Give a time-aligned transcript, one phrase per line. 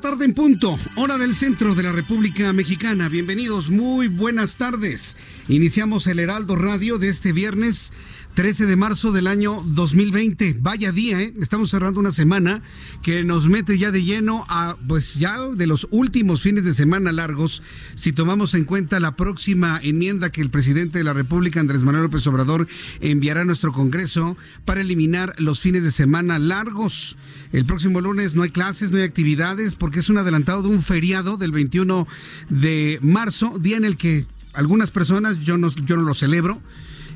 [0.00, 3.10] Tarde en punto, hora del centro de la República Mexicana.
[3.10, 5.16] Bienvenidos, muy buenas tardes.
[5.46, 7.92] Iniciamos el Heraldo Radio de este viernes
[8.34, 10.58] 13 de marzo del año 2020.
[10.60, 11.34] Vaya día, ¿eh?
[11.40, 12.62] Estamos cerrando una semana
[13.02, 17.10] que nos mete ya de lleno a, pues ya de los últimos fines de semana
[17.10, 17.60] largos,
[17.96, 22.04] si tomamos en cuenta la próxima enmienda que el presidente de la República, Andrés Manuel
[22.04, 22.68] López Obrador,
[23.00, 27.16] enviará a nuestro Congreso para eliminar los fines de semana largos.
[27.52, 30.82] El próximo lunes no hay clases, no hay actividades, porque es un adelantado de un
[30.82, 32.06] feriado del 21
[32.48, 36.62] de marzo, día en el que algunas personas, yo no, yo no lo celebro,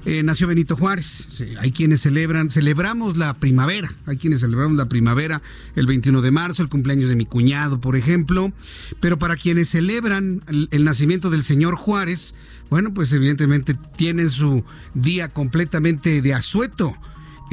[0.05, 1.29] eh, nació Benito Juárez.
[1.59, 5.43] hay quienes celebran, celebramos la primavera, hay quienes celebramos la primavera
[5.77, 8.53] el 21 de marzo, el cumpleaños de mi cuñado, por ejemplo.
[9.01, 12.35] Pero para quienes celebran el, el nacimiento del señor Juárez,
[12.71, 16.97] bueno, pues evidentemente tienen su día completamente de asueto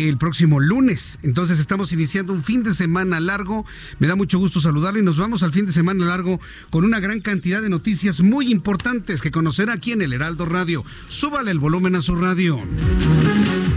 [0.07, 1.19] el próximo lunes.
[1.23, 3.65] Entonces estamos iniciando un fin de semana largo.
[3.99, 6.39] Me da mucho gusto saludarle y nos vamos al fin de semana largo
[6.69, 10.83] con una gran cantidad de noticias muy importantes que conocer aquí en el Heraldo Radio.
[11.07, 12.59] Súbale el volumen a su radio.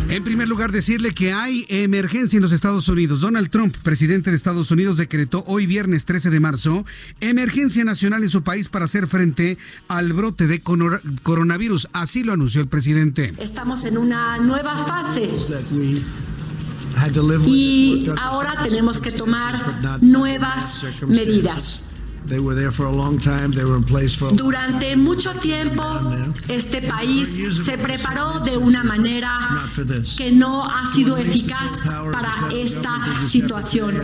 [0.08, 3.20] En primer lugar, decirle que hay emergencia en los Estados Unidos.
[3.20, 6.84] Donald Trump, presidente de Estados Unidos, decretó hoy viernes 13 de marzo
[7.20, 9.58] emergencia nacional en su país para hacer frente
[9.88, 11.88] al brote de coronavirus.
[11.92, 13.34] Así lo anunció el presidente.
[13.38, 15.30] Estamos en una nueva fase
[17.46, 21.80] y ahora tenemos que tomar nuevas medidas.
[24.32, 25.84] Durante mucho tiempo,
[26.48, 29.68] este país se preparó de una manera
[30.16, 31.70] que no ha sido eficaz
[32.10, 34.00] para esta situación.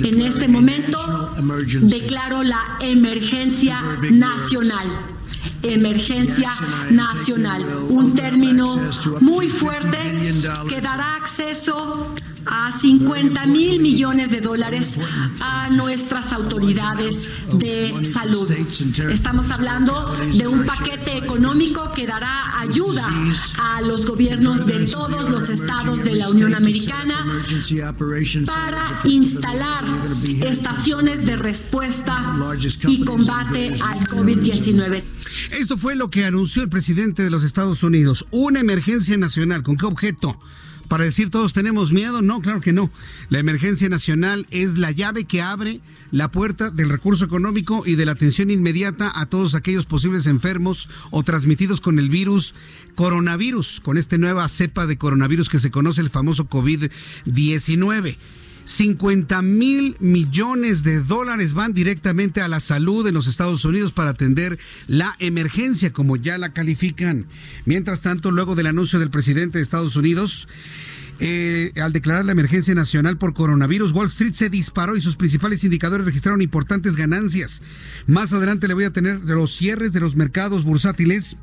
[0.00, 1.32] En este momento,
[1.80, 3.80] declaro la emergencia
[4.10, 4.86] nacional
[5.62, 6.52] emergencia
[6.90, 8.80] nacional, un término
[9.20, 9.98] muy fuerte
[10.68, 12.14] que dará acceso
[12.46, 14.98] a 50 mil millones de dólares
[15.40, 18.50] a nuestras autoridades de salud.
[19.10, 23.08] Estamos hablando de un paquete económico que dará ayuda
[23.58, 27.26] a los gobiernos de todos los estados de la Unión Americana
[28.46, 29.84] para instalar
[30.42, 32.36] estaciones de respuesta
[32.86, 35.02] y combate al COVID-19.
[35.52, 39.62] Esto fue lo que anunció el presidente de los Estados Unidos, una emergencia nacional.
[39.62, 40.38] ¿Con qué objeto?
[40.92, 42.20] Para decir todos tenemos miedo?
[42.20, 42.90] No, claro que no.
[43.30, 45.80] La emergencia nacional es la llave que abre
[46.10, 50.90] la puerta del recurso económico y de la atención inmediata a todos aquellos posibles enfermos
[51.10, 52.54] o transmitidos con el virus
[52.94, 58.18] coronavirus, con esta nueva cepa de coronavirus que se conoce el famoso COVID-19.
[58.64, 64.10] 50 mil millones de dólares van directamente a la salud en los Estados Unidos para
[64.10, 67.26] atender la emergencia, como ya la califican.
[67.64, 70.48] Mientras tanto, luego del anuncio del presidente de Estados Unidos,
[71.18, 75.62] eh, al declarar la emergencia nacional por coronavirus, Wall Street se disparó y sus principales
[75.62, 77.62] indicadores registraron importantes ganancias.
[78.06, 81.36] Más adelante le voy a tener de los cierres de los mercados bursátiles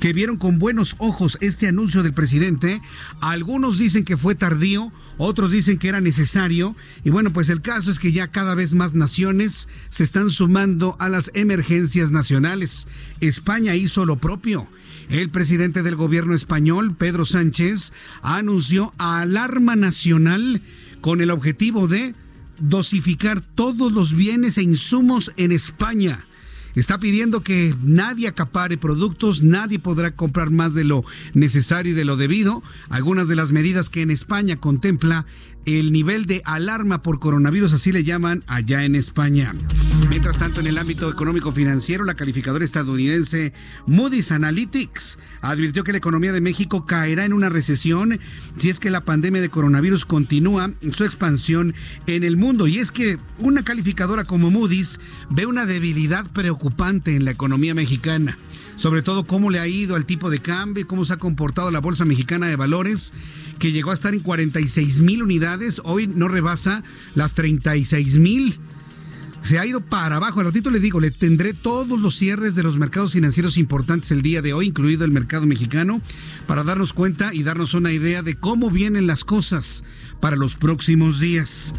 [0.00, 2.80] que vieron con buenos ojos este anuncio del presidente.
[3.20, 6.76] Algunos dicen que fue tardío, otros dicen que era necesario.
[7.04, 10.96] Y bueno, pues el caso es que ya cada vez más naciones se están sumando
[10.98, 12.86] a las emergencias nacionales.
[13.20, 14.68] España hizo lo propio.
[15.08, 17.92] El presidente del gobierno español, Pedro Sánchez,
[18.22, 20.62] anunció alarma nacional
[21.00, 22.14] con el objetivo de
[22.58, 26.24] dosificar todos los bienes e insumos en España
[26.74, 32.04] está pidiendo que nadie acapare productos, nadie podrá comprar más de lo necesario y de
[32.04, 32.62] lo debido.
[32.88, 35.26] Algunas de las medidas que en España contempla
[35.66, 39.54] el nivel de alarma por coronavirus, así le llaman allá en España.
[40.08, 43.52] Mientras tanto, en el ámbito económico financiero, la calificadora estadounidense
[43.86, 48.18] Moody's Analytics advirtió que la economía de México caerá en una recesión
[48.58, 51.74] si es que la pandemia de coronavirus continúa su expansión
[52.06, 52.66] en el mundo.
[52.66, 55.00] Y es que una calificadora como Moody's
[55.30, 58.38] ve una debilidad preocupante en la economía mexicana
[58.76, 61.80] sobre todo cómo le ha ido al tipo de cambio, cómo se ha comportado la
[61.80, 63.12] Bolsa Mexicana de Valores,
[63.58, 66.82] que llegó a estar en 46 mil unidades, hoy no rebasa
[67.14, 68.58] las 36 mil.
[69.42, 70.40] Se ha ido para abajo.
[70.40, 74.22] Al ratito le digo, le tendré todos los cierres de los mercados financieros importantes el
[74.22, 76.00] día de hoy, incluido el mercado mexicano,
[76.46, 79.84] para darnos cuenta y darnos una idea de cómo vienen las cosas
[80.18, 81.74] para los próximos días.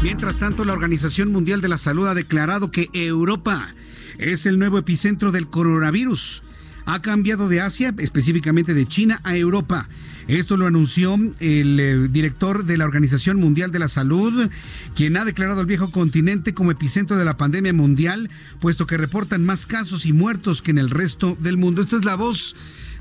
[0.00, 3.74] Mientras tanto, la Organización Mundial de la Salud ha declarado que Europa
[4.20, 6.42] es el nuevo epicentro del coronavirus.
[6.86, 9.88] Ha cambiado de Asia, específicamente de China, a Europa.
[10.28, 14.50] Esto lo anunció el eh, director de la Organización Mundial de la Salud,
[14.94, 18.30] quien ha declarado al viejo continente como epicentro de la pandemia mundial,
[18.60, 21.82] puesto que reportan más casos y muertos que en el resto del mundo.
[21.82, 22.54] Esta es la voz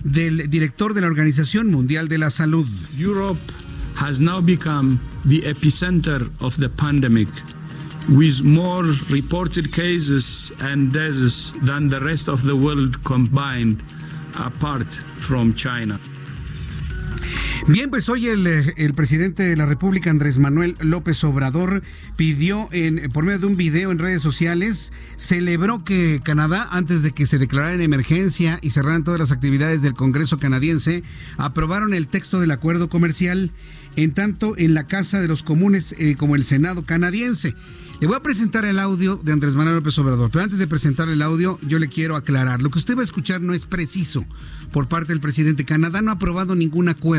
[0.04, 2.68] del director de la Organización Mundial de la Salud.
[2.98, 3.40] Europe
[3.96, 7.30] has now become the epicenter of the pandemic.
[8.10, 13.84] With more reported cases and deaths than the rest of the world combined,
[14.36, 16.00] apart from China.
[17.68, 21.84] Bien, pues hoy el, el, presidente de la República, Andrés Manuel López Obrador,
[22.16, 27.12] pidió en, por medio de un video en redes sociales, celebró que Canadá, antes de
[27.12, 31.04] que se declarara en emergencia y cerraran todas las actividades del Congreso canadiense,
[31.38, 33.52] aprobaron el texto del acuerdo comercial,
[33.96, 37.56] en tanto en la Casa de los Comunes eh, como el Senado canadiense.
[38.00, 41.10] Le voy a presentar el audio de Andrés Manuel López Obrador, pero antes de presentar
[41.10, 42.62] el audio, yo le quiero aclarar.
[42.62, 44.26] Lo que usted va a escuchar no es preciso
[44.72, 45.66] por parte del presidente.
[45.66, 47.19] Canadá no ha aprobado ningún acuerdo.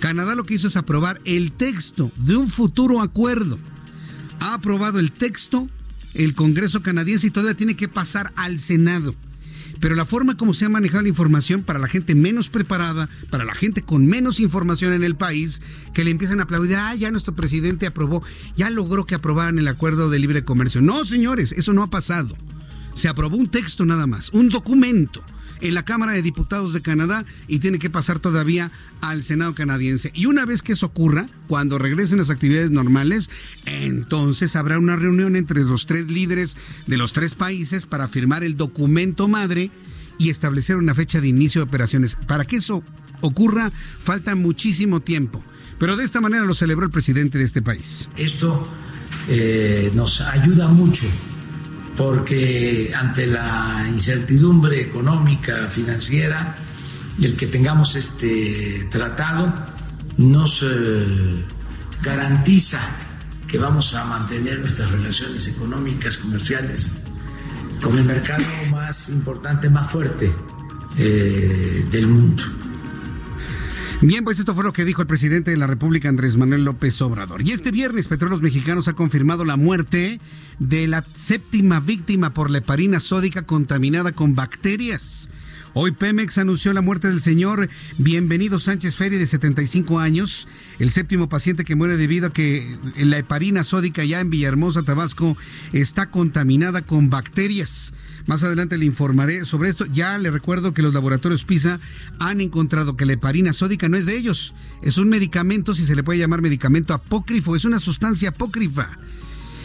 [0.00, 3.58] Canadá lo que hizo es aprobar el texto de un futuro acuerdo.
[4.40, 5.68] Ha aprobado el texto
[6.14, 9.14] el Congreso canadiense y todavía tiene que pasar al Senado
[9.80, 13.44] pero la forma como se ha manejado la información para la gente menos preparada, para
[13.44, 15.60] la gente con menos información en el país,
[15.92, 18.22] que le empiezan a aplaudir, ah, ya nuestro presidente aprobó,
[18.56, 20.80] ya logró que aprobaran el acuerdo de libre comercio.
[20.80, 22.36] No, señores, eso no ha pasado.
[22.94, 25.22] Se aprobó un texto nada más, un documento
[25.60, 30.10] en la Cámara de Diputados de Canadá y tiene que pasar todavía al Senado canadiense.
[30.14, 33.30] Y una vez que eso ocurra, cuando regresen las actividades normales,
[33.64, 36.56] entonces habrá una reunión entre los tres líderes
[36.86, 39.70] de los tres países para firmar el documento madre
[40.18, 42.16] y establecer una fecha de inicio de operaciones.
[42.26, 42.82] Para que eso
[43.20, 45.42] ocurra, falta muchísimo tiempo.
[45.78, 48.08] Pero de esta manera lo celebró el presidente de este país.
[48.16, 48.66] Esto
[49.28, 51.06] eh, nos ayuda mucho
[51.96, 56.56] porque ante la incertidumbre económica, financiera,
[57.20, 59.52] el que tengamos este tratado
[60.18, 61.44] nos eh,
[62.02, 62.80] garantiza
[63.48, 66.98] que vamos a mantener nuestras relaciones económicas, comerciales,
[67.80, 70.32] con el mercado más importante, más fuerte
[70.98, 72.42] eh, del mundo.
[74.02, 77.00] Bien, pues esto fue lo que dijo el presidente de la República, Andrés Manuel López
[77.00, 77.40] Obrador.
[77.40, 80.20] Y este viernes, Petróleos Mexicanos ha confirmado la muerte
[80.58, 85.30] de la séptima víctima por la heparina sódica contaminada con bacterias.
[85.78, 87.68] Hoy Pemex anunció la muerte del señor
[87.98, 93.18] Bienvenido Sánchez Ferri de 75 años, el séptimo paciente que muere debido a que la
[93.18, 95.36] heparina sódica ya en Villahermosa, Tabasco,
[95.74, 97.92] está contaminada con bacterias.
[98.24, 99.84] Más adelante le informaré sobre esto.
[99.84, 101.78] Ya le recuerdo que los laboratorios PISA
[102.20, 104.54] han encontrado que la heparina sódica no es de ellos.
[104.80, 108.98] Es un medicamento, si se le puede llamar medicamento apócrifo, es una sustancia apócrifa.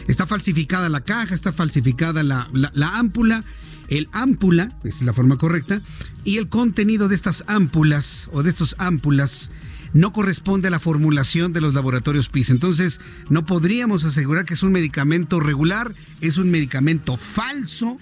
[0.10, 3.46] Está falsificada la caja, está falsificada la, la, ámpula.
[3.92, 5.82] El ámpula, es la forma correcta,
[6.24, 9.52] y el contenido de estas ámpulas o de estos ámpulas
[9.94, 12.54] no corresponde a la formulación de los laboratorios PISA.
[12.54, 17.98] Entonces, no podríamos asegurar que es un medicamento regular, es un medicamento falso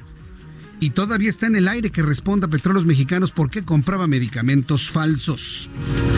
[0.80, 4.92] y todavía está en el aire que responda a Petróleos Mexicanos por qué compraba medicamentos
[4.92, 5.72] falsos.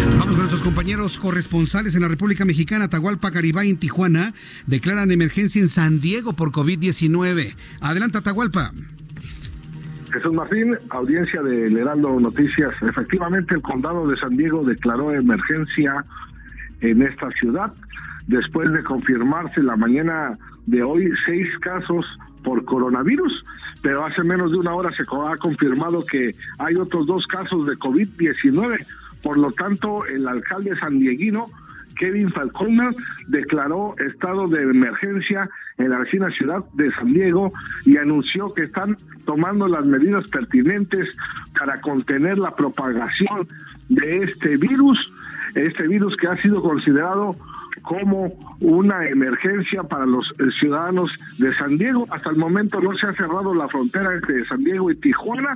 [0.10, 4.34] Vamos con nuestros compañeros corresponsales en la República Mexicana, Atahualpa Caribay en Tijuana,
[4.68, 7.56] declaran emergencia en San Diego por COVID-19.
[7.80, 8.74] Adelante, Atahualpa.
[10.12, 12.74] Jesús Martín, audiencia del Heraldo Noticias.
[12.82, 16.06] Efectivamente, el condado de San Diego declaró emergencia
[16.82, 17.74] en esta ciudad
[18.28, 22.06] después de confirmarse la mañana de hoy seis casos
[22.44, 23.44] por coronavirus
[23.82, 27.74] pero hace menos de una hora se ha confirmado que hay otros dos casos de
[27.78, 28.86] COVID-19.
[29.24, 31.48] Por lo tanto, el alcalde sandieguino,
[32.02, 32.96] Kevin Falconer,
[33.28, 37.54] declaró estado de emergencia en la vecina ciudad de San Diego
[37.86, 41.08] y anunció que están tomando las medidas pertinentes
[41.58, 43.48] para contener la propagación
[43.90, 44.98] de este virus,
[45.54, 47.36] este virus que ha sido considerado
[47.84, 52.08] como una emergencia para los eh, ciudadanos de San Diego.
[52.10, 55.56] Hasta el momento no se ha cerrado la frontera entre San Diego y Tijuana,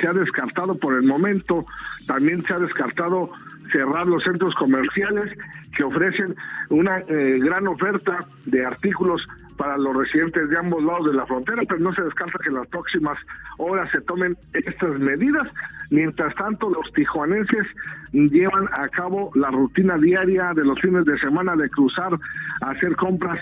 [0.00, 1.66] se ha descartado por el momento,
[2.06, 3.30] también se ha descartado
[3.72, 5.36] cerrar los centros comerciales
[5.76, 6.34] que ofrecen
[6.70, 9.22] una eh, gran oferta de artículos
[9.56, 12.56] para los residentes de ambos lados de la frontera, pero no se descarta que en
[12.56, 13.18] las próximas
[13.58, 15.48] horas se tomen estas medidas.
[15.90, 17.66] Mientras tanto, los tijuanenses
[18.12, 22.12] llevan a cabo la rutina diaria de los fines de semana de cruzar
[22.60, 23.38] a hacer compras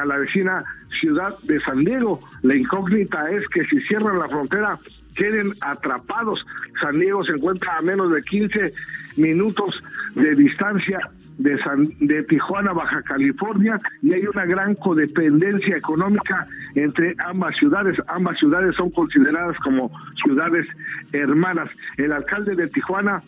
[0.00, 0.64] a la vecina
[1.00, 2.20] ciudad de San Diego.
[2.42, 4.78] La incógnita es que si cierran la frontera,
[5.18, 6.44] queden atrapados.
[6.80, 8.72] San Diego se encuentra a menos de 15
[9.16, 9.74] minutos
[10.14, 11.00] de distancia
[11.38, 17.96] de, San, de Tijuana, Baja California, y hay una gran codependencia económica entre ambas ciudades.
[18.08, 19.90] Ambas ciudades son consideradas como
[20.24, 20.66] ciudades
[21.12, 21.68] hermanas.
[21.96, 23.22] El alcalde de Tijuana,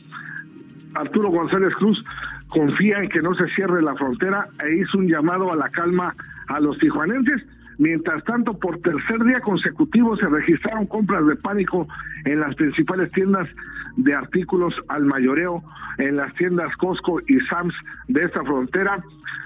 [0.95, 2.03] Arturo González Cruz,
[2.49, 6.15] confía en que no se cierre la frontera e hizo un llamado a la calma
[6.49, 7.43] a los tijuanenses.
[7.81, 11.89] Mientras tanto, por tercer día consecutivo se registraron compras de pánico
[12.27, 13.49] en las principales tiendas
[13.97, 15.63] de artículos al mayoreo
[15.97, 17.73] en las tiendas Costco y Sams
[18.07, 19.03] de esta frontera.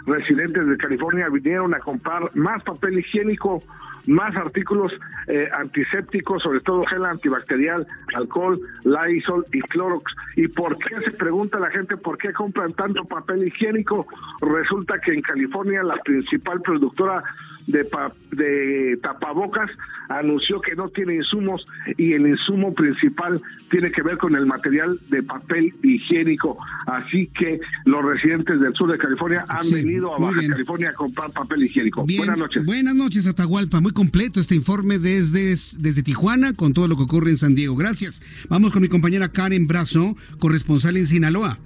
[0.07, 3.63] Residentes de California vinieron a comprar más papel higiénico,
[4.07, 4.93] más artículos
[5.27, 10.13] eh, antisépticos, sobre todo gel antibacterial, alcohol, Lysol y Clorox.
[10.37, 14.07] ¿Y por qué se pregunta la gente por qué compran tanto papel higiénico?
[14.41, 17.23] Resulta que en California la principal productora
[17.67, 17.89] de,
[18.33, 19.71] de tapabocas
[20.09, 21.65] anunció que no tiene insumos
[21.97, 26.59] y el insumo principal tiene que ver con el material de papel higiénico.
[26.87, 31.31] Así que los residentes del sur de California han venido a Baja California a comprar
[31.31, 32.05] papel higiénico.
[32.05, 32.65] buenas noches.
[32.65, 33.81] Buenas noches, Atahualpa.
[33.81, 37.77] Muy completo este informe desde, desde Tijuana con todo lo que ocurre en San Diego.
[37.77, 38.21] Gracias.
[38.51, 41.59] Vamos con mi compañera Karen Brazo, corresponsal en Sinaloa.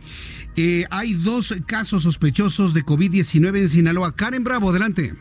[0.54, 4.14] Eh, hay dos casos sospechosos de COVID-19 en Sinaloa.
[4.14, 5.14] Karen Bravo, adelante.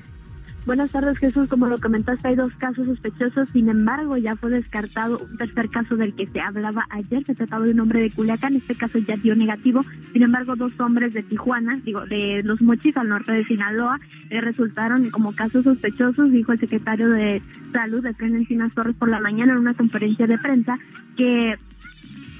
[0.67, 1.47] Buenas tardes, Jesús.
[1.47, 3.47] Como lo comentaste, hay dos casos sospechosos.
[3.53, 7.23] Sin embargo, ya fue descartado un tercer caso del que se hablaba ayer.
[7.23, 8.57] Se trataba de un hombre de Culiacán.
[8.57, 9.79] Este caso ya dio negativo.
[10.11, 13.97] Sin embargo, dos hombres de Tijuana, digo, de los Mochis al norte de Sinaloa,
[14.29, 19.21] eh, resultaron como casos sospechosos, dijo el secretario de Salud de Encinas Torres por la
[19.21, 20.77] mañana en una conferencia de prensa
[21.15, 21.55] que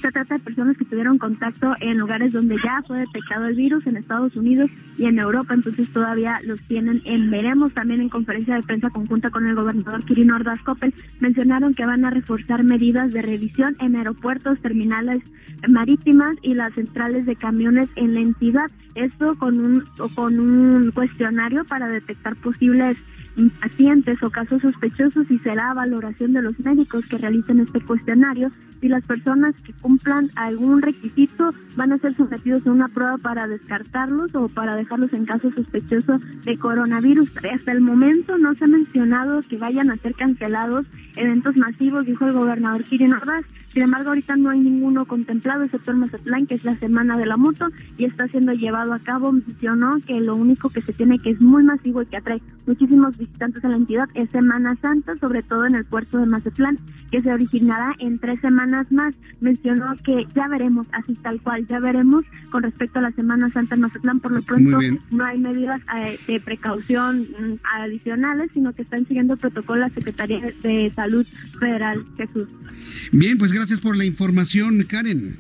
[0.02, 3.86] se trata de personas que tuvieron contacto en lugares donde ya fue detectado el virus,
[3.88, 7.74] en Estados Unidos y en Europa, entonces todavía los tienen en veremos.
[7.74, 12.06] También en conferencia de prensa conjunta con el gobernador Quirino Ordaz Coppel, mencionaron que van
[12.06, 15.22] a reforzar medidas de revisión en aeropuertos, terminales
[15.68, 18.70] marítimas y las centrales de camiones en la entidad.
[18.96, 19.84] Esto con un,
[20.16, 22.98] con un cuestionario para detectar posibles
[23.62, 28.52] pacientes o casos sospechosos y será valoración de los médicos que realicen este cuestionario
[28.82, 33.48] si las personas que cumplan algún requisito van a ser sometidos a una prueba para
[33.48, 37.30] descartarlos o para dejarlos en caso sospechoso de coronavirus.
[37.52, 42.26] Hasta el momento no se ha mencionado que vayan a ser cancelados eventos masivos, dijo
[42.26, 43.46] el gobernador Kirin Ordaz.
[43.74, 47.26] Sin embargo, ahorita no hay ninguno contemplado, excepto el Mazatlán, que es la Semana de
[47.26, 47.68] la Moto,
[47.98, 49.32] y está siendo llevado a cabo.
[49.32, 53.18] Mencionó que lo único que se tiene que es muy masivo y que atrae muchísimos
[53.40, 56.80] a la entidad es Semana Santa, sobre todo en el puerto de Mazatlán,
[57.12, 59.14] que se originará en tres semanas más.
[59.42, 63.76] Mencionó que ya veremos, así tal cual, ya veremos con respecto a la Semana Santa
[63.76, 64.20] en Mazatlán.
[64.20, 64.80] Por lo pronto,
[65.12, 69.90] no hay medidas eh, de precaución mm, adicionales, sino que están siguiendo el protocolo la
[69.90, 71.26] Secretaría de Salud
[71.60, 72.48] Federal, Jesús.
[73.12, 75.38] Bien, pues gracias por la información, Karen.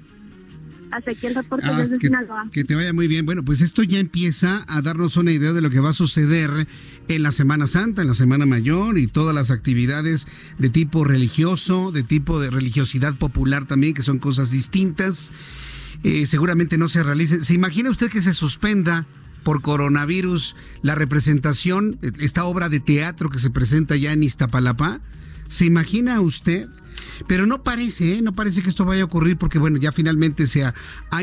[0.91, 2.09] Hasta aquí el reporte ah, desde que,
[2.51, 3.25] que te vaya muy bien.
[3.25, 6.67] Bueno, pues esto ya empieza a darnos una idea de lo que va a suceder
[7.07, 10.27] en la Semana Santa, en la Semana Mayor y todas las actividades
[10.57, 15.31] de tipo religioso, de tipo de religiosidad popular también, que son cosas distintas.
[16.03, 17.43] Eh, seguramente no se realicen.
[17.43, 19.07] ¿Se imagina usted que se suspenda
[19.43, 25.01] por coronavirus la representación, esta obra de teatro que se presenta ya en Iztapalapa?
[25.47, 26.67] ¿Se imagina usted?
[27.25, 28.21] Pero no parece, ¿eh?
[28.21, 30.73] no parece que esto vaya a ocurrir porque, bueno, ya finalmente se ha,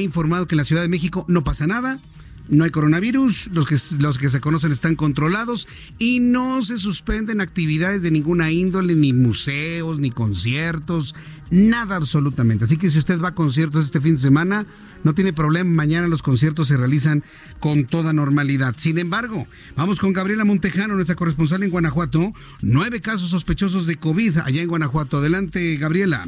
[0.00, 2.00] informado que en la Ciudad de México no pasa nada,
[2.48, 5.66] no hay coronavirus, los que, los que se conocen están controlados
[5.98, 11.14] y no se suspenden actividades de ninguna índole, ni museos, ni conciertos,
[11.50, 12.64] nada absolutamente.
[12.64, 14.66] Así que si usted va a conciertos este fin de semana,
[15.04, 17.22] no tiene problema, mañana los conciertos se realizan
[17.60, 18.74] con toda normalidad.
[18.78, 19.46] Sin embargo,
[19.76, 22.32] vamos con Gabriela Montejano, nuestra corresponsal en Guanajuato.
[22.62, 25.18] Nueve casos sospechosos de COVID allá en Guanajuato.
[25.18, 26.26] Adelante, Gabriela.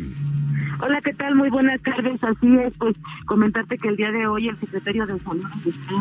[0.78, 1.34] Hola, ¿qué tal?
[1.34, 2.22] Muy buenas tardes.
[2.22, 5.44] Así es, pues comentarte que el día de hoy el secretario de Salud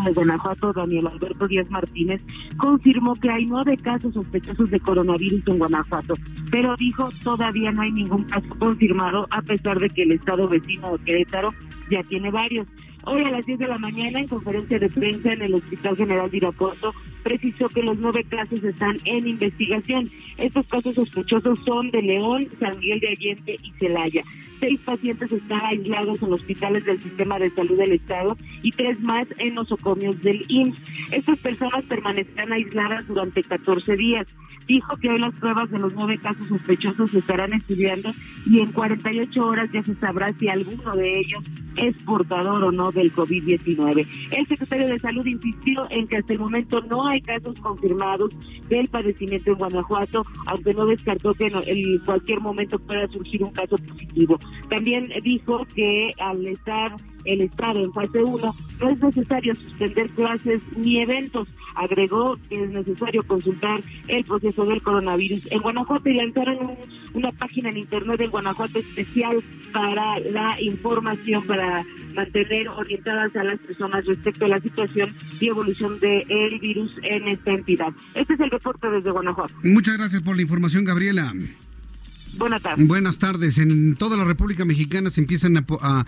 [0.03, 2.21] de Guanajuato, Daniel Alberto Díaz Martínez,
[2.57, 6.15] confirmó que hay nueve casos sospechosos de coronavirus en Guanajuato,
[6.51, 10.97] pero dijo todavía no hay ningún caso confirmado a pesar de que el estado vecino
[10.97, 11.53] de Querétaro
[11.89, 12.64] ya tiene varios.
[13.07, 16.29] Hoy a las 10 de la mañana, en conferencia de prensa en el Hospital General
[16.31, 16.37] de
[17.25, 20.11] precisó que los nueve casos están en investigación.
[20.37, 24.23] Estos casos sospechosos son de León, San Miguel de Allende y Celaya.
[24.59, 29.27] Seis pacientes están aislados en hospitales del Sistema de Salud del Estado y tres más
[29.39, 30.77] en nosocomios del IMSS.
[31.13, 34.27] Estas personas permanecerán aisladas durante 14 días
[34.67, 38.11] dijo que hoy las pruebas de los nueve casos sospechosos se estarán estudiando
[38.45, 41.43] y en 48 horas ya se sabrá si alguno de ellos
[41.77, 44.07] es portador o no del COVID-19.
[44.31, 48.31] El secretario de Salud insistió en que hasta el momento no hay casos confirmados
[48.69, 53.77] del padecimiento en Guanajuato, aunque no descartó que en cualquier momento pueda surgir un caso
[53.77, 54.39] positivo.
[54.69, 60.61] También dijo que al estar el Estado en fase 1, no es necesario suspender clases
[60.77, 61.47] ni eventos.
[61.75, 66.71] Agregó que es necesario consultar el proceso del coronavirus en Guanajuato y lanzaron
[67.13, 73.59] una página en Internet de Guanajuato especial para la información, para mantener orientadas a las
[73.59, 77.93] personas respecto a la situación y evolución del virus en esta entidad.
[78.13, 79.53] Este es el reporte desde Guanajuato.
[79.63, 81.33] Muchas gracias por la información, Gabriela.
[82.37, 82.87] Buenas tardes.
[82.87, 83.57] Buenas tardes.
[83.57, 86.05] En toda la República Mexicana se empiezan a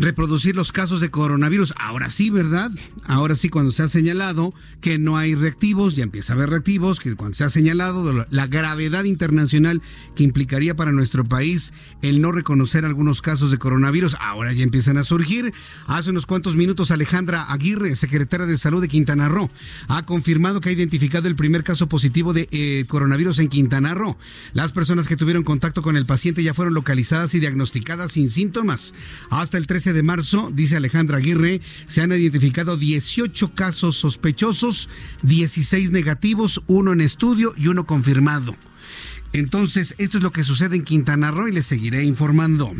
[0.00, 1.74] reproducir los casos de coronavirus.
[1.76, 2.70] Ahora sí, ¿verdad?
[3.06, 7.00] Ahora sí, cuando se ha señalado que no hay reactivos, ya empieza a haber reactivos,
[7.00, 9.82] que cuando se ha señalado la gravedad internacional
[10.16, 14.96] que implicaría para nuestro país el no reconocer algunos casos de coronavirus, ahora ya empiezan
[14.96, 15.52] a surgir.
[15.86, 19.50] Hace unos cuantos minutos Alejandra Aguirre, secretaria de Salud de Quintana Roo,
[19.88, 24.16] ha confirmado que ha identificado el primer caso positivo de eh, coronavirus en Quintana Roo.
[24.54, 28.94] Las personas que tuvieron contacto con el paciente ya fueron localizadas y diagnosticadas sin síntomas.
[29.28, 34.88] Hasta el 13 de marzo, dice Alejandra Aguirre, se han identificado 18 casos sospechosos,
[35.22, 38.56] 16 negativos, uno en estudio y uno confirmado.
[39.32, 42.72] Entonces, esto es lo que sucede en Quintana Roo y les seguiré informando.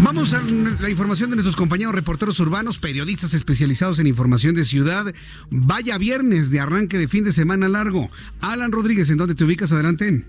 [0.00, 5.14] Vamos a la información de nuestros compañeros reporteros urbanos, periodistas especializados en información de ciudad.
[5.50, 8.10] Vaya viernes de arranque de fin de semana largo.
[8.40, 9.70] Alan Rodríguez, ¿en dónde te ubicas?
[9.72, 10.24] Adelante.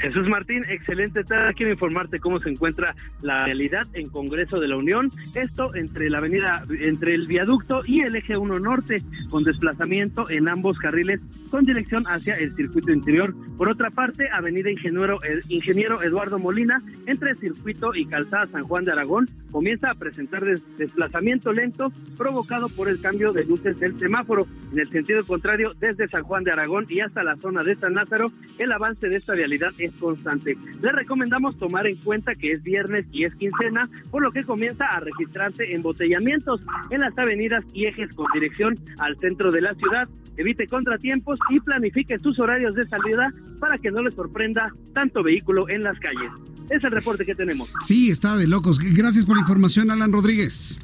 [0.00, 1.52] Jesús Martín, excelente tarde.
[1.54, 5.10] Quiero informarte cómo se encuentra la realidad en Congreso de la Unión.
[5.34, 10.48] Esto entre la avenida, entre el viaducto y el eje 1 norte, con desplazamiento en
[10.48, 13.34] ambos carriles con dirección hacia el circuito interior.
[13.58, 18.92] Por otra parte, avenida Ingeniero, Ingeniero Eduardo Molina, entre circuito y calzada San Juan de
[18.92, 20.44] Aragón, comienza a presentar
[20.78, 24.46] desplazamiento lento provocado por el cambio de luces del semáforo.
[24.72, 27.94] En el sentido contrario, desde San Juan de Aragón y hasta la zona de San
[27.94, 30.56] Lázaro, el avance de esta vialidad es constante.
[30.82, 34.84] Le recomendamos tomar en cuenta que es viernes y es quincena, por lo que comienza
[34.84, 40.08] a registrarse embotellamientos en las avenidas y ejes con dirección al centro de la ciudad.
[40.36, 45.68] Evite contratiempos y planifique sus horarios de salida para que no le sorprenda tanto vehículo
[45.68, 46.30] en las calles.
[46.70, 47.68] Es el reporte que tenemos.
[47.80, 48.78] Sí, está de locos.
[48.78, 50.78] Gracias por la información, Alan Rodríguez.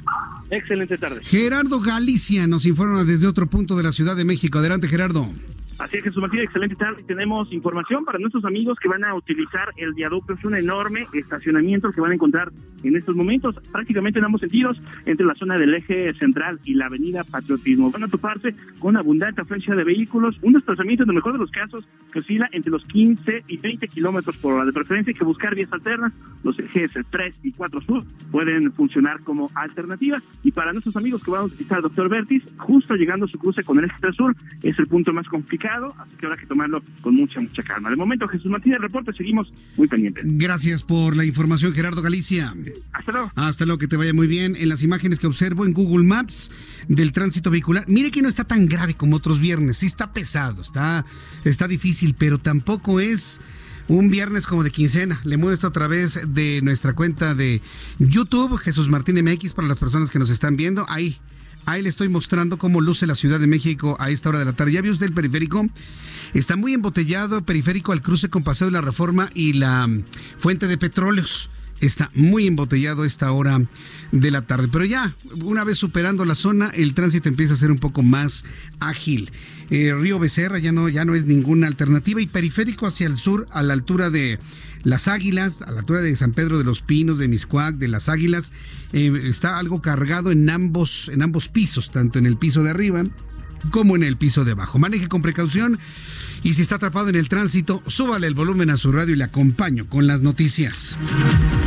[0.49, 1.21] Excelente tarde.
[1.23, 4.59] Gerardo Galicia nos informa desde otro punto de la Ciudad de México.
[4.59, 5.29] Adelante, Gerardo.
[5.79, 7.03] Así es, Jesús Martín, excelente tarde.
[7.03, 10.33] Tenemos información para nuestros amigos que van a utilizar el viaducto.
[10.33, 12.51] Es un enorme estacionamiento que van a encontrar
[12.83, 16.87] en estos momentos, prácticamente en ambos sentidos, entre la zona del eje central y la
[16.87, 17.91] avenida Patriotismo.
[17.91, 21.51] Van a toparse con abundante afluencia de vehículos, un desplazamiento en el mejor de los
[21.51, 24.65] casos que oscila entre los 15 y 20 kilómetros por hora.
[24.65, 26.11] De preferencia hay que buscar vías alternas.
[26.43, 30.23] Los ejes 3 y 4 sur pueden funcionar como alternativas.
[30.43, 33.37] Y para nuestros amigos que van a utilizar el Doctor Vertis, justo llegando a su
[33.37, 36.45] cruce con el eje 3 sur, es el punto más complicado así que habrá que
[36.45, 37.89] tomarlo con mucha, mucha calma.
[37.89, 40.23] De momento, Jesús Martínez, reporte, seguimos muy pendientes.
[40.25, 42.53] Gracias por la información, Gerardo Galicia.
[42.93, 43.31] Hasta luego.
[43.35, 44.55] Hasta luego, que te vaya muy bien.
[44.57, 46.51] En las imágenes que observo en Google Maps
[46.87, 50.61] del tránsito vehicular, mire que no está tan grave como otros viernes, sí está pesado,
[50.61, 51.05] está,
[51.43, 53.39] está difícil, pero tampoco es
[53.87, 55.21] un viernes como de quincena.
[55.23, 57.61] Le muestro a través de nuestra cuenta de
[57.99, 60.85] YouTube, Jesús Martín MX, para las personas que nos están viendo.
[60.89, 61.19] Ahí
[61.67, 64.53] Ahí le estoy mostrando cómo luce la Ciudad de México a esta hora de la
[64.53, 64.71] tarde.
[64.71, 65.67] ¿Ya vio usted el periférico?
[66.33, 70.05] Está muy embotellado, periférico al cruce con Paseo de la Reforma y la mm,
[70.39, 71.49] Fuente de Petróleos.
[71.81, 73.59] Está muy embotellado a esta hora
[74.13, 74.69] de la tarde.
[74.71, 78.45] Pero ya, una vez superando la zona, el tránsito empieza a ser un poco más
[78.79, 79.29] ágil.
[79.69, 83.45] Eh, Río Becerra ya no, ya no es ninguna alternativa y periférico hacia el sur,
[83.51, 84.39] a la altura de
[84.83, 88.09] las Águilas, a la altura de San Pedro de los Pinos, de Miscuac, de las
[88.09, 88.51] Águilas,
[88.93, 93.03] eh, está algo cargado en ambos, en ambos pisos, tanto en el piso de arriba
[93.71, 94.79] como en el piso de abajo.
[94.79, 95.79] Maneje con precaución
[96.43, 99.23] y si está atrapado en el tránsito, súbale el volumen a su radio y le
[99.23, 100.97] acompaño con las noticias.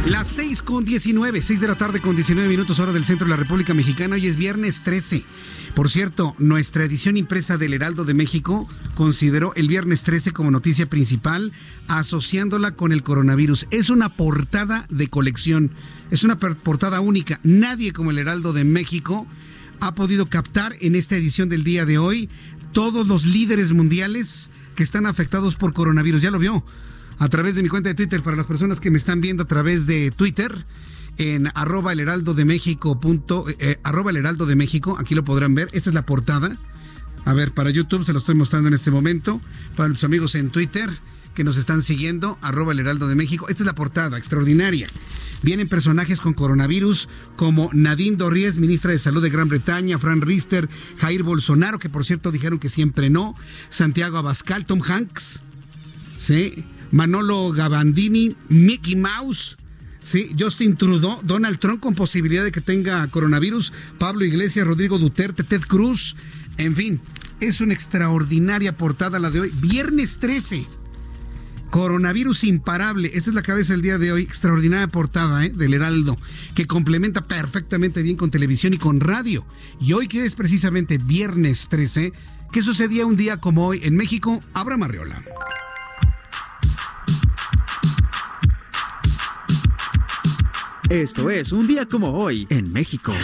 [0.07, 3.31] Las 6 con 19, 6 de la tarde con 19 minutos hora del centro de
[3.31, 4.15] la República Mexicana.
[4.15, 5.25] Hoy es viernes 13.
[5.75, 10.91] Por cierto, nuestra edición impresa del Heraldo de México consideró el viernes 13 como noticia
[10.91, 11.53] principal,
[11.87, 13.67] asociándola con el coronavirus.
[13.71, 15.71] Es una portada de colección,
[16.11, 17.41] es una portada única.
[17.45, 19.27] Nadie como el Heraldo de México
[19.81, 22.29] ha podido captar en esta edición del día de hoy
[22.73, 26.21] todos los líderes mundiales que están afectados por coronavirus.
[26.21, 26.65] Ya lo vio
[27.19, 29.47] a través de mi cuenta de Twitter para las personas que me están viendo a
[29.47, 30.67] través de Twitter
[31.17, 35.15] en arroba el heraldo de México punto, eh, eh, arroba el heraldo de México, aquí
[35.15, 36.59] lo podrán ver, esta es la portada.
[37.25, 39.41] A ver, para YouTube se lo estoy mostrando en este momento,
[39.77, 40.89] para nuestros amigos en Twitter
[41.35, 44.89] que nos están siguiendo, arroba el heraldo de México, esta es la portada, extraordinaria.
[45.43, 50.69] Vienen personajes con coronavirus como Nadine Dorries, ministra de Salud de Gran Bretaña, Fran Rister,
[50.99, 53.37] Jair Bolsonaro, que por cierto dijeron que siempre no,
[53.71, 55.43] Santiago Abascal, Tom Hanks.
[56.91, 59.57] Manolo Gabandini, Mickey Mouse,
[60.03, 65.45] Sí, Justin Trudeau, Donald Trump con posibilidad de que tenga coronavirus, Pablo Iglesias, Rodrigo Duterte,
[65.45, 66.17] Ted Cruz,
[66.57, 67.01] en fin,
[67.41, 70.67] es una extraordinaria portada la de hoy, viernes 13.
[71.71, 75.51] Coronavirus imparable, esta es la cabeza del día de hoy, extraordinaria portada ¿eh?
[75.51, 76.19] del Heraldo,
[76.55, 79.47] que complementa perfectamente bien con televisión y con radio.
[79.81, 82.13] Y hoy que es precisamente viernes 13,
[82.51, 84.43] ¿qué sucedía un día como hoy en México?
[84.53, 85.25] Abraham Arreola.
[90.91, 93.15] Esto es un día como hoy en México.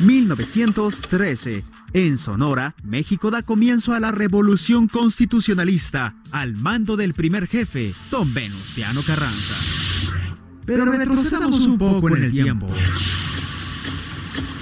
[0.00, 1.64] 1913.
[1.92, 8.32] En Sonora, México da comienzo a la revolución constitucionalista al mando del primer jefe, don
[8.32, 9.54] Venustiano Carranza.
[10.64, 12.66] Pero retrocedamos un poco en el tiempo.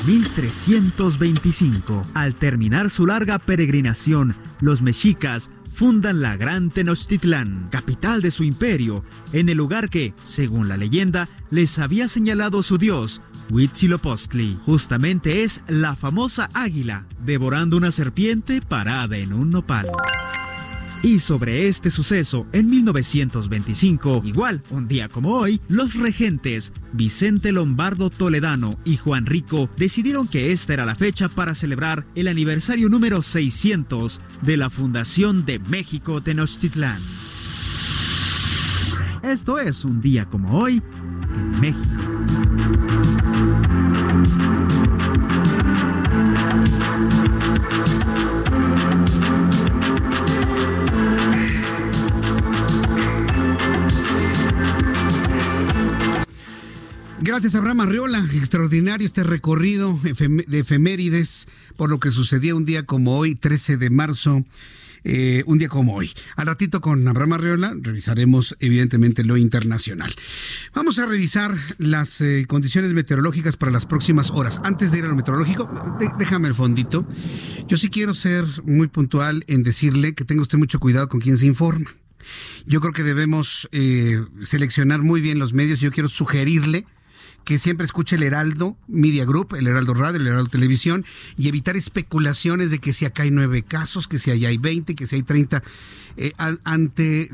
[0.05, 2.07] 1325.
[2.13, 9.05] Al terminar su larga peregrinación, los mexicas fundan la Gran Tenochtitlán, capital de su imperio,
[9.33, 14.59] en el lugar que, según la leyenda, les había señalado su dios, Huitzilopochtli.
[14.67, 19.87] Justamente es la famosa águila, devorando una serpiente parada en un nopal.
[21.03, 28.11] Y sobre este suceso, en 1925, igual un día como hoy, los regentes Vicente Lombardo
[28.11, 33.23] Toledano y Juan Rico decidieron que esta era la fecha para celebrar el aniversario número
[33.23, 37.01] 600 de la fundación de México Tenochtitlán.
[39.23, 40.83] Esto es un día como hoy
[41.35, 43.78] en México.
[57.29, 58.27] Gracias, Abraham Arriola.
[58.33, 63.91] Extraordinario este recorrido de efemérides por lo que sucedía un día como hoy, 13 de
[63.91, 64.47] marzo.
[65.05, 66.11] Eh, un día como hoy.
[66.37, 70.15] Al ratito con Abraham Arriola revisaremos evidentemente lo internacional.
[70.75, 74.59] Vamos a revisar las eh, condiciones meteorológicas para las próximas horas.
[74.65, 75.69] Antes de ir a lo meteorológico,
[76.19, 77.07] déjame el fondito.
[77.69, 81.37] Yo sí quiero ser muy puntual en decirle que tenga usted mucho cuidado con quien
[81.37, 81.95] se informa.
[82.65, 85.81] Yo creo que debemos eh, seleccionar muy bien los medios.
[85.81, 86.87] Yo quiero sugerirle
[87.49, 91.07] que siempre escuche el Heraldo Media Group, el Heraldo Radio, el Heraldo Televisión,
[91.39, 94.95] y evitar especulaciones de que si acá hay nueve casos, que si allá hay veinte,
[94.95, 95.63] que si hay treinta,
[96.19, 96.33] eh,
[96.65, 97.31] ante,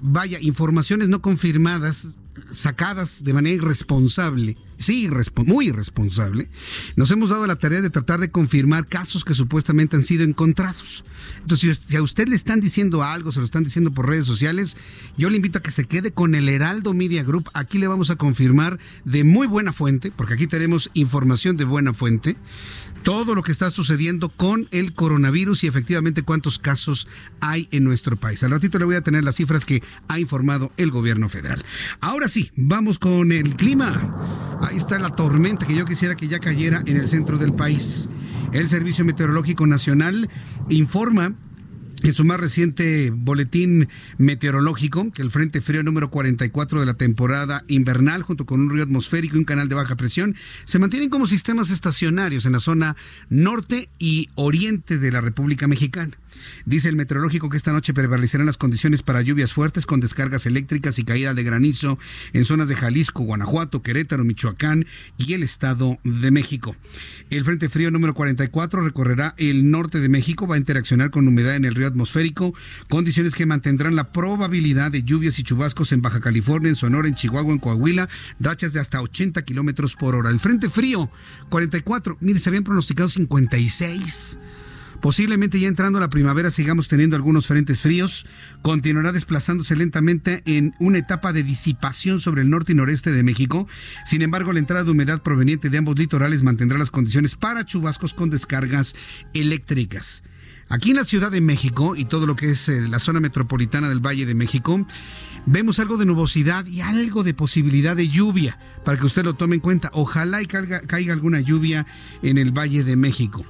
[0.00, 2.16] vaya, informaciones no confirmadas,
[2.50, 5.08] sacadas de manera irresponsable sí,
[5.44, 6.48] muy irresponsable,
[6.96, 11.04] nos hemos dado la tarea de tratar de confirmar casos que supuestamente han sido encontrados.
[11.40, 14.76] Entonces, si a usted le están diciendo algo, se lo están diciendo por redes sociales,
[15.16, 17.50] yo le invito a que se quede con el Heraldo Media Group.
[17.54, 21.92] Aquí le vamos a confirmar de muy buena fuente, porque aquí tenemos información de buena
[21.92, 22.36] fuente,
[23.02, 27.06] todo lo que está sucediendo con el coronavirus y efectivamente cuántos casos
[27.40, 28.42] hay en nuestro país.
[28.42, 31.64] Al ratito le voy a tener las cifras que ha informado el gobierno federal.
[32.00, 34.58] Ahora sí, vamos con el clima.
[34.68, 38.06] Ahí está la tormenta que yo quisiera que ya cayera en el centro del país.
[38.52, 40.28] El Servicio Meteorológico Nacional
[40.68, 41.34] informa
[42.02, 47.64] en su más reciente boletín meteorológico, que el Frente Frío número 44 de la temporada
[47.68, 51.26] invernal, junto con un río atmosférico y un canal de baja presión, se mantienen como
[51.26, 52.94] sistemas estacionarios en la zona
[53.30, 56.18] norte y oriente de la República Mexicana.
[56.66, 60.98] Dice el meteorológico que esta noche prevalecerán las condiciones para lluvias fuertes con descargas eléctricas
[60.98, 61.98] y caída de granizo
[62.32, 66.76] en zonas de Jalisco, Guanajuato, Querétaro, Michoacán y el Estado de México.
[67.30, 71.56] El Frente Frío número 44 recorrerá el norte de México, va a interaccionar con humedad
[71.56, 72.54] en el río atmosférico,
[72.88, 77.14] condiciones que mantendrán la probabilidad de lluvias y chubascos en Baja California, en Sonora, en
[77.14, 78.08] Chihuahua, en Coahuila,
[78.40, 80.30] rachas de hasta 80 kilómetros por hora.
[80.30, 81.10] El Frente Frío
[81.50, 84.38] 44, mire, se habían pronosticado 56
[85.00, 88.26] Posiblemente ya entrando la primavera sigamos teniendo algunos frentes fríos.
[88.62, 93.68] Continuará desplazándose lentamente en una etapa de disipación sobre el norte y noreste de México.
[94.04, 98.12] Sin embargo, la entrada de humedad proveniente de ambos litorales mantendrá las condiciones para chubascos
[98.12, 98.94] con descargas
[99.34, 100.22] eléctricas.
[100.70, 103.88] Aquí en la Ciudad de México y todo lo que es eh, la zona metropolitana
[103.88, 104.86] del Valle de México,
[105.46, 109.54] vemos algo de nubosidad y algo de posibilidad de lluvia, para que usted lo tome
[109.54, 109.90] en cuenta.
[109.94, 111.86] Ojalá y caiga, caiga alguna lluvia
[112.22, 113.46] en el Valle de México.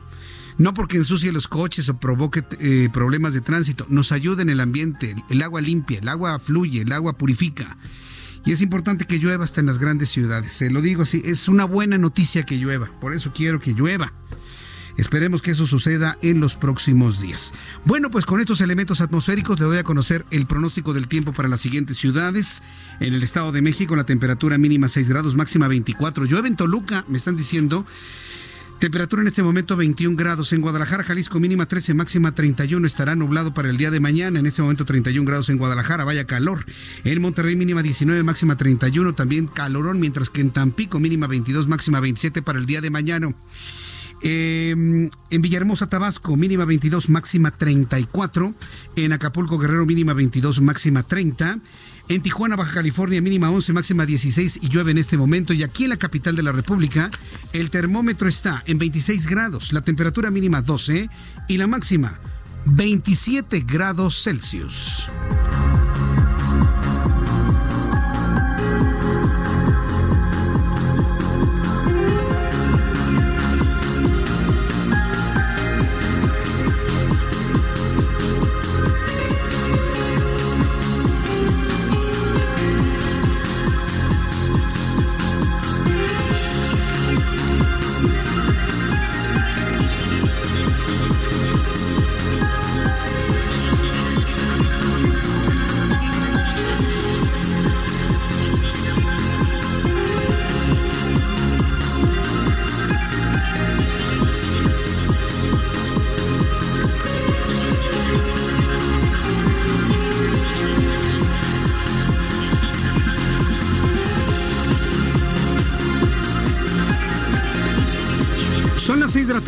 [0.59, 4.61] No porque ensucie los coches o provoque eh, problemas de tránsito, nos ayuda en el
[4.61, 7.79] ambiente, el agua limpia, el agua fluye, el agua purifica.
[8.45, 10.53] Y es importante que llueva hasta en las grandes ciudades.
[10.53, 12.91] Se lo digo así, es una buena noticia que llueva.
[13.01, 14.13] Por eso quiero que llueva.
[14.97, 17.53] Esperemos que eso suceda en los próximos días.
[17.85, 21.49] Bueno, pues con estos elementos atmosféricos le doy a conocer el pronóstico del tiempo para
[21.49, 22.63] las siguientes ciudades.
[22.99, 26.25] En el Estado de México la temperatura mínima 6 grados, máxima 24.
[26.25, 27.87] Llueve en Toluca, me están diciendo.
[28.79, 30.53] Temperatura en este momento 21 grados.
[30.53, 32.87] En Guadalajara, Jalisco, mínima 13, máxima 31.
[32.87, 34.39] Estará nublado para el día de mañana.
[34.39, 36.65] En este momento 31 grados en Guadalajara, vaya calor.
[37.03, 39.17] En Monterrey, mínima 19, máxima 31.
[39.17, 43.35] También calorón, mientras que en Tampico, mínima 22, máxima 27 para el día de mañana.
[44.23, 48.55] Em, en Villahermosa, Tabasco, mínima 22, máxima 34.
[48.95, 51.59] En Acapulco, Guerrero, mínima 22, máxima 30.
[52.09, 55.53] En Tijuana, Baja California, mínima 11, máxima 16 y llueve en este momento.
[55.53, 57.11] Y aquí en la capital de la República,
[57.53, 61.11] el termómetro está en 26 grados, la temperatura mínima 12
[61.49, 62.19] y la máxima
[62.65, 65.07] 27 grados Celsius.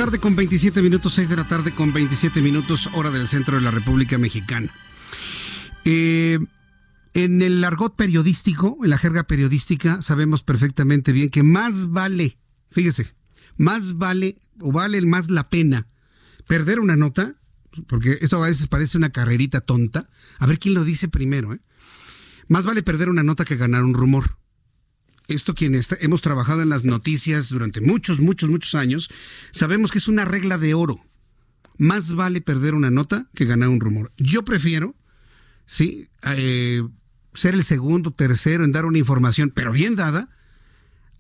[0.01, 3.61] Tarde con 27 minutos, 6 de la tarde con 27 minutos, hora del centro de
[3.61, 4.73] la República Mexicana.
[5.85, 6.39] Eh,
[7.13, 12.39] en el argot periodístico, en la jerga periodística, sabemos perfectamente bien que más vale,
[12.71, 13.15] fíjese,
[13.59, 15.87] más vale o vale más la pena
[16.47, 17.35] perder una nota,
[17.87, 20.09] porque esto a veces parece una carrerita tonta,
[20.39, 21.61] a ver quién lo dice primero, ¿eh?
[22.49, 24.40] Más vale perder una nota que ganar un rumor
[25.31, 29.09] esto quienes hemos trabajado en las noticias durante muchos, muchos, muchos años,
[29.53, 31.05] sabemos que es una regla de oro.
[31.79, 34.13] Más vale perder una nota que ganar un rumor.
[34.17, 34.95] Yo prefiero,
[35.67, 36.83] sí, eh,
[37.35, 40.29] ser el segundo, tercero en dar una información, pero bien dada,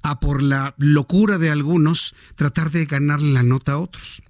[0.03, 4.23] a por la locura de algunos tratar de ganarle la nota a otros.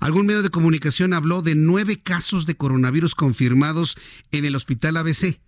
[0.00, 3.96] Algún medio de comunicación habló de nueve casos de coronavirus confirmados
[4.30, 5.40] en el hospital ABC.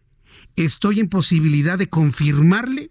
[0.56, 2.90] Estoy en posibilidad de confirmarle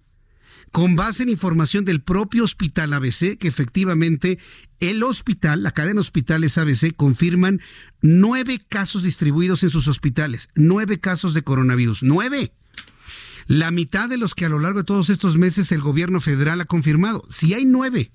[0.77, 4.37] con base en información del propio hospital ABC, que efectivamente
[4.79, 7.61] el hospital, la cadena hospitales ABC, confirman
[8.03, 12.53] nueve casos distribuidos en sus hospitales, nueve casos de coronavirus, nueve.
[13.47, 16.61] La mitad de los que a lo largo de todos estos meses el gobierno federal
[16.61, 17.25] ha confirmado.
[17.31, 18.11] Si hay nueve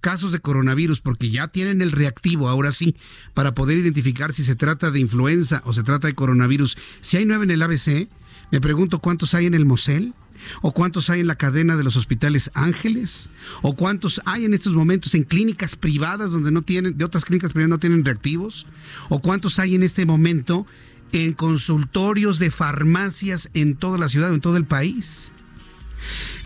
[0.00, 2.96] casos de coronavirus, porque ya tienen el reactivo, ahora sí,
[3.34, 6.76] para poder identificar si se trata de influenza o se trata de coronavirus.
[7.02, 8.08] Si hay nueve en el ABC,
[8.50, 10.14] me pregunto cuántos hay en el Mosel,
[10.62, 13.30] ¿O cuántos hay en la cadena de los hospitales Ángeles?
[13.62, 17.52] ¿O cuántos hay en estos momentos en clínicas privadas donde no tienen, de otras clínicas
[17.52, 18.66] privadas no tienen reactivos?
[19.08, 20.66] ¿O cuántos hay en este momento
[21.12, 25.32] en consultorios de farmacias en toda la ciudad o en todo el país?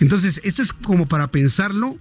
[0.00, 1.96] Entonces, esto es como para pensarlo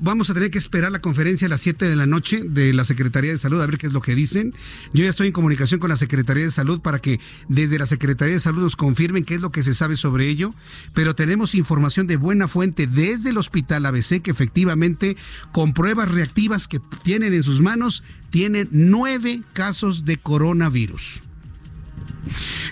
[0.00, 2.84] vamos a tener que esperar la conferencia a las 7 de la noche de la
[2.84, 4.54] Secretaría de Salud a ver qué es lo que dicen.
[4.92, 8.34] Yo ya estoy en comunicación con la Secretaría de Salud para que desde la Secretaría
[8.34, 10.54] de Salud nos confirmen qué es lo que se sabe sobre ello,
[10.94, 15.16] pero tenemos información de buena fuente desde el Hospital ABC que efectivamente
[15.52, 21.22] con pruebas reactivas que tienen en sus manos tienen nueve casos de coronavirus.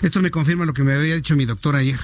[0.01, 1.99] Esto me confirma lo que me había dicho mi doctor ayer,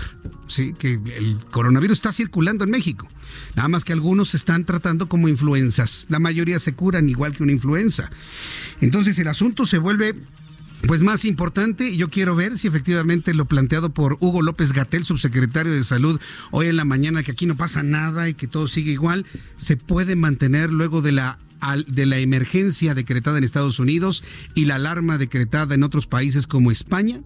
[0.47, 3.07] sí, que el coronavirus está circulando en México.
[3.55, 6.05] Nada más que algunos se están tratando como influenzas.
[6.09, 8.09] La mayoría se curan igual que una influenza.
[8.81, 10.15] Entonces el asunto se vuelve
[10.87, 15.71] pues más importante, yo quiero ver si efectivamente lo planteado por Hugo López Gatel, subsecretario
[15.71, 16.19] de Salud,
[16.51, 19.77] hoy en la mañana, que aquí no pasa nada y que todo sigue igual, se
[19.77, 21.39] puede mantener luego de la
[21.87, 24.21] de la emergencia decretada en Estados Unidos
[24.53, 27.21] y la alarma decretada en otros países como España?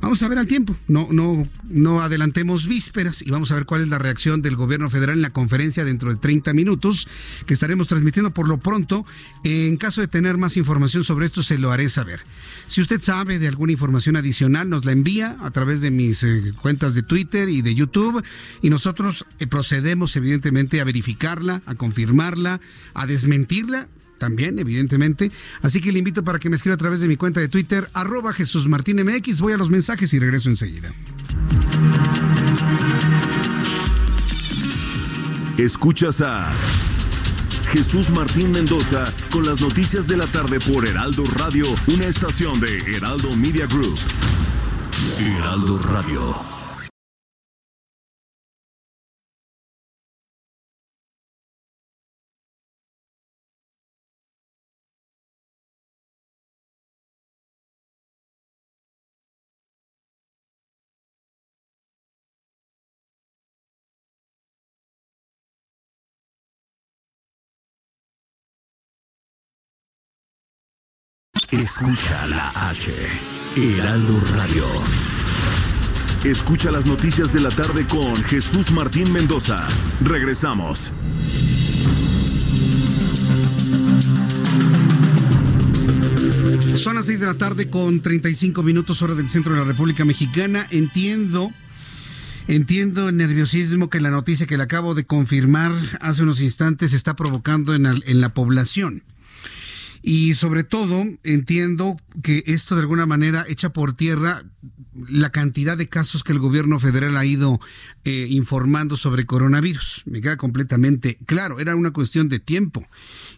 [0.00, 3.82] Vamos a ver al tiempo, no, no, no adelantemos vísperas y vamos a ver cuál
[3.82, 7.08] es la reacción del gobierno federal en la conferencia dentro de 30 minutos
[7.46, 9.06] que estaremos transmitiendo por lo pronto.
[9.44, 12.20] En caso de tener más información sobre esto, se lo haré saber.
[12.66, 16.52] Si usted sabe de alguna información adicional, nos la envía a través de mis eh,
[16.60, 18.22] cuentas de Twitter y de YouTube
[18.62, 22.60] y nosotros eh, procedemos evidentemente a verificarla, a confirmarla,
[22.94, 25.30] a desmentirla también, evidentemente.
[25.62, 27.88] Así que le invito para que me escriba a través de mi cuenta de Twitter,
[27.92, 29.40] arroba Jesús Martín MX.
[29.40, 30.92] Voy a los mensajes y regreso enseguida.
[35.58, 36.52] Escuchas a
[37.70, 42.78] Jesús Martín Mendoza con las noticias de la tarde por Heraldo Radio, una estación de
[42.96, 43.98] Heraldo Media Group.
[45.18, 46.53] Heraldo Radio.
[71.60, 72.92] Escucha la H.
[73.54, 74.66] Heraldo Radio.
[76.24, 79.68] Escucha las noticias de la tarde con Jesús Martín Mendoza.
[80.00, 80.90] Regresamos.
[86.74, 90.04] Son las 6 de la tarde con 35 minutos hora del centro de la República
[90.04, 90.66] Mexicana.
[90.70, 91.52] Entiendo,
[92.48, 97.14] entiendo el nerviosismo que la noticia que le acabo de confirmar hace unos instantes está
[97.14, 99.04] provocando en, en la población.
[100.06, 104.44] Y sobre todo, entiendo que esto de alguna manera echa por tierra
[105.08, 107.58] la cantidad de casos que el gobierno federal ha ido
[108.04, 110.02] eh, informando sobre coronavirus.
[110.04, 112.86] Me queda completamente claro, era una cuestión de tiempo.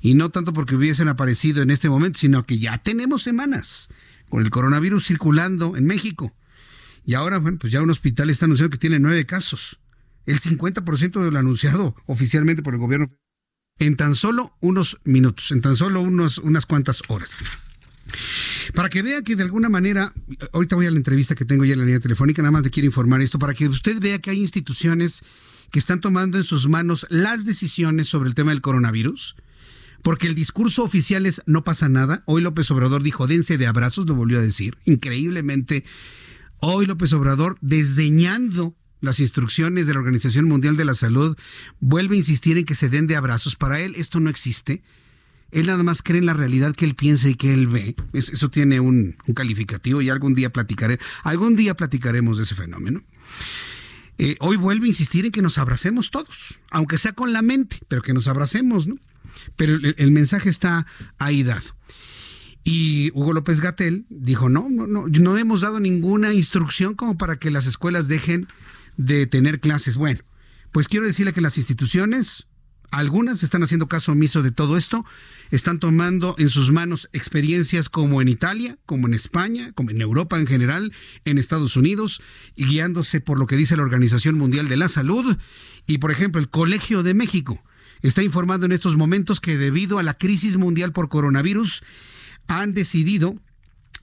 [0.01, 3.89] Y no tanto porque hubiesen aparecido en este momento, sino que ya tenemos semanas
[4.29, 6.35] con el coronavirus circulando en México.
[7.05, 9.79] Y ahora, bueno, pues ya un hospital está anunciando que tiene nueve casos.
[10.27, 13.09] El 50% de lo anunciado oficialmente por el gobierno
[13.79, 17.43] en tan solo unos minutos, en tan solo unas cuantas horas.
[18.75, 20.13] Para que vea que de alguna manera,
[20.53, 22.71] ahorita voy a la entrevista que tengo ya en la línea telefónica, nada más le
[22.71, 25.23] quiero informar esto, para que usted vea que hay instituciones
[25.71, 29.35] que están tomando en sus manos las decisiones sobre el tema del coronavirus,
[30.03, 32.23] porque el discurso oficial es no pasa nada.
[32.27, 35.85] Hoy López Obrador dijo dense de abrazos, lo volvió a decir, increíblemente.
[36.61, 41.37] Hoy López Obrador desdeñando las instrucciones de la Organización Mundial de la Salud,
[41.81, 43.57] vuelve a insistir en que se den de abrazos.
[43.57, 44.83] Para él esto no existe.
[45.53, 47.95] Él nada más cree en la realidad que él piensa y que él ve.
[48.13, 53.03] Eso tiene un, calificativo y algún día platicaré, algún día platicaremos de ese fenómeno.
[54.19, 57.81] Eh, hoy vuelve a insistir en que nos abracemos todos, aunque sea con la mente,
[57.87, 58.97] pero que nos abracemos, ¿no?
[59.57, 60.87] Pero el, el mensaje está
[61.19, 61.77] ahí dado.
[62.69, 67.37] Y Hugo López Gatel dijo, no, no, no, no hemos dado ninguna instrucción como para
[67.37, 68.49] que las escuelas dejen
[68.97, 69.97] de tener clases.
[69.97, 70.21] Bueno,
[70.73, 72.47] pues quiero decirle que las instituciones,
[72.91, 75.05] algunas están haciendo caso omiso de todo esto,
[75.51, 80.39] están tomando en sus manos experiencias como en Italia, como en España, como en Europa
[80.39, 80.93] en general,
[81.25, 82.21] en Estados Unidos,
[82.55, 85.37] y guiándose por lo que dice la Organización Mundial de la Salud.
[85.87, 87.63] Y por ejemplo, el Colegio de México
[88.03, 91.83] está informando en estos momentos que debido a la crisis mundial por coronavirus,
[92.49, 93.37] han decidido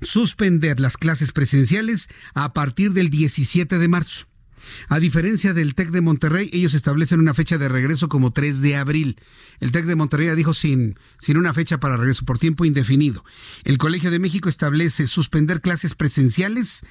[0.02, 4.28] suspender las clases presenciales a partir del 17 de marzo.
[4.90, 8.76] A diferencia del TEC de Monterrey, ellos establecen una fecha de regreso como 3 de
[8.76, 9.20] abril.
[9.60, 13.24] El TEC de Monterrey dijo sin, sin una fecha para regreso por tiempo indefinido.
[13.64, 16.84] El Colegio de México establece suspender clases presenciales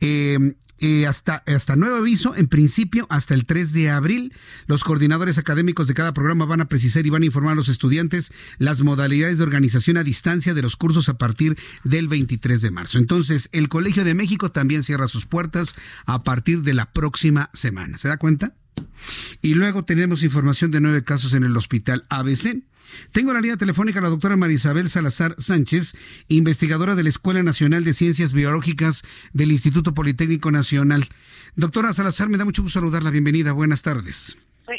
[0.00, 4.32] eh, eh, hasta, hasta nuevo aviso, en principio hasta el 3 de abril,
[4.66, 7.68] los coordinadores académicos de cada programa van a precisar y van a informar a los
[7.68, 12.70] estudiantes las modalidades de organización a distancia de los cursos a partir del 23 de
[12.70, 12.98] marzo.
[12.98, 15.74] Entonces, el Colegio de México también cierra sus puertas
[16.06, 17.98] a partir de la próxima semana.
[17.98, 18.54] ¿Se da cuenta?
[19.42, 22.62] Y luego tenemos información de nueve casos en el hospital ABC.
[23.12, 25.94] Tengo la línea telefónica a la doctora Marisabel Salazar Sánchez,
[26.28, 31.08] investigadora de la Escuela Nacional de Ciencias Biológicas del Instituto Politécnico Nacional.
[31.56, 33.10] Doctora Salazar, me da mucho gusto saludarla.
[33.10, 33.52] Bienvenida.
[33.52, 34.36] Buenas tardes.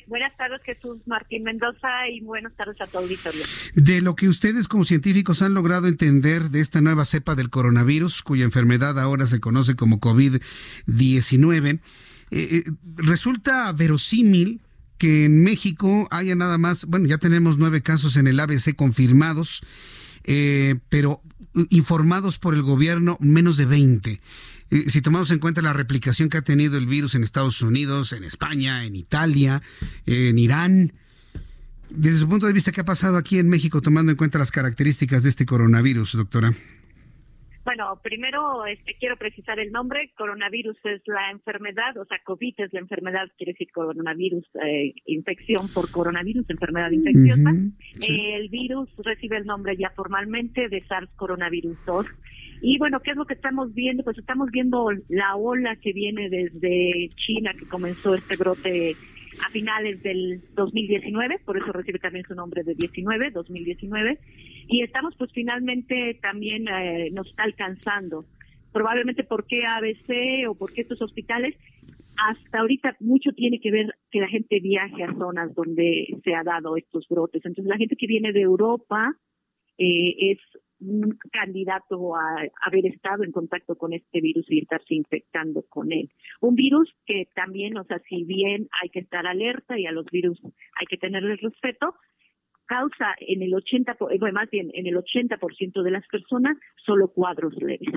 [0.08, 3.44] Buenas tardes, Jesús Martín Mendoza, y buenas tardes a todo auditorio.
[3.76, 8.22] De lo que ustedes como científicos han logrado entender de esta nueva cepa del coronavirus,
[8.24, 11.82] cuya enfermedad ahora se conoce como COVID-19,
[12.32, 14.62] eh, eh, resulta verosímil
[14.98, 19.62] que en México haya nada más, bueno, ya tenemos nueve casos en el ABC confirmados.
[20.24, 21.22] eh, pero
[21.70, 24.22] informados por el gobierno menos de 20
[24.88, 28.24] si tomamos en cuenta la replicación que ha tenido el virus en Estados Unidos, en
[28.24, 29.62] España, en Italia,
[30.06, 30.94] en Irán,
[31.94, 34.52] desde su punto de vista, ¿qué ha pasado aquí en México tomando en cuenta las
[34.52, 36.54] características de este coronavirus, doctora?
[37.64, 40.12] Bueno, primero este, quiero precisar el nombre.
[40.18, 45.68] Coronavirus es la enfermedad, o sea, COVID es la enfermedad, quiere decir coronavirus, eh, infección
[45.70, 47.52] por coronavirus, enfermedad infecciosa.
[48.08, 52.06] el virus recibe el nombre ya formalmente de SARS coronavirus 2.
[52.64, 54.04] Y bueno, ¿qué es lo que estamos viendo?
[54.04, 58.96] Pues estamos viendo la ola que viene desde China, que comenzó este brote
[59.46, 64.20] a finales del 2019, por eso recibe también su nombre de 19, 2019,
[64.72, 68.26] y estamos pues finalmente también eh, nos está alcanzando.
[68.72, 71.56] Probablemente por qué ABC o por qué estos hospitales,
[72.18, 76.44] hasta ahorita mucho tiene que ver que la gente viaje a zonas donde se ha
[76.44, 77.44] dado estos brotes.
[77.44, 79.14] Entonces la gente que viene de Europa
[79.78, 80.38] eh, es
[80.80, 86.10] un candidato a haber estado en contacto con este virus y estarse infectando con él.
[86.40, 90.06] Un virus que también, o sea, si bien hay que estar alerta y a los
[90.06, 90.42] virus
[90.80, 91.94] hay que tenerles respeto,
[92.72, 96.56] causa en el 80, bueno, más bien en el 80% de las personas
[96.86, 97.90] solo cuadros leves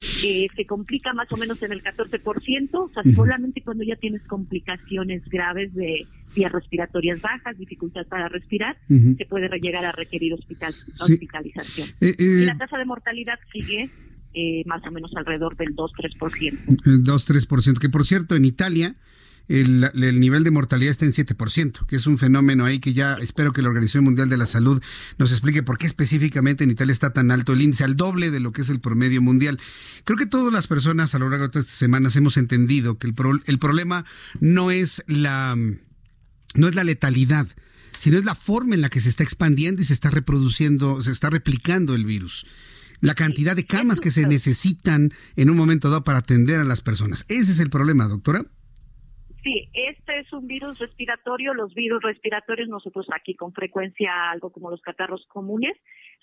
[0.00, 4.22] que se complica más o menos en el 14%, o sea, solamente cuando ya tienes
[4.28, 10.72] complicaciones graves de vías respiratorias bajas, dificultad para respirar, se puede llegar a requerir hospital,
[11.00, 11.88] hospitalización.
[12.00, 13.90] Eh, eh, y la tasa de mortalidad sigue
[14.34, 17.02] eh, más o menos alrededor del 2-3%.
[17.04, 18.94] 2-3%, que por cierto, en Italia
[19.48, 23.52] el, nivel de mortalidad está en 7%, que es un fenómeno ahí que ya espero
[23.52, 24.82] que la Organización Mundial de la Salud
[25.16, 28.40] nos explique por qué específicamente en Italia está tan alto el índice, al doble de
[28.40, 29.58] lo que es el promedio mundial.
[30.04, 33.06] Creo que todas las personas a lo largo de todas estas semanas hemos entendido que
[33.06, 33.14] el,
[33.46, 34.04] el problema
[34.38, 37.48] no es la, no es la letalidad,
[37.96, 41.10] sino es la forma en la que se está expandiendo y se está reproduciendo, se
[41.10, 42.46] está replicando el virus
[43.00, 46.80] la cantidad de camas que se necesitan en un momento dado para atender a las
[46.80, 47.24] personas.
[47.28, 48.44] Ese es el problema, doctora.
[49.48, 51.54] Sí, este es un virus respiratorio.
[51.54, 55.74] Los virus respiratorios, nosotros aquí con frecuencia, algo como los catarros comunes,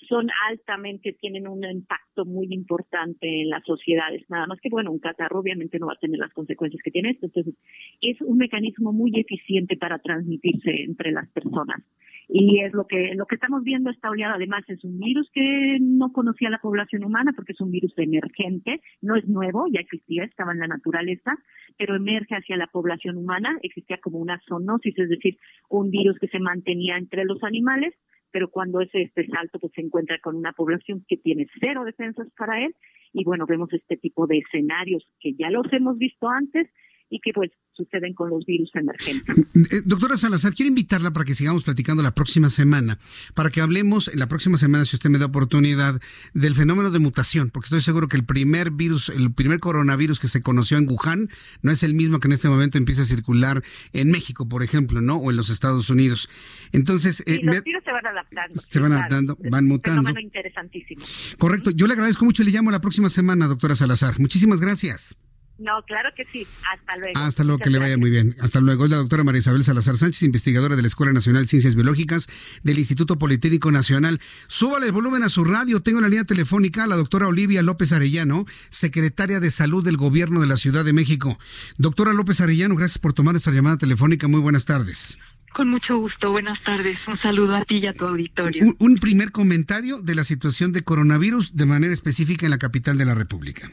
[0.08, 4.30] son altamente, tienen un impacto muy importante en las sociedades.
[4.30, 7.10] Nada más que, bueno, un catarro obviamente no va a tener las consecuencias que tiene
[7.10, 7.26] esto.
[7.26, 7.56] Entonces,
[8.00, 11.82] es un mecanismo muy eficiente para transmitirse entre las personas
[12.28, 15.78] y es lo que lo que estamos viendo esta oleada además es un virus que
[15.80, 20.24] no conocía la población humana porque es un virus emergente no es nuevo ya existía
[20.24, 21.36] estaba en la naturaleza
[21.78, 25.38] pero emerge hacia la población humana existía como una zoonosis es decir
[25.70, 27.94] un virus que se mantenía entre los animales
[28.32, 32.28] pero cuando ese este salto pues se encuentra con una población que tiene cero defensas
[32.38, 32.76] para él
[33.14, 36.68] y bueno vemos este tipo de escenarios que ya los hemos visto antes
[37.10, 39.38] y que pues suceden con los virus emergentes.
[39.56, 43.00] Eh, doctora Salazar, quiero invitarla para que sigamos platicando la próxima semana,
[43.34, 46.02] para que hablemos la próxima semana, si usted me da oportunidad,
[46.34, 50.28] del fenómeno de mutación, porque estoy seguro que el primer virus, el primer coronavirus que
[50.28, 51.30] se conoció en Wuhan
[51.62, 53.62] no es el mismo que en este momento empieza a circular
[53.94, 55.18] en México, por ejemplo, ¿no?
[55.18, 56.30] O en los Estados Unidos.
[56.72, 58.56] Entonces, eh, los virus se van adaptando.
[58.56, 60.02] Se van adaptando, van mutando.
[60.02, 61.06] Un fenómeno interesantísimo.
[61.38, 61.72] Correcto.
[61.72, 64.20] Yo le agradezco mucho y le llamo la próxima semana, doctora Salazar.
[64.20, 65.18] Muchísimas gracias.
[65.58, 66.46] No, claro que sí.
[66.74, 67.20] Hasta luego.
[67.20, 68.36] Hasta luego, que le vaya muy bien.
[68.42, 68.86] Hasta luego.
[68.86, 72.28] Es la doctora María Isabel Salazar Sánchez, investigadora de la Escuela Nacional de Ciencias Biológicas
[72.64, 74.20] del Instituto Politécnico Nacional.
[74.48, 75.82] Súbale el volumen a su radio.
[75.82, 79.96] Tengo en la línea telefónica a la doctora Olivia López Arellano, secretaria de Salud del
[79.96, 81.40] Gobierno de la Ciudad de México.
[81.78, 84.28] Doctora López Arellano, gracias por tomar nuestra llamada telefónica.
[84.28, 85.18] Muy buenas tardes.
[85.54, 87.08] Con mucho gusto, buenas tardes.
[87.08, 88.76] Un saludo a ti y a tu auditorio.
[88.78, 93.06] un primer comentario de la situación de coronavirus de manera específica en la capital de
[93.06, 93.72] la República.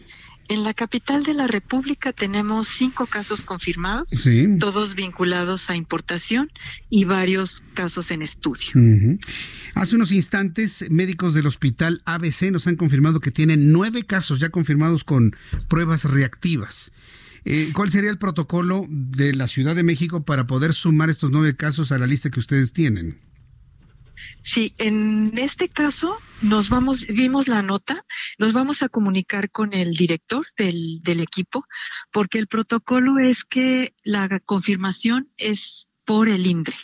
[0.49, 4.09] En la capital de la República tenemos cinco casos confirmados,
[4.59, 6.51] todos vinculados a importación
[6.91, 8.71] y varios casos en estudio.
[9.75, 14.51] Hace unos instantes, médicos del hospital ABC nos han confirmado que tienen nueve casos ya
[14.51, 15.35] confirmados con
[15.69, 16.93] pruebas reactivas.
[17.45, 21.57] Eh, ¿Cuál sería el protocolo de la Ciudad de México para poder sumar estos nueve
[21.57, 23.19] casos a la lista que ustedes tienen?
[24.43, 28.05] Sí, en este caso nos vamos, vimos la nota,
[28.39, 31.67] nos vamos a comunicar con el director del, del equipo,
[32.11, 36.77] porque el protocolo es que la confirmación es por el INDRE.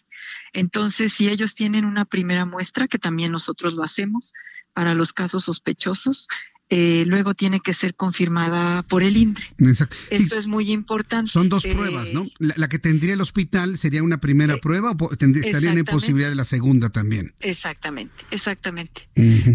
[0.52, 4.32] Entonces, si ellos tienen una primera muestra, que también nosotros lo hacemos
[4.72, 6.28] para los casos sospechosos,
[6.70, 9.44] eh, luego tiene que ser confirmada por el INDRE.
[9.58, 9.96] Exacto.
[10.10, 11.30] Esto es muy importante.
[11.30, 12.26] Son dos pruebas, ¿no?
[12.38, 16.34] La, que tendría el hospital sería una primera eh, prueba o estarían en posibilidad de
[16.34, 17.34] la segunda también.
[17.40, 19.08] Exactamente, exactamente.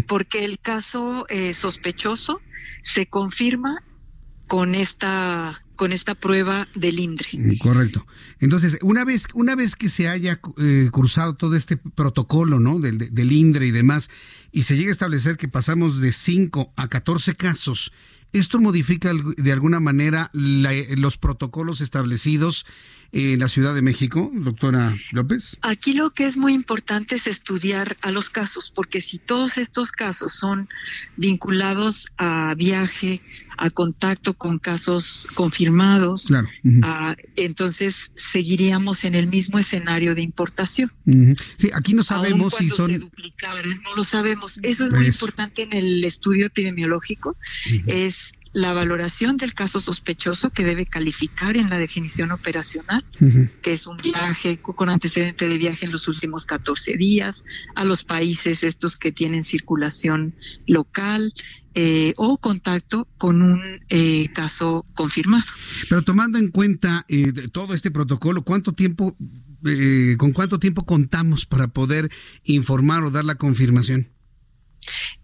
[0.08, 2.40] Porque el caso eh, sospechoso
[2.82, 3.82] se confirma
[4.46, 7.28] con esta con esta prueba del INDRE.
[7.32, 8.06] Mm, correcto.
[8.40, 12.78] Entonces, una vez, una vez que se haya eh, cruzado todo este protocolo, ¿no?
[12.78, 14.10] Del, del INDRE y demás,
[14.52, 17.92] y se llega a establecer que pasamos de 5 a 14 casos,
[18.32, 22.66] ¿esto modifica de alguna manera los protocolos establecidos
[23.14, 25.56] en la Ciudad de México, doctora López?
[25.62, 29.92] Aquí lo que es muy importante es estudiar a los casos, porque si todos estos
[29.92, 30.68] casos son
[31.16, 33.22] vinculados a viaje,
[33.56, 36.26] a contacto con casos confirmados,
[37.36, 40.92] entonces seguiríamos en el mismo escenario de importación.
[41.56, 42.92] Sí, aquí no sabemos si son...
[42.98, 44.58] no lo sabemos.
[44.62, 47.36] Eso es muy importante en el estudio epidemiológico,
[47.86, 53.04] es la valoración del caso sospechoso que debe calificar en la definición operacional,
[53.62, 57.44] que es un viaje con antecedente de viaje en los últimos 14 días,
[57.74, 60.34] a los países estos que tienen circulación
[60.66, 61.34] local,
[61.76, 65.44] eh, o contacto con un eh, caso confirmado.
[65.88, 69.16] Pero tomando en cuenta eh, todo este protocolo, ¿cuánto tiempo,
[70.16, 72.08] con cuánto tiempo contamos para poder
[72.44, 74.14] informar o dar la confirmación?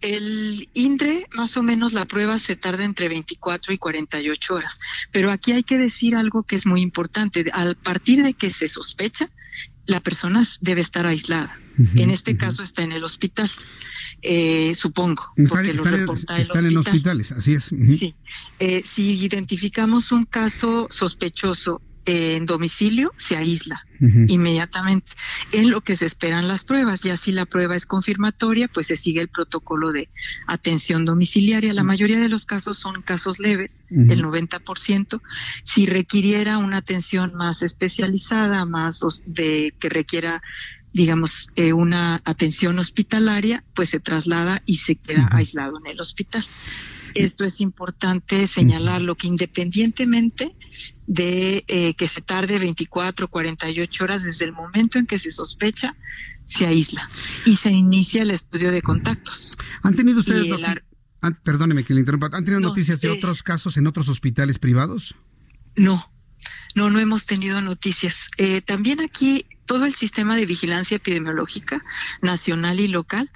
[0.00, 4.78] El INDRE, más o menos la prueba se tarda entre 24 y 48 horas,
[5.10, 7.44] pero aquí hay que decir algo que es muy importante.
[7.52, 9.30] A partir de que se sospecha,
[9.86, 11.58] la persona debe estar aislada.
[11.94, 13.50] en este caso está en el hospital,
[14.20, 15.32] eh, supongo.
[15.36, 17.64] Están, en hospitales, así es.
[17.64, 18.14] Sí.
[18.58, 21.80] Eh, si identificamos un caso sospechoso
[22.10, 23.86] en domicilio se aísla
[24.28, 25.12] inmediatamente
[25.52, 27.02] en lo que se esperan las pruebas.
[27.02, 30.08] Ya si la prueba es confirmatoria, pues se sigue el protocolo de
[30.46, 31.74] atención domiciliaria.
[31.74, 35.20] La mayoría de los casos son casos leves, el 90%.
[35.64, 40.42] Si requiriera una atención más especializada, más de que requiera
[40.92, 46.44] digamos, eh, una atención hospitalaria, pues se traslada y se queda aislado en el hospital.
[47.14, 50.54] Esto es importante señalarlo, que independientemente
[51.06, 55.30] de eh, que se tarde 24 o 48 horas desde el momento en que se
[55.30, 55.96] sospecha,
[56.44, 57.08] se aísla
[57.44, 59.56] y se inicia el estudio de contactos.
[59.82, 60.46] ¿Han tenido ustedes
[61.42, 65.14] perdóneme que le interrumpa, ¿han tenido noticias de otros casos en otros hospitales privados?
[65.76, 66.10] No,
[66.74, 68.30] no, no hemos tenido noticias.
[68.38, 71.84] Eh, también aquí todo el sistema de vigilancia epidemiológica
[72.22, 73.30] nacional y local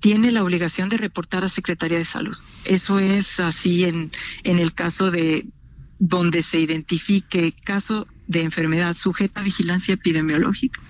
[0.00, 2.36] tiene la obligación de reportar a Secretaría de Salud.
[2.64, 4.10] Eso es así en,
[4.42, 5.46] en el caso de
[5.98, 10.80] donde se identifique caso de enfermedad sujeta a vigilancia epidemiológica.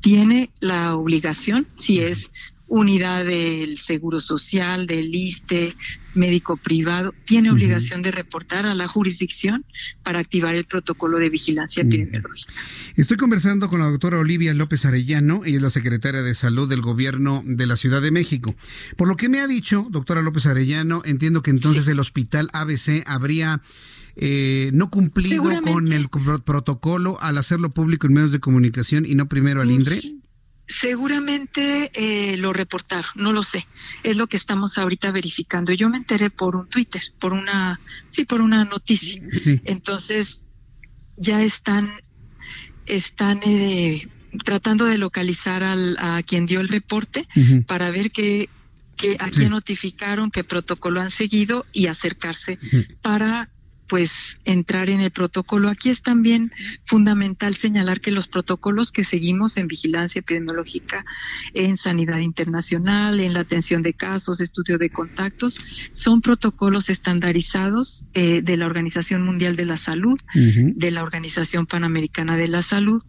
[0.00, 2.30] Tiene la obligación, si es
[2.68, 5.76] unidad del Seguro Social, del ISTE,
[6.14, 9.64] médico privado, tiene obligación de reportar a la jurisdicción
[10.02, 12.52] para activar el protocolo de vigilancia epidemiológica.
[12.96, 16.80] Estoy conversando con la doctora Olivia López Arellano, ella es la secretaria de Salud del
[16.80, 18.56] Gobierno de la Ciudad de México.
[18.96, 23.04] Por lo que me ha dicho, doctora López Arellano, entiendo que entonces el hospital ABC
[23.06, 23.62] habría...
[24.18, 29.28] Eh, no cumplido con el protocolo al hacerlo público en medios de comunicación y no
[29.28, 30.00] primero al INDRE?
[30.68, 33.66] Seguramente eh, lo reportaron, no lo sé.
[34.02, 35.72] Es lo que estamos ahorita verificando.
[35.72, 39.22] Yo me enteré por un Twitter, por una, sí, por una noticia.
[39.64, 40.48] Entonces
[41.16, 41.90] ya están,
[42.86, 44.08] están eh,
[44.44, 47.28] tratando de localizar al, a quien dio el reporte
[47.66, 48.48] para ver qué,
[48.96, 52.58] que a quién notificaron, qué protocolo han seguido y acercarse
[53.02, 53.50] para
[53.88, 55.68] pues entrar en el protocolo.
[55.68, 56.50] Aquí es también
[56.84, 61.04] fundamental señalar que los protocolos que seguimos en vigilancia epidemiológica,
[61.54, 68.42] en sanidad internacional, en la atención de casos, estudio de contactos, son protocolos estandarizados eh,
[68.42, 73.02] de la Organización Mundial de la Salud, de la Organización Panamericana de la Salud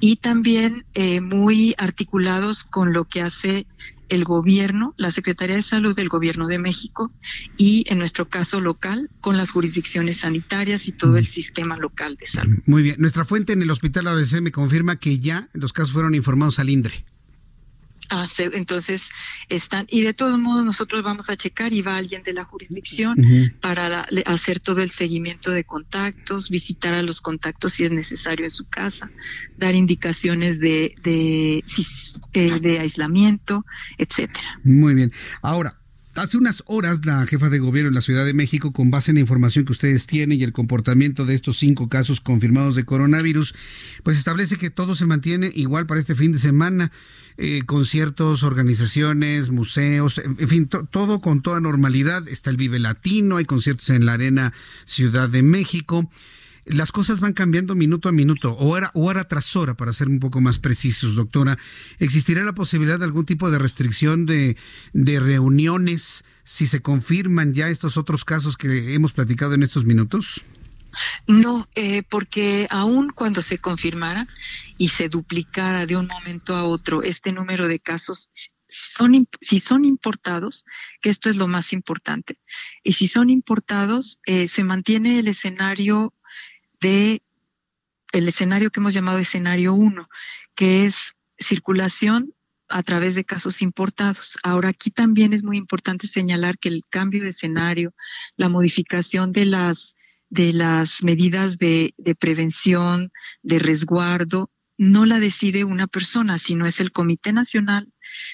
[0.00, 3.66] y también eh, muy articulados con lo que hace
[4.08, 7.12] el gobierno, la Secretaría de Salud del Gobierno de México
[7.56, 12.26] y, en nuestro caso local, con las jurisdicciones sanitarias y todo el sistema local de
[12.26, 12.58] salud.
[12.66, 12.96] Muy bien.
[12.98, 16.70] Nuestra fuente en el Hospital ABC me confirma que ya los casos fueron informados al
[16.70, 17.04] INDRE.
[18.10, 19.08] Ah, entonces
[19.48, 23.16] están, y de todos modos nosotros vamos a checar y va alguien de la jurisdicción
[23.60, 28.50] para hacer todo el seguimiento de contactos, visitar a los contactos si es necesario en
[28.50, 29.10] su casa,
[29.56, 31.64] dar indicaciones de, de,
[32.32, 33.64] eh, de aislamiento,
[33.98, 34.60] etcétera.
[34.64, 35.12] Muy bien.
[35.42, 35.83] Ahora,
[36.16, 39.16] Hace unas horas la jefa de gobierno en la Ciudad de México, con base en
[39.16, 43.54] la información que ustedes tienen y el comportamiento de estos cinco casos confirmados de coronavirus,
[44.04, 46.92] pues establece que todo se mantiene igual para este fin de semana.
[47.36, 52.28] Eh, conciertos, organizaciones, museos, en fin, todo con toda normalidad.
[52.28, 54.52] Está el Vive Latino, hay conciertos en la Arena
[54.84, 56.08] Ciudad de México
[56.66, 60.20] las cosas van cambiando minuto a minuto, o hora, hora tras hora, para ser un
[60.20, 61.58] poco más precisos, doctora.
[61.98, 64.56] ¿Existirá la posibilidad de algún tipo de restricción de,
[64.92, 70.42] de reuniones si se confirman ya estos otros casos que hemos platicado en estos minutos?
[71.26, 74.28] No, eh, porque aun cuando se confirmara
[74.78, 78.30] y se duplicara de un momento a otro este número de casos,
[78.68, 80.64] son, si son importados,
[81.00, 82.38] que esto es lo más importante,
[82.82, 86.12] y si son importados, eh, se mantiene el escenario
[86.80, 87.22] de
[88.12, 90.08] el escenario que hemos llamado escenario 1,
[90.54, 92.32] que es circulación
[92.68, 94.38] a través de casos importados.
[94.42, 97.94] Ahora, aquí también es muy importante señalar que el cambio de escenario,
[98.36, 99.96] la modificación de las,
[100.28, 103.10] de las medidas de, de prevención,
[103.42, 107.92] de resguardo, no la decide una persona, sino es el Comité Nacional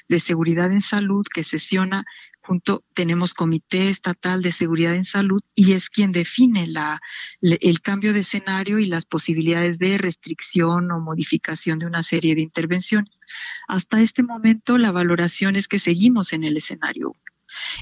[0.08, 2.04] de Seguridad en Salud que sesiona
[2.42, 7.00] junto, tenemos Comité Estatal de Seguridad en Salud y es quien define la,
[7.40, 12.40] el cambio de escenario y las posibilidades de restricción o modificación de una serie de
[12.40, 13.20] intervenciones.
[13.68, 17.14] Hasta este momento la valoración es que seguimos en el escenario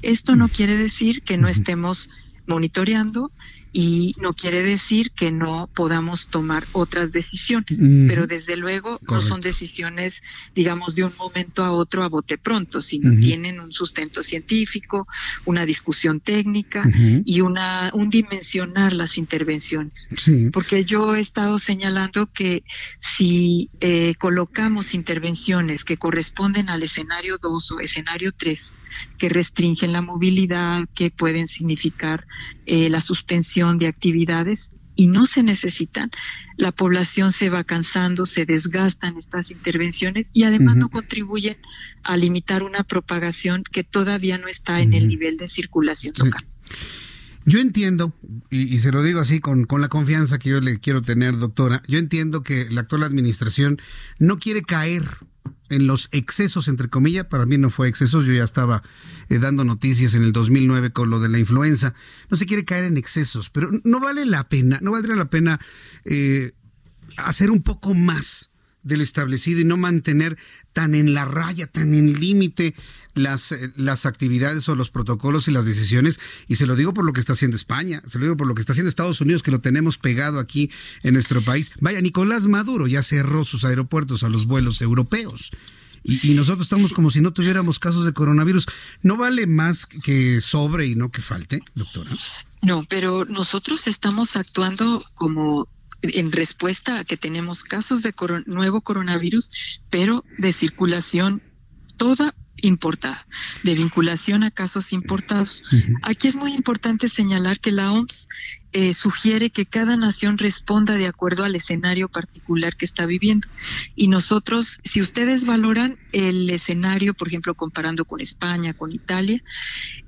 [0.02, 2.10] Esto no quiere decir que no estemos
[2.46, 3.30] monitoreando
[3.80, 9.40] y no quiere decir que no podamos tomar otras decisiones, pero desde luego no son
[9.40, 10.20] decisiones,
[10.52, 15.06] digamos, de un momento a otro a bote pronto, sino tienen un sustento científico,
[15.44, 16.82] una discusión técnica
[17.24, 20.08] y una un dimensionar las intervenciones.
[20.52, 22.64] Porque yo he estado señalando que
[22.98, 28.72] si eh, colocamos intervenciones que corresponden al escenario 2 o escenario 3,
[29.18, 32.26] que restringen la movilidad, que pueden significar
[32.66, 36.10] eh, la suspensión de actividades y no se necesitan,
[36.56, 41.56] la población se va cansando, se desgastan estas intervenciones y además no contribuyen
[42.02, 46.44] a limitar una propagación que todavía no está en el nivel de circulación local.
[47.44, 48.12] Yo entiendo,
[48.50, 51.38] y, y, se lo digo así con, con la confianza que yo le quiero tener,
[51.38, 53.80] doctora, yo entiendo que la actual administración
[54.18, 55.04] no quiere caer
[55.68, 58.82] en los excesos, entre comillas, para mí no fue excesos, yo ya estaba
[59.28, 61.94] eh, dando noticias en el 2009 con lo de la influenza,
[62.30, 65.60] no se quiere caer en excesos, pero no vale la pena, no valdría la pena
[66.04, 66.52] eh,
[67.16, 68.50] hacer un poco más
[68.82, 70.38] del establecido y no mantener
[70.72, 72.74] tan en la raya, tan en límite
[73.14, 76.20] las, eh, las actividades o los protocolos y las decisiones.
[76.46, 78.54] Y se lo digo por lo que está haciendo España, se lo digo por lo
[78.54, 80.70] que está haciendo Estados Unidos, que lo tenemos pegado aquí
[81.02, 81.70] en nuestro país.
[81.80, 85.50] Vaya, Nicolás Maduro ya cerró sus aeropuertos a los vuelos europeos.
[86.04, 88.66] Y, nosotros estamos como si no tuviéramos casos de coronavirus.
[89.02, 92.12] ¿No vale más que sobre y no que falte, doctora?
[92.62, 95.68] No, pero nosotros estamos actuando como
[96.02, 98.14] en respuesta a que tenemos casos de
[98.46, 101.42] nuevo coronavirus, pero de circulación
[101.96, 103.26] toda importada,
[103.62, 105.62] de vinculación a casos importados.
[106.02, 108.28] Aquí es muy importante señalar que la OMS
[108.72, 113.48] eh, sugiere que cada nación responda de acuerdo al escenario particular que está viviendo.
[113.96, 119.42] Y nosotros, si ustedes valoran el escenario, por ejemplo, comparando con España, con Italia,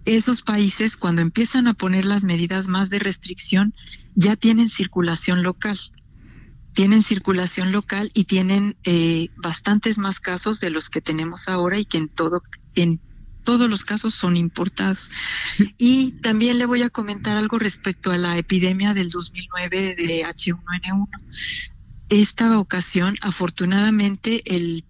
[0.05, 3.75] esos países cuando empiezan a poner las medidas más de restricción
[4.15, 5.79] ya tienen circulación local
[6.73, 11.85] tienen circulación local y tienen eh, bastantes más casos de los que tenemos ahora y
[11.85, 12.43] que en todo
[12.75, 13.01] en
[13.45, 15.11] todos los casos son importados.
[15.79, 21.09] Y también le voy a comentar algo respecto a la epidemia del 2009 de H1N1.
[22.09, 24.85] Esta ocasión, afortunadamente, el,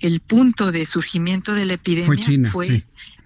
[0.00, 2.84] el punto de surgimiento de la epidemia fue,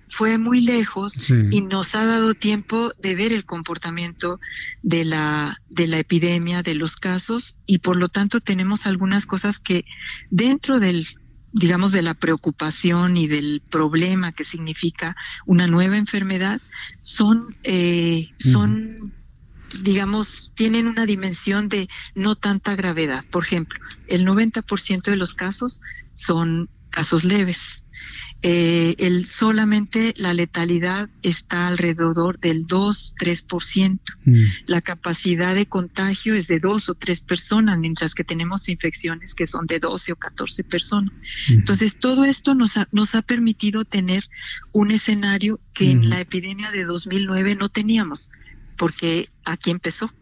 [0.08, 4.38] fue muy lejos y nos ha dado tiempo de ver el comportamiento
[4.82, 9.58] de la, de la epidemia, de los casos, y por lo tanto tenemos algunas cosas
[9.58, 9.84] que
[10.30, 11.04] dentro del
[11.54, 16.60] digamos, de la preocupación y del problema que significa una nueva enfermedad,
[17.00, 19.14] son, eh, son
[19.82, 23.24] digamos, tienen una dimensión de no tanta gravedad.
[23.30, 23.78] Por ejemplo,
[24.08, 25.80] el 90% de los casos
[26.14, 27.83] son casos leves
[28.42, 34.00] eh, el, solamente la letalidad está alrededor del 2-3%.
[34.24, 34.42] Mm.
[34.66, 39.46] La capacidad de contagio es de dos o tres personas, mientras que tenemos infecciones que
[39.46, 41.12] son de 12 o 14 personas.
[41.48, 44.28] Entonces, todo esto nos ha, nos ha permitido tener
[44.72, 48.28] un escenario que en la epidemia de 2009 no teníamos,
[48.76, 50.12] porque aquí empezó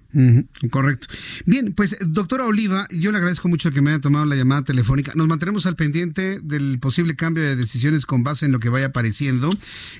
[0.71, 1.07] correcto.
[1.47, 5.13] Bien, pues doctora Oliva, yo le agradezco mucho que me haya tomado la llamada telefónica.
[5.15, 8.87] Nos mantenemos al pendiente del posible cambio de decisiones con base en lo que vaya
[8.87, 9.51] apareciendo.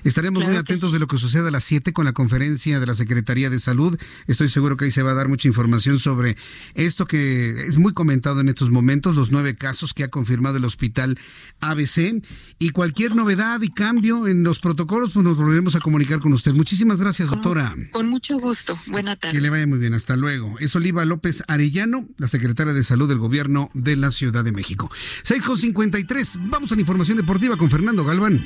[0.03, 2.93] Estaremos muy atentos de lo que suceda a las 7 con la conferencia de la
[2.93, 3.97] Secretaría de Salud.
[4.27, 6.37] Estoy seguro que ahí se va a dar mucha información sobre
[6.75, 10.65] esto que es muy comentado en estos momentos, los nueve casos que ha confirmado el
[10.65, 11.17] hospital
[11.59, 12.21] ABC.
[12.59, 16.53] Y cualquier novedad y cambio en los protocolos, pues nos volveremos a comunicar con usted.
[16.53, 17.75] Muchísimas gracias, doctora.
[17.91, 18.77] Con mucho gusto.
[18.87, 19.35] Buena tarde.
[19.35, 19.93] Que le vaya muy bien.
[20.03, 20.59] Hasta luego.
[20.59, 24.91] Es Oliva López Arellano, la secretaria de Salud del Gobierno de la Ciudad de México.
[25.21, 26.39] 6 con 53.
[26.49, 28.45] Vamos a la información deportiva con Fernando Galván.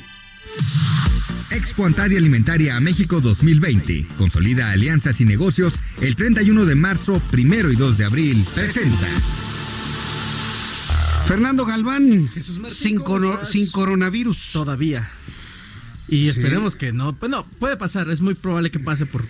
[1.50, 4.06] Expo Antaria Alimentaria a México 2020.
[4.16, 8.46] Consolida alianzas y negocios el 31 de marzo, primero y 2 de abril.
[8.54, 9.08] Presenta.
[11.26, 12.30] Fernando Galván,
[12.68, 13.02] sin,
[13.48, 14.50] sin coronavirus.
[14.52, 15.10] Todavía.
[16.06, 17.14] Y esperemos que no.
[17.14, 19.26] Bueno, puede pasar, es muy probable que pase por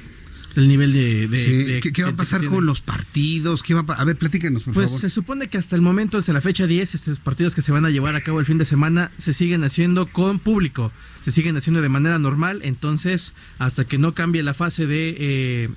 [0.58, 1.80] el nivel de...
[1.92, 3.62] ¿Qué, va a pasar con los partidos?
[3.62, 5.00] ¿Qué va a, a ver, platícanos, por pues favor.
[5.00, 7.84] se supone que hasta el momento, desde la fecha 10, estos partidos que se van
[7.84, 10.90] a llevar a cabo el fin de semana se siguen haciendo con público,
[11.20, 15.16] se siguen haciendo de manera normal, entonces hasta que no cambie la fase de...
[15.18, 15.70] Eh,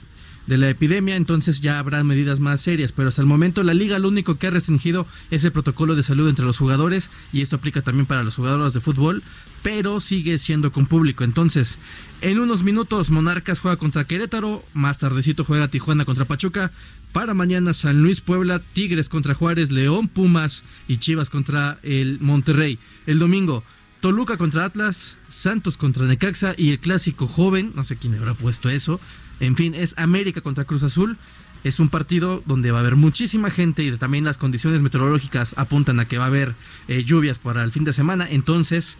[0.47, 2.91] de la epidemia, entonces ya habrá medidas más serias.
[2.91, 6.03] Pero hasta el momento la liga lo único que ha restringido es el protocolo de
[6.03, 9.23] salud entre los jugadores y esto aplica también para los jugadores de fútbol,
[9.61, 11.23] pero sigue siendo con público.
[11.23, 11.77] Entonces,
[12.21, 16.71] en unos minutos Monarcas juega contra Querétaro, más tardecito juega Tijuana contra Pachuca.
[17.11, 22.79] Para mañana San Luis Puebla, Tigres contra Juárez, León Pumas y Chivas contra el Monterrey.
[23.05, 23.65] El domingo
[24.01, 28.67] Toluca contra Atlas, Santos contra Necaxa y el clásico joven, no sé quién habrá puesto
[28.69, 28.99] eso,
[29.39, 31.17] en fin, es América contra Cruz Azul.
[31.63, 35.99] Es un partido donde va a haber muchísima gente y también las condiciones meteorológicas apuntan
[35.99, 36.55] a que va a haber
[36.87, 38.27] eh, lluvias para el fin de semana.
[38.29, 38.97] Entonces,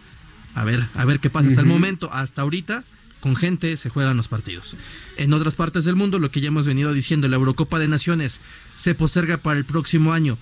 [0.54, 1.48] a ver, a ver qué pasa.
[1.48, 2.84] Hasta el momento, hasta ahorita,
[3.20, 4.76] con gente se juegan los partidos.
[5.16, 8.40] En otras partes del mundo, lo que ya hemos venido diciendo, la Eurocopa de Naciones
[8.76, 10.38] se posterga para el próximo año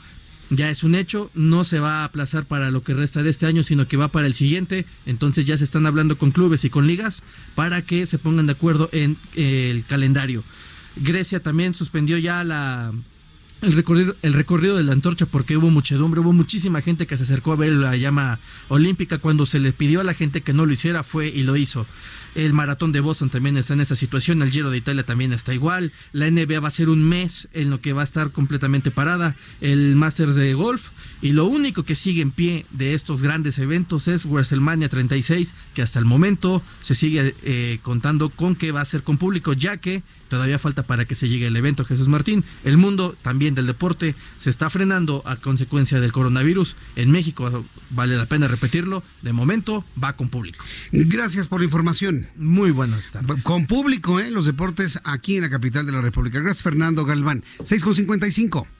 [0.51, 3.47] ya es un hecho, no se va a aplazar para lo que resta de este
[3.47, 4.85] año, sino que va para el siguiente.
[5.07, 7.23] Entonces ya se están hablando con clubes y con ligas
[7.55, 10.45] para que se pongan de acuerdo en eh, el calendario.
[10.97, 12.93] Grecia también suspendió ya la,
[13.63, 17.25] el recorrido, el recorrido de la antorcha porque hubo muchedumbre, hubo muchísima gente que se
[17.25, 19.19] acercó a ver la llama olímpica.
[19.19, 21.87] Cuando se le pidió a la gente que no lo hiciera, fue y lo hizo.
[22.35, 25.53] El maratón de Boston también está en esa situación, el Giro de Italia también está
[25.53, 25.93] igual.
[26.13, 29.37] La NBA va a ser un mes en lo que va a estar completamente parada.
[29.61, 30.91] El Masters de Golf.
[31.23, 35.83] Y lo único que sigue en pie de estos grandes eventos es WrestleMania 36, que
[35.83, 39.77] hasta el momento se sigue eh, contando con que va a ser con público, ya
[39.77, 42.45] que todavía falta para que se llegue el evento Jesús Martín.
[42.65, 46.77] El mundo también del deporte se está frenando a consecuencia del coronavirus.
[46.97, 50.65] En México, vale la pena repetirlo, de momento va con público.
[50.93, 52.29] Gracias por la información.
[52.37, 53.43] Muy buenas tardes.
[53.43, 54.31] Con público, ¿eh?
[54.31, 56.41] Los deportes aquí en la capital de la República.
[56.41, 57.45] Gracias, Fernando Galván.
[57.59, 58.80] 6,55.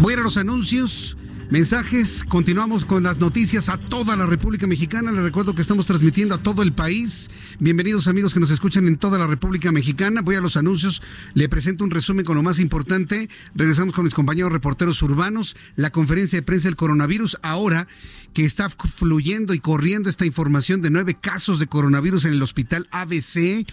[0.00, 1.16] Voy a los anuncios.
[1.50, 5.12] Mensajes, continuamos con las noticias a toda la República Mexicana.
[5.12, 7.30] Les recuerdo que estamos transmitiendo a todo el país.
[7.58, 10.22] Bienvenidos amigos que nos escuchan en toda la República Mexicana.
[10.22, 11.02] Voy a los anuncios,
[11.34, 13.28] le presento un resumen con lo más importante.
[13.54, 15.54] Regresamos con mis compañeros reporteros urbanos.
[15.76, 17.86] La conferencia de prensa del coronavirus ahora
[18.32, 22.88] que está fluyendo y corriendo esta información de nueve casos de coronavirus en el hospital
[22.90, 23.64] ABC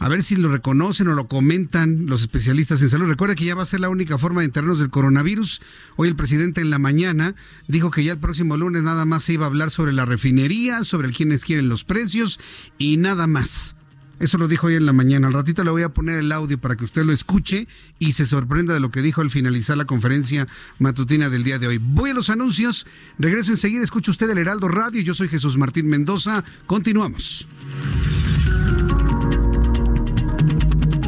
[0.00, 3.06] a ver si lo reconocen o lo comentan los especialistas en salud.
[3.06, 5.60] Recuerda que ya va a ser la única forma de enterarnos del coronavirus.
[5.96, 7.34] Hoy el presidente en la mañana
[7.68, 10.84] dijo que ya el próximo lunes nada más se iba a hablar sobre la refinería,
[10.84, 12.40] sobre quienes quieren los precios
[12.78, 13.76] y nada más.
[14.20, 15.26] Eso lo dijo hoy en la mañana.
[15.26, 18.24] Al ratito le voy a poner el audio para que usted lo escuche y se
[18.24, 20.46] sorprenda de lo que dijo al finalizar la conferencia
[20.78, 21.78] matutina del día de hoy.
[21.78, 22.86] Voy a los anuncios.
[23.18, 23.82] Regreso enseguida.
[23.82, 25.02] Escuche usted el Heraldo Radio.
[25.02, 26.42] Yo soy Jesús Martín Mendoza.
[26.66, 27.46] Continuamos.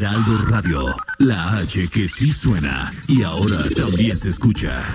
[0.00, 4.90] Heraldo Radio, la H que sí suena y ahora también se escucha.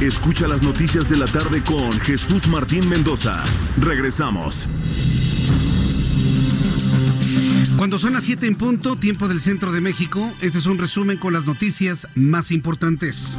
[0.00, 3.42] Escucha las noticias de la tarde con Jesús Martín Mendoza.
[3.76, 4.68] Regresamos.
[7.76, 11.18] Cuando son las 7 en punto, tiempo del centro de México, este es un resumen
[11.18, 13.36] con las noticias más importantes.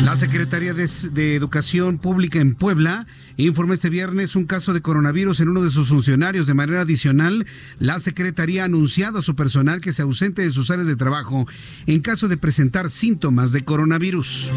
[0.00, 5.48] La Secretaría de, Educación Pública en Puebla informó este viernes un caso de coronavirus en
[5.48, 6.46] uno de sus funcionarios.
[6.46, 7.46] De manera adicional,
[7.78, 11.46] la Secretaría ha anunciado a su personal que se ausente de sus áreas de trabajo
[11.86, 14.50] en caso de presentar síntomas de coronavirus.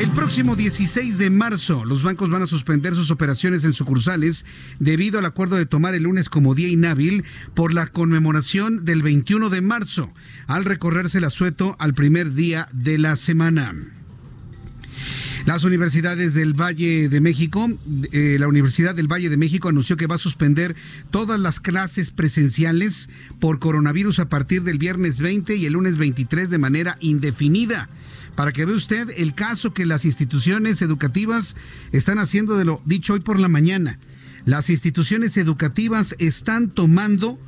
[0.00, 4.44] El próximo 16 de marzo, los bancos van a suspender sus operaciones en sucursales
[4.78, 7.24] debido al acuerdo de tomar el lunes como día inhábil
[7.54, 10.12] por la conmemoración del 21 de marzo,
[10.46, 13.93] al recorrerse el asueto al primer día de la semana.
[15.46, 17.70] Las universidades del Valle de México,
[18.12, 20.74] eh, la Universidad del Valle de México anunció que va a suspender
[21.10, 26.48] todas las clases presenciales por coronavirus a partir del viernes 20 y el lunes 23
[26.48, 27.90] de manera indefinida.
[28.36, 31.56] Para que vea usted el caso que las instituciones educativas
[31.92, 33.98] están haciendo de lo dicho hoy por la mañana.
[34.46, 37.38] Las instituciones educativas están tomando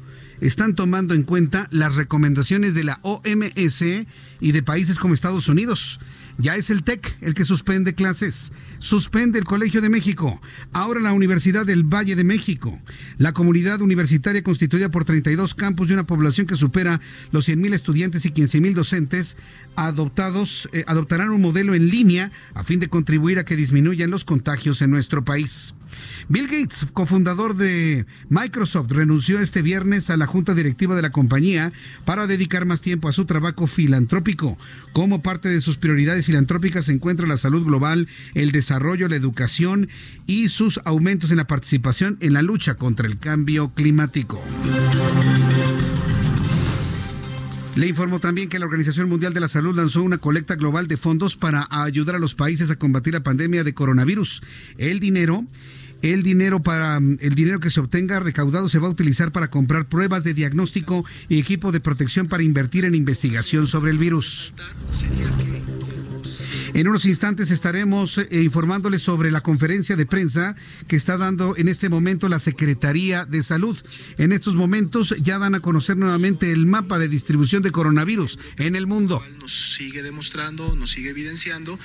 [0.43, 3.83] están tomando en cuenta las recomendaciones de la OMS
[4.41, 5.99] y de países como Estados Unidos.
[6.39, 8.53] Ya es el TEC el que suspende clases.
[8.79, 10.41] Suspende el Colegio de México.
[10.73, 12.79] Ahora la Universidad del Valle de México.
[13.17, 18.27] La comunidad universitaria constituida por 32 campus y una población que supera los 100.000 estudiantes
[18.27, 19.37] y 15.000 docentes
[19.77, 24.25] adoptados, eh, adoptarán un modelo en línea a fin de contribuir a que disminuyan los
[24.25, 25.75] contagios en nuestro país.
[26.29, 31.73] Bill Gates, cofundador de Microsoft, renunció este viernes a la junta directiva de la compañía
[32.05, 34.59] para dedicar más tiempo a su trabajo filantrópico.
[34.93, 39.89] Como parte de sus prioridades filantrópicas se encuentra la salud global, el desarrollo, la educación
[40.27, 44.43] y sus aumentos en la participación en la lucha contra el cambio climático.
[47.77, 50.97] Le informo también que la Organización Mundial de la Salud lanzó una colecta global de
[50.97, 54.43] fondos para ayudar a los países a combatir la pandemia de coronavirus.
[54.79, 55.45] El dinero
[56.03, 59.89] el dinero para el dinero que se obtenga recaudado se va a utilizar para comprar
[59.89, 64.53] pruebas de diagnóstico y equipo de protección para invertir en investigación sobre el virus.
[66.77, 70.55] En unos instantes estaremos eh, informándoles sobre la conferencia de prensa
[70.87, 73.83] que está dando en este momento la Secretaría de Salud.
[74.19, 78.77] En estos momentos ya dan a conocer nuevamente el mapa de distribución de coronavirus en
[78.77, 79.25] el mundo.
[79.39, 81.79] Nos sigue demostrando, nos sigue evidenciando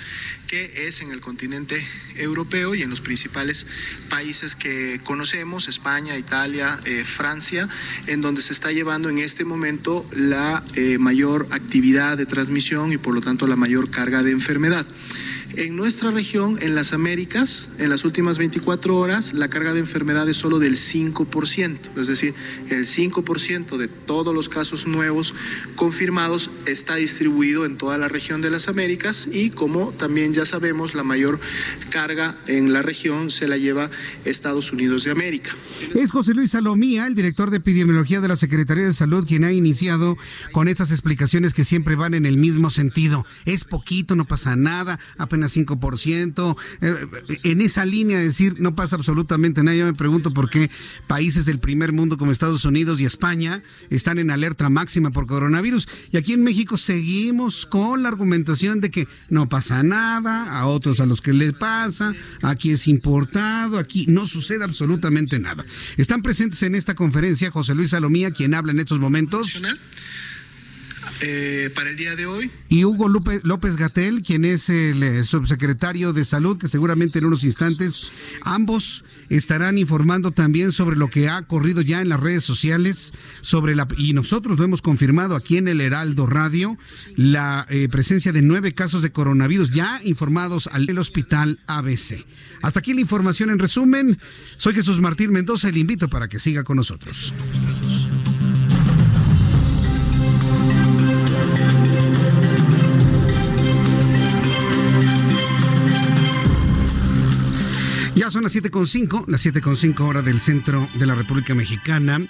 [0.47, 1.87] que es en el continente
[2.17, 3.65] europeo y en los principales
[4.09, 7.69] países que conocemos, España, Italia, eh, Francia,
[8.07, 12.97] en donde se está llevando en este momento la eh, mayor actividad de transmisión y
[12.97, 14.80] por lo tanto la mayor carga de enfermedad.
[14.83, 14.95] verdad.
[15.57, 20.29] En nuestra región, en las Américas, en las últimas 24 horas, la carga de enfermedad
[20.29, 22.33] es solo del 5%, es decir,
[22.69, 25.33] el 5% de todos los casos nuevos
[25.75, 30.95] confirmados está distribuido en toda la región de las Américas y como también ya sabemos,
[30.95, 31.39] la mayor
[31.89, 33.89] carga en la región se la lleva
[34.23, 35.51] Estados Unidos de América.
[35.95, 39.51] Es José Luis Salomía, el director de epidemiología de la Secretaría de Salud, quien ha
[39.51, 40.17] iniciado
[40.53, 43.25] con estas explicaciones que siempre van en el mismo sentido.
[43.45, 44.99] Es poquito, no pasa nada,
[45.47, 46.55] 5%.
[46.81, 47.07] Eh,
[47.43, 50.69] en esa línea de decir no pasa absolutamente nada, yo me pregunto por qué
[51.07, 55.87] países del primer mundo como Estados Unidos y España están en alerta máxima por coronavirus.
[56.11, 60.99] Y aquí en México seguimos con la argumentación de que no pasa nada, a otros
[60.99, 65.65] a los que les pasa, aquí es importado, aquí no sucede absolutamente nada.
[65.97, 69.61] Están presentes en esta conferencia José Luis Salomía, quien habla en estos momentos.
[71.21, 72.49] Eh, para el día de hoy.
[72.69, 77.43] Y Hugo López, Gatel, quien es el eh, subsecretario de Salud, que seguramente en unos
[77.43, 78.03] instantes
[78.43, 83.75] ambos estarán informando también sobre lo que ha corrido ya en las redes sociales, sobre
[83.75, 86.77] la y nosotros lo hemos confirmado aquí en el Heraldo Radio,
[87.15, 92.25] la eh, presencia de nueve casos de coronavirus ya informados al hospital ABC.
[92.61, 94.19] Hasta aquí la información en resumen.
[94.57, 97.33] Soy Jesús Martín Mendoza y le invito para que siga con nosotros.
[108.21, 112.23] Ya son las 7.5, las 7.5 horas del centro de la República Mexicana.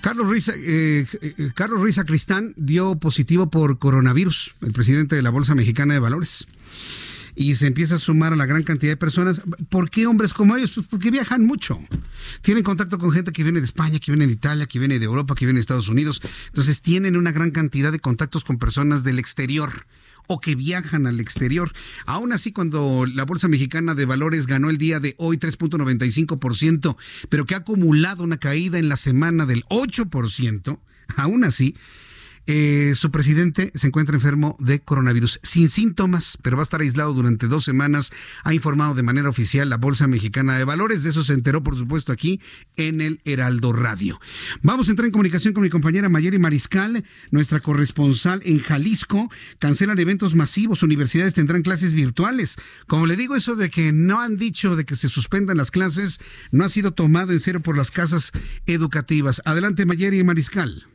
[0.00, 5.30] Carlos Ruiz, eh, eh, Carlos Ruiz Acristán dio positivo por coronavirus, el presidente de la
[5.30, 6.48] Bolsa Mexicana de Valores.
[7.36, 9.40] Y se empieza a sumar a la gran cantidad de personas.
[9.68, 10.72] ¿Por qué hombres como ellos?
[10.74, 11.78] Pues porque viajan mucho.
[12.40, 15.04] Tienen contacto con gente que viene de España, que viene de Italia, que viene de
[15.04, 16.20] Europa, que viene de Estados Unidos.
[16.48, 19.86] Entonces tienen una gran cantidad de contactos con personas del exterior
[20.26, 21.72] o que viajan al exterior.
[22.06, 26.96] Aún así, cuando la Bolsa Mexicana de Valores ganó el día de hoy 3.95%,
[27.28, 30.78] pero que ha acumulado una caída en la semana del 8%,
[31.16, 31.74] aún así,
[32.46, 37.12] eh, su presidente se encuentra enfermo de coronavirus, sin síntomas, pero va a estar aislado
[37.14, 38.10] durante dos semanas.
[38.42, 41.02] Ha informado de manera oficial la Bolsa Mexicana de Valores.
[41.02, 42.40] De eso se enteró, por supuesto, aquí
[42.76, 44.20] en el Heraldo Radio.
[44.62, 49.30] Vamos a entrar en comunicación con mi compañera Mayeri Mariscal, nuestra corresponsal en Jalisco.
[49.58, 52.56] Cancelan eventos masivos, universidades tendrán clases virtuales.
[52.86, 56.18] Como le digo, eso de que no han dicho de que se suspendan las clases
[56.50, 58.32] no ha sido tomado en serio por las casas
[58.66, 59.42] educativas.
[59.44, 60.91] Adelante, Mayeri Mariscal.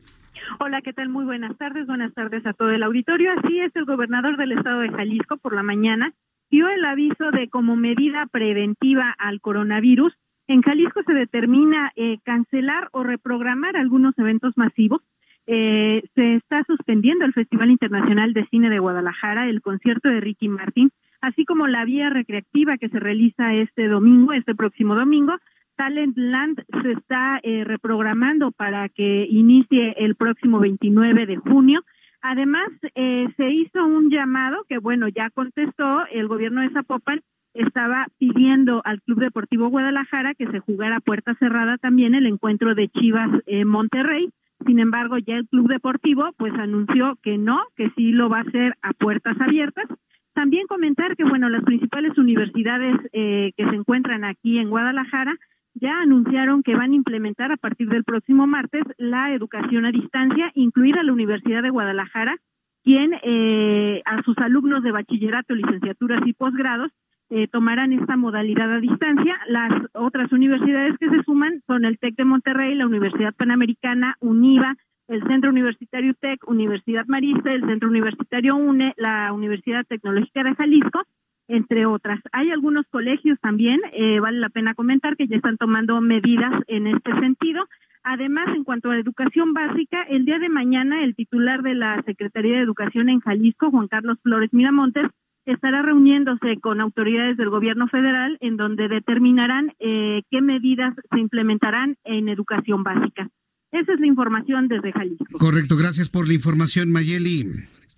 [0.60, 1.10] Hola, ¿qué tal?
[1.10, 1.88] Muy buenas tardes.
[1.88, 3.32] Buenas tardes a todo el auditorio.
[3.32, 6.14] Así es, el gobernador del estado de Jalisco por la mañana
[6.50, 10.14] dio el aviso de como medida preventiva al coronavirus.
[10.48, 15.02] En Jalisco se determina eh, cancelar o reprogramar algunos eventos masivos.
[15.46, 20.48] Eh, se está suspendiendo el Festival Internacional de Cine de Guadalajara, el concierto de Ricky
[20.50, 20.92] Martin,
[21.22, 25.36] así como la vía recreativa que se realiza este domingo, este próximo domingo,
[25.78, 31.82] Talentland se está eh, reprogramando para que inicie el próximo 29 de junio.
[32.22, 37.22] Además, eh, se hizo un llamado que, bueno, ya contestó el gobierno de Zapopan,
[37.54, 42.90] estaba pidiendo al Club Deportivo Guadalajara que se jugara puerta cerrada también el encuentro de
[42.90, 44.30] Chivas eh, Monterrey.
[44.66, 48.42] Sin embargo, ya el Club Deportivo pues anunció que no, que sí lo va a
[48.42, 49.86] hacer a puertas abiertas.
[50.34, 55.36] También comentar que, bueno, las principales universidades que se encuentran aquí en Guadalajara
[55.80, 60.52] ya anunciaron que van a implementar a partir del próximo martes la educación a distancia,
[60.56, 62.38] incluida la Universidad de Guadalajara,
[62.84, 66.92] quien eh, a sus alumnos de bachillerato, licenciaturas y posgrados
[67.30, 69.36] eh, tomarán esta modalidad a distancia.
[69.48, 74.76] Las otras universidades que se suman son el TEC de Monterrey, la Universidad Panamericana, UNIVA,
[75.08, 81.04] el Centro Universitario TEC, Universidad Marista, el Centro Universitario UNE, la Universidad Tecnológica de Jalisco
[81.48, 82.20] entre otras.
[82.32, 86.88] Hay algunos colegios también, eh, vale la pena comentar, que ya están tomando medidas en
[86.88, 87.66] este sentido.
[88.04, 92.58] Además, en cuanto a educación básica, el día de mañana el titular de la Secretaría
[92.58, 95.08] de Educación en Jalisco, Juan Carlos Flores Miramontes,
[95.46, 101.96] estará reuniéndose con autoridades del gobierno federal en donde determinarán eh, qué medidas se implementarán
[102.04, 103.30] en educación básica.
[103.72, 105.26] Esa es la información desde Jalisco.
[105.38, 107.46] Correcto, gracias por la información, Mayeli.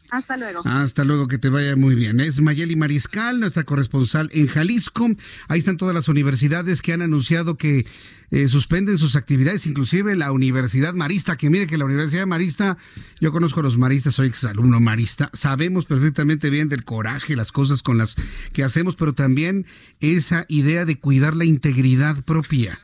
[0.09, 0.61] Hasta luego.
[0.65, 2.19] Hasta luego, que te vaya muy bien.
[2.19, 5.07] Es Mayeli Mariscal, nuestra corresponsal en Jalisco.
[5.47, 7.85] Ahí están todas las universidades que han anunciado que
[8.31, 12.77] eh, suspenden sus actividades, inclusive la Universidad Marista, que mire que la Universidad Marista,
[13.19, 17.81] yo conozco a los maristas, soy exalumno marista, sabemos perfectamente bien del coraje, las cosas
[17.81, 18.15] con las
[18.53, 19.65] que hacemos, pero también
[19.99, 22.79] esa idea de cuidar la integridad propia.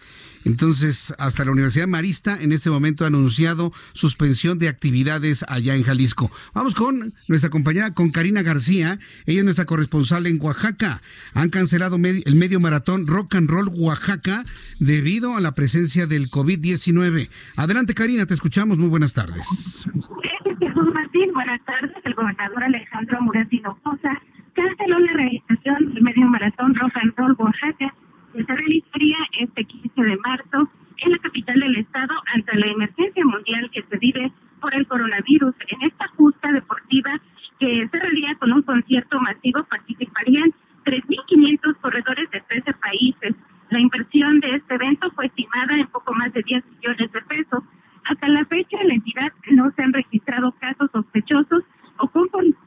[0.46, 5.84] Entonces, hasta la Universidad Marista en este momento ha anunciado suspensión de actividades allá en
[5.84, 6.32] Jalisco.
[6.54, 9.00] Vamos con nuestra compañera, con Karina García.
[9.26, 11.02] Ella es nuestra corresponsal en Oaxaca.
[11.34, 14.44] Han cancelado el medio maratón Rock and Roll Oaxaca
[14.80, 17.30] debido a la presencia del COVID-19.
[17.56, 18.78] Adelante, Karina, te escuchamos.
[18.78, 19.88] Muy buenas tardes.
[20.94, 21.92] Martín, buenas tardes.
[22.04, 24.22] El gobernador Alejandro Murat Hinojosa
[24.54, 27.94] canceló la realización del medio maratón Rock and Roll Oaxaca
[28.44, 33.70] se realizaría este 15 de marzo en la capital del estado ante la emergencia mundial
[33.72, 34.32] que se vive
[34.62, 35.56] por el coronavirus.
[35.68, 37.20] En esta justa deportiva
[37.60, 40.52] que cerraría con un concierto masivo participarían
[40.86, 43.36] 3.500 corredores de 13 países.
[43.70, 47.64] La inversión de este evento fue estimada en poco más de 10 millones de pesos.
[48.06, 51.64] Hasta la fecha, en la entidad no se han registrado casos sospechosos
[51.98, 52.08] o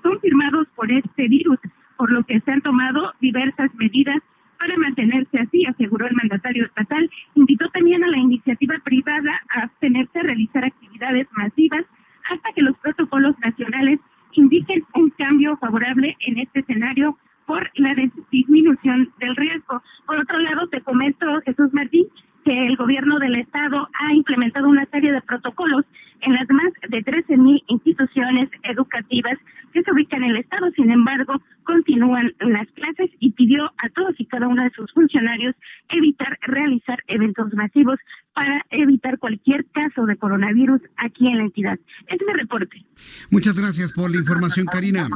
[0.02, 1.58] confirmados por este virus,
[1.96, 4.22] por lo que se han tomado diversas medidas
[4.58, 7.10] para mantenerse así, aseguró el mandatario estatal.
[7.34, 11.84] Invitó también a la iniciativa privada a abstenerse a realizar actividades masivas
[12.30, 14.00] hasta que los protocolos nacionales
[14.32, 17.94] indiquen un cambio favorable en este escenario por la
[18.30, 19.82] disminución del riesgo.
[20.06, 22.06] Por otro lado, te comento, Jesús Martín,
[22.44, 25.84] que el gobierno del estado ha implementado una serie de protocolos
[26.20, 29.38] en las más de 13 mil instituciones educativas
[29.72, 30.70] que se ubican en el estado.
[30.72, 35.54] Sin embargo, continúan las clases y pidió a todos y cada uno de sus funcionarios
[35.88, 37.98] evitar realizar eventos masivos
[38.34, 41.78] para evitar cualquier caso de coronavirus aquí en la entidad.
[42.06, 42.84] Es mi reporte.
[43.30, 45.08] Muchas gracias por la información, Karina.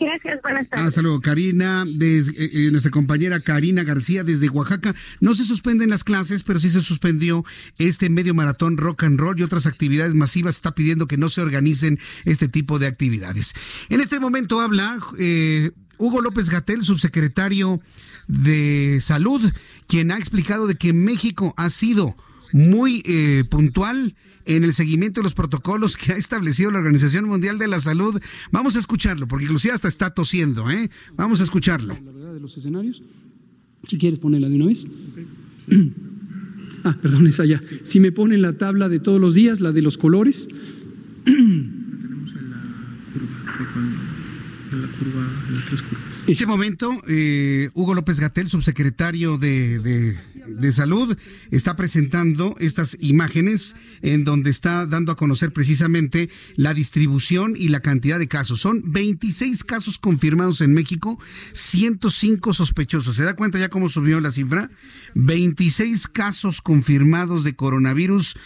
[0.00, 0.86] Gracias, buenas tardes.
[0.88, 4.94] Hasta luego, Karina, desde, eh, eh, nuestra compañera Karina García desde Oaxaca.
[5.20, 7.44] No se suspenden las clases, pero sí se suspendió
[7.78, 10.56] este medio maratón rock and roll y otras actividades masivas.
[10.56, 13.52] Está pidiendo que no se organicen este tipo de actividades.
[13.88, 15.70] En este momento habla eh,
[16.00, 17.80] Hugo López Gatel, subsecretario
[18.26, 19.42] de Salud,
[19.86, 22.16] quien ha explicado de que México ha sido
[22.52, 23.04] muy
[23.50, 27.78] puntual en el seguimiento de los protocolos que ha establecido la Organización Mundial de la
[27.80, 28.20] Salud.
[28.50, 30.90] Vamos a escucharlo, porque inclusive hasta está tosiendo, ¿eh?
[31.16, 31.94] Vamos a escucharlo.
[32.02, 33.02] La verdad de los escenarios,
[33.86, 34.86] si quieres ponerla de una vez.
[36.82, 37.60] Ah, perdón, esa ya.
[37.84, 40.48] Si me ponen la tabla de todos los días, la de los colores.
[41.26, 41.80] En
[46.26, 51.16] este momento, eh, Hugo López Gatel, subsecretario de, de, Salud,
[51.50, 57.80] está presentando estas imágenes en donde está dando a conocer precisamente la distribución y la
[57.80, 58.60] cantidad de casos.
[58.60, 61.18] Son 26 casos confirmados en México,
[61.52, 63.16] 105 sospechosos.
[63.16, 64.70] ¿Se da cuenta ya cómo subió la cifra?
[65.14, 68.36] 26 casos confirmados de coronavirus.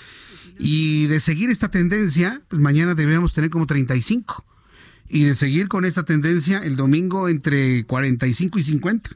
[0.59, 4.54] Y de seguir esta tendencia, pues mañana debemos tener como 35
[5.09, 9.11] y de seguir con esta tendencia el domingo entre 45 y 50.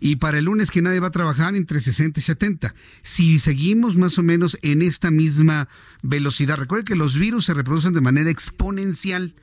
[0.00, 2.74] Y para el lunes que nadie va a trabajar entre 60 y 70.
[3.02, 5.68] Si seguimos más o menos en esta misma
[6.02, 9.34] velocidad, recuerde que los virus se reproducen de manera exponencial.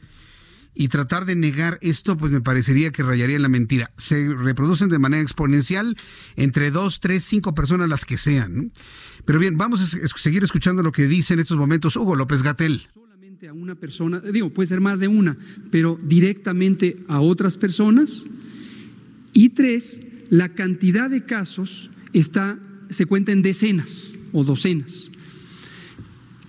[0.73, 3.91] Y tratar de negar esto, pues me parecería que rayaría la mentira.
[3.97, 5.97] Se reproducen de manera exponencial
[6.37, 8.71] entre dos, tres, cinco personas, las que sean.
[9.25, 12.87] Pero bien, vamos a seguir escuchando lo que dice en estos momentos Hugo López Gatel
[13.47, 15.35] a una persona, digo, puede ser más de una,
[15.71, 18.23] pero directamente a otras personas.
[19.33, 22.59] Y tres, la cantidad de casos está,
[22.91, 25.11] se cuenta en decenas o docenas.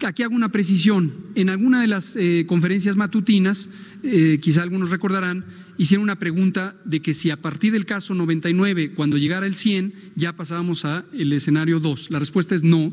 [0.04, 1.14] Aquí hago una precisión.
[1.34, 3.70] En alguna de las eh, conferencias matutinas,
[4.02, 5.46] eh, quizá algunos recordarán,
[5.78, 9.94] hicieron una pregunta de que si a partir del caso 99, cuando llegara el 100,
[10.14, 12.10] ya pasábamos a el escenario 2.
[12.10, 12.92] La respuesta es no.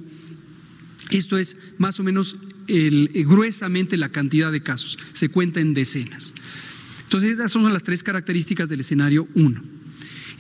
[1.09, 2.37] Esto es más o menos
[2.69, 6.33] el, eh, gruesamente la cantidad de casos, se cuenta en decenas.
[7.03, 9.63] Entonces, esas son las tres características del escenario 1.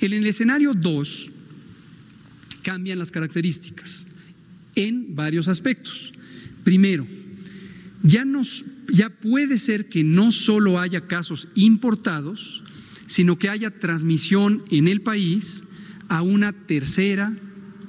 [0.01, 1.29] En el escenario 2
[2.61, 4.05] cambian las características
[4.75, 6.13] en varios aspectos.
[6.63, 7.07] Primero,
[8.03, 12.63] ya, nos, ya puede ser que no solo haya casos importados,
[13.07, 15.63] sino que haya transmisión en el país
[16.07, 17.35] a una tercera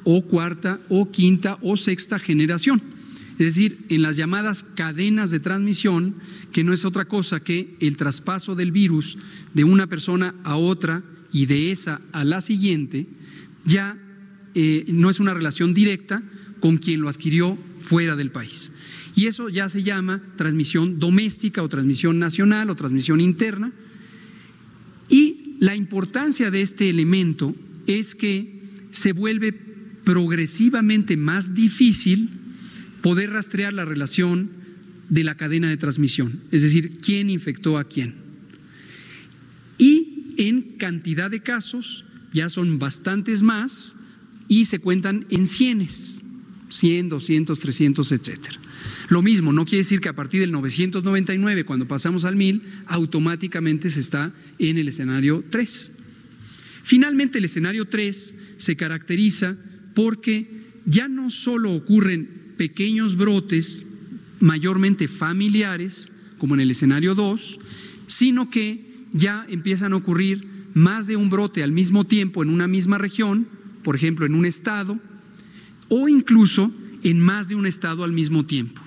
[0.04, 2.99] o cuarta o quinta o sexta generación
[3.40, 6.16] es decir, en las llamadas cadenas de transmisión,
[6.52, 9.16] que no es otra cosa que el traspaso del virus
[9.54, 13.06] de una persona a otra y de esa a la siguiente,
[13.64, 13.96] ya
[14.54, 16.22] eh, no es una relación directa
[16.60, 18.72] con quien lo adquirió fuera del país.
[19.14, 23.72] Y eso ya se llama transmisión doméstica o transmisión nacional o transmisión interna.
[25.08, 27.54] Y la importancia de este elemento
[27.86, 28.60] es que
[28.90, 29.52] se vuelve
[30.04, 32.39] progresivamente más difícil
[33.02, 34.50] poder rastrear la relación
[35.08, 38.14] de la cadena de transmisión, es decir, quién infectó a quién.
[39.78, 43.96] Y en cantidad de casos ya son bastantes más
[44.46, 46.20] y se cuentan en cienes,
[46.68, 48.60] 100, 200, 300, etcétera.
[49.08, 53.90] Lo mismo, no quiere decir que a partir del 999, cuando pasamos al 1000, automáticamente
[53.90, 55.92] se está en el escenario 3.
[56.82, 59.56] Finalmente, el escenario 3 se caracteriza
[59.94, 60.48] porque
[60.86, 63.86] ya no solo ocurren pequeños brotes,
[64.38, 67.58] mayormente familiares, como en el escenario 2,
[68.06, 68.84] sino que
[69.14, 73.48] ya empiezan a ocurrir más de un brote al mismo tiempo en una misma región,
[73.82, 75.00] por ejemplo, en un estado,
[75.88, 76.70] o incluso
[77.02, 78.82] en más de un estado al mismo tiempo.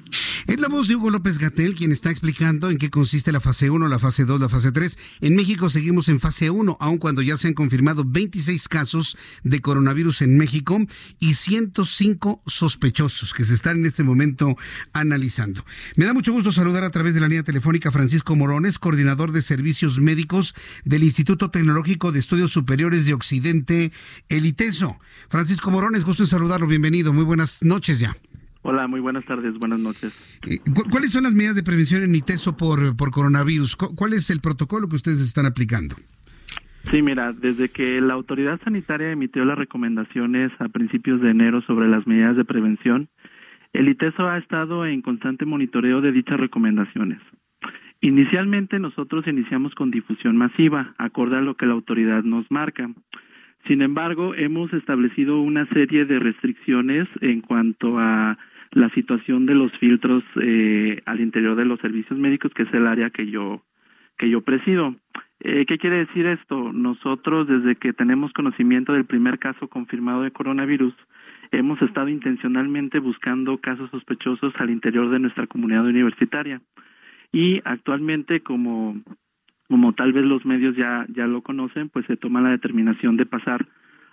[0.46, 3.70] Es la voz de Hugo López Gatel quien está explicando en qué consiste la fase
[3.70, 4.98] 1, la fase 2, la fase 3.
[5.22, 9.62] En México seguimos en fase 1, aun cuando ya se han confirmado 26 casos de
[9.62, 10.80] coronavirus en México
[11.20, 14.58] y 105 sospechosos que se están en este momento
[14.92, 15.64] analizando.
[15.96, 19.42] Me da mucho gusto saludar a través de la línea telefónica Francisco Morones, coordinador de
[19.42, 23.94] servicios médicos del Instituto Tecnológico de Estudios Superiores de Occidente,
[24.28, 25.00] el ITESO.
[25.30, 28.18] Francisco Morones, gusto en saludarlo, bienvenido, muy buenas noches ya.
[28.64, 30.12] Hola, muy buenas tardes, buenas noches.
[30.48, 30.58] Eh,
[30.90, 33.76] ¿Cuáles son las medidas de prevención en ITESO por, por coronavirus?
[33.76, 35.96] ¿Cuál es el protocolo que ustedes están aplicando?
[36.90, 41.90] Sí, mira, desde que la autoridad sanitaria emitió las recomendaciones a principios de enero sobre
[41.90, 43.10] las medidas de prevención,
[43.74, 47.20] el ITESO ha estado en constante monitoreo de dichas recomendaciones.
[48.00, 52.90] Inicialmente nosotros iniciamos con difusión masiva, acorde a lo que la autoridad nos marca.
[53.68, 58.38] Sin embargo, hemos establecido una serie de restricciones en cuanto a
[58.74, 62.88] la situación de los filtros eh, al interior de los servicios médicos, que es el
[62.88, 63.64] área que yo
[64.18, 64.96] que yo presido.
[65.40, 66.72] Eh, ¿Qué quiere decir esto?
[66.72, 70.94] Nosotros, desde que tenemos conocimiento del primer caso confirmado de coronavirus,
[71.52, 76.62] hemos estado intencionalmente buscando casos sospechosos al interior de nuestra comunidad universitaria.
[77.32, 79.02] Y actualmente, como,
[79.68, 83.26] como tal vez los medios ya, ya lo conocen, pues se toma la determinación de
[83.26, 83.66] pasar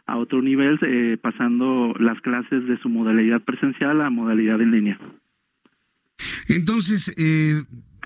[0.07, 4.99] a otro nivel, eh, pasando las clases de su modalidad presencial a modalidad en línea.
[6.49, 7.63] Entonces, eh,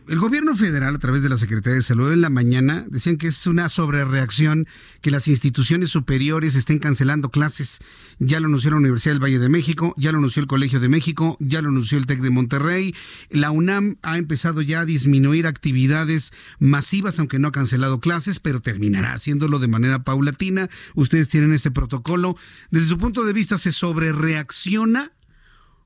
[0.06, 3.28] el gobierno federal, a través de la Secretaría de Salud en la mañana, decían que
[3.28, 4.66] es una sobrereacción
[5.00, 7.78] que las instituciones superiores estén cancelando clases.
[8.18, 10.88] Ya lo anunció la Universidad del Valle de México, ya lo anunció el Colegio de
[10.88, 12.94] México, ya lo anunció el TEC de Monterrey.
[13.30, 18.60] La UNAM ha empezado ya a disminuir actividades masivas, aunque no ha cancelado clases, pero
[18.60, 20.68] terminará haciéndolo de manera paulatina.
[20.94, 22.36] Ustedes tienen este protocolo.
[22.70, 25.12] Desde su punto de vista, ¿se sobrereacciona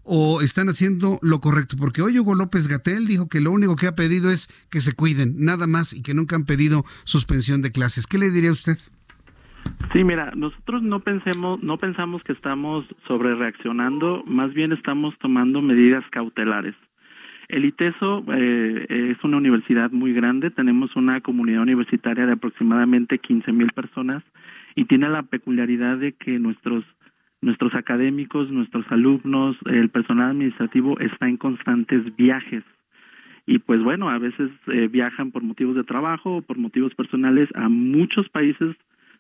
[0.09, 1.76] o están haciendo lo correcto?
[1.78, 4.94] Porque hoy Hugo López Gatel dijo que lo único que ha pedido es que se
[4.94, 8.06] cuiden, nada más, y que nunca han pedido suspensión de clases.
[8.06, 8.78] ¿Qué le diría usted?
[9.93, 15.60] Sí, mira, nosotros no pensemos, no pensamos que estamos sobre reaccionando, más bien estamos tomando
[15.62, 16.74] medidas cautelares.
[17.48, 23.52] El ITESO eh, es una universidad muy grande, tenemos una comunidad universitaria de aproximadamente 15
[23.52, 24.22] mil personas
[24.74, 26.85] y tiene la peculiaridad de que nuestros
[27.40, 32.65] nuestros académicos, nuestros alumnos, el personal administrativo está en constantes viajes.
[33.47, 37.48] Y pues bueno, a veces eh, viajan por motivos de trabajo o por motivos personales
[37.55, 38.77] a muchos países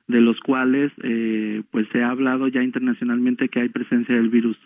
[0.08, 4.56] de los cuales eh, pues se ha hablado ya internacionalmente que hay presencia del virus.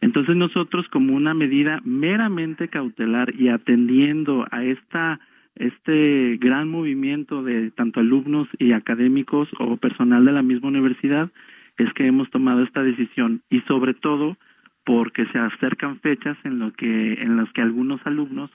[0.00, 5.20] Entonces nosotros como una medida meramente cautelar y atendiendo a esta
[5.56, 11.30] este gran movimiento de tanto alumnos y académicos o personal de la misma universidad,
[11.78, 14.36] es que hemos tomado esta decisión y sobre todo
[14.84, 18.50] porque se acercan fechas en lo que en las que algunos alumnos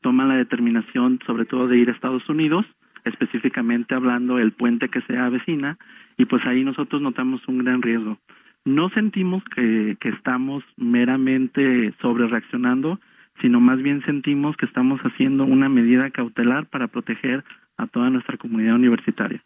[0.00, 2.64] toman la determinación sobre todo de ir a Estados Unidos
[3.04, 5.78] específicamente hablando el puente que se avecina
[6.16, 8.18] y pues ahí nosotros notamos un gran riesgo.
[8.64, 13.00] No sentimos que, que estamos meramente sobre reaccionando
[13.40, 17.44] sino más bien sentimos que estamos haciendo una medida cautelar para proteger
[17.78, 19.40] a toda nuestra comunidad universitaria.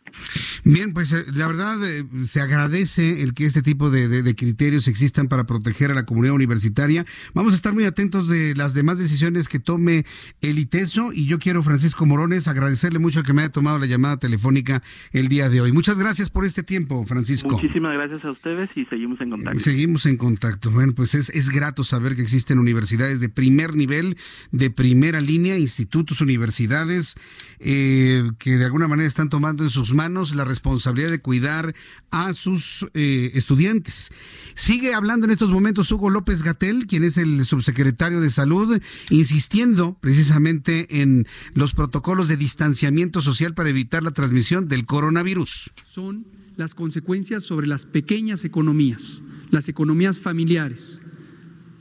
[0.65, 5.29] Bien, pues eh, la verdad eh, se agradece el que este tipo de, criterios existan
[5.29, 7.05] para proteger a la comunidad universitaria.
[7.35, 10.05] Vamos a estar muy atentos de las demás decisiones que tome
[10.41, 14.17] el ITESO y yo quiero, Francisco Morones, agradecerle mucho que me haya tomado la llamada
[14.17, 14.81] telefónica
[15.13, 15.73] el día de hoy.
[15.73, 17.51] Muchas gracias por este tiempo, Francisco.
[17.51, 19.61] Muchísimas gracias a ustedes y seguimos en contacto.
[19.61, 20.71] Seguimos en contacto.
[20.71, 24.17] Bueno, pues es, es grato saber que existen universidades de primer nivel,
[24.53, 27.17] de primera línea, institutos, universidades.
[27.61, 31.75] Eh, que de alguna manera están tomando en sus manos la responsabilidad de cuidar
[32.11, 34.11] a sus eh, estudiantes.
[34.55, 38.81] Sigue hablando en estos momentos Hugo López Gatel, quien es el subsecretario de Salud,
[39.11, 45.71] insistiendo precisamente en los protocolos de distanciamiento social para evitar la transmisión del coronavirus.
[45.93, 46.27] Son
[46.57, 51.01] las consecuencias sobre las pequeñas economías, las economías familiares,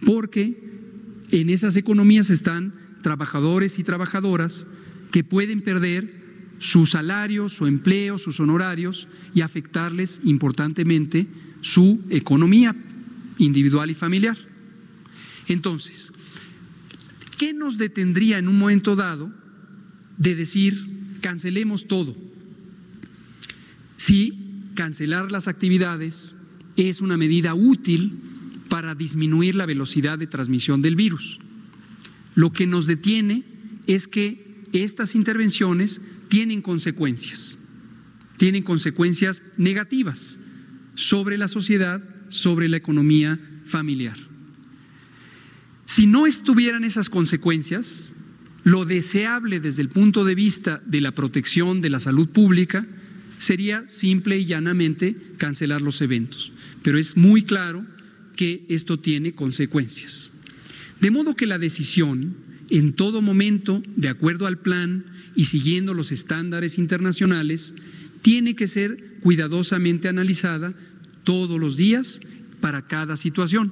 [0.06, 0.72] porque
[1.32, 4.68] en esas economías están trabajadores y trabajadoras
[5.12, 6.21] que pueden perder
[6.62, 11.26] su salario, su empleo, sus honorarios y afectarles importantemente
[11.62, 12.76] su economía
[13.40, 14.38] individual y familiar.
[15.48, 16.14] Entonces,
[17.40, 19.34] ¿qué nos detendría en un momento dado
[20.18, 20.86] de decir
[21.20, 22.16] cancelemos todo?
[23.98, 24.38] Si
[24.76, 26.36] cancelar las actividades
[26.78, 28.20] es una medida útil
[28.70, 31.40] para disminuir la velocidad de transmisión del virus.
[32.36, 33.46] Lo que nos detiene
[33.88, 36.02] es que estas intervenciones
[36.32, 37.60] tienen consecuencias,
[38.38, 40.40] tienen consecuencias negativas
[40.96, 44.16] sobre la sociedad, sobre la economía familiar.
[45.84, 48.14] Si no estuvieran esas consecuencias,
[48.64, 52.88] lo deseable desde el punto de vista de la protección de la salud pública
[53.38, 56.54] sería simple y llanamente cancelar los eventos.
[56.82, 57.86] Pero es muy claro
[58.38, 60.32] que esto tiene consecuencias.
[61.02, 62.38] De modo que la decisión,
[62.70, 65.04] en todo momento, de acuerdo al plan,
[65.36, 67.74] y siguiendo los estándares internacionales,
[68.22, 70.74] tiene que ser cuidadosamente analizada
[71.24, 72.22] todos los días
[72.60, 73.72] para cada situación,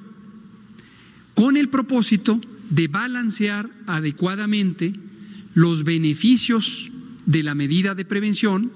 [1.36, 4.94] con el propósito de balancear adecuadamente
[5.53, 6.91] los beneficios
[7.26, 8.72] de la medida de prevención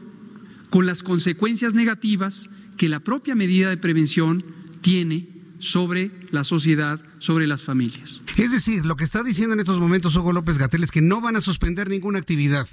[0.70, 4.44] con las consecuencias negativas que la propia medida de prevención
[4.82, 5.28] tiene
[5.60, 8.22] sobre la sociedad, sobre las familias.
[8.38, 11.22] Es decir, lo que está diciendo en estos momentos Hugo López Gatel es que no
[11.22, 12.68] van a suspender ninguna actividad,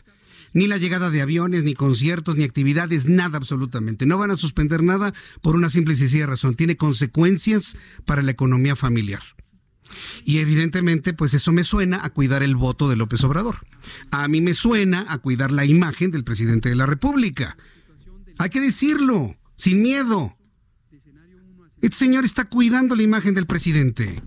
[0.52, 4.06] ni la llegada de aviones, ni conciertos, ni actividades, nada absolutamente.
[4.06, 5.12] No van a suspender nada
[5.42, 6.56] por una simple y sencilla razón.
[6.56, 9.22] Tiene consecuencias para la economía familiar.
[10.24, 13.66] Y evidentemente, pues eso me suena a cuidar el voto de López Obrador.
[14.10, 17.56] A mí me suena a cuidar la imagen del presidente de la República.
[18.38, 20.36] Hay que decirlo, sin miedo.
[21.82, 24.22] Este señor está cuidando la imagen del presidente.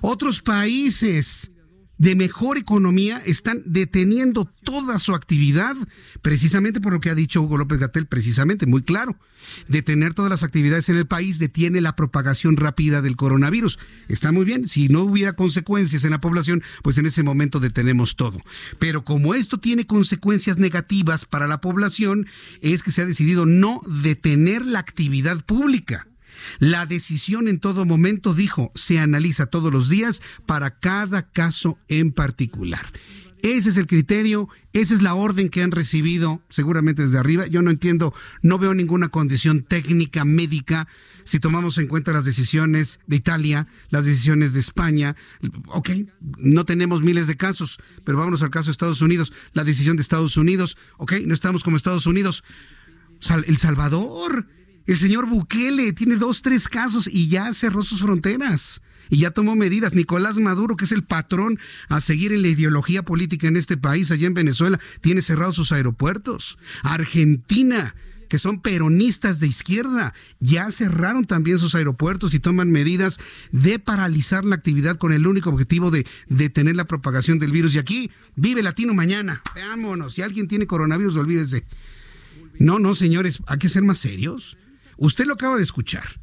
[0.00, 1.50] Otros países
[1.98, 5.76] de mejor economía están deteniendo toda su actividad,
[6.20, 9.16] precisamente por lo que ha dicho Hugo López Gatel, precisamente, muy claro.
[9.68, 13.78] Detener todas las actividades en el país detiene la propagación rápida del coronavirus.
[14.08, 18.16] Está muy bien, si no hubiera consecuencias en la población, pues en ese momento detenemos
[18.16, 18.40] todo.
[18.80, 22.26] Pero como esto tiene consecuencias negativas para la población,
[22.62, 26.08] es que se ha decidido no detener la actividad pública.
[26.58, 32.12] La decisión en todo momento, dijo, se analiza todos los días para cada caso en
[32.12, 32.92] particular.
[33.42, 37.48] Ese es el criterio, esa es la orden que han recibido seguramente desde arriba.
[37.48, 40.86] Yo no entiendo, no veo ninguna condición técnica, médica,
[41.24, 45.16] si tomamos en cuenta las decisiones de Italia, las decisiones de España.
[45.66, 45.90] Ok,
[46.38, 49.32] no tenemos miles de casos, pero vámonos al caso de Estados Unidos.
[49.54, 52.44] La decisión de Estados Unidos, ok, no estamos como Estados Unidos.
[53.44, 54.46] El Salvador,
[54.86, 58.82] el señor Bukele tiene dos, tres casos y ya cerró sus fronteras
[59.12, 59.94] y ya tomó medidas.
[59.94, 61.58] Nicolás Maduro, que es el patrón
[61.90, 65.70] a seguir en la ideología política en este país, allá en Venezuela, tiene cerrados sus
[65.70, 66.56] aeropuertos.
[66.82, 67.94] Argentina,
[68.30, 73.18] que son peronistas de izquierda, ya cerraron también sus aeropuertos y toman medidas
[73.50, 77.74] de paralizar la actividad con el único objetivo de detener la propagación del virus.
[77.74, 79.42] Y aquí vive Latino mañana.
[79.54, 80.14] Vámonos.
[80.14, 81.66] Si alguien tiene coronavirus, olvídese.
[82.58, 84.56] No, no, señores, hay que ser más serios.
[84.96, 86.20] Usted lo acaba de escuchar.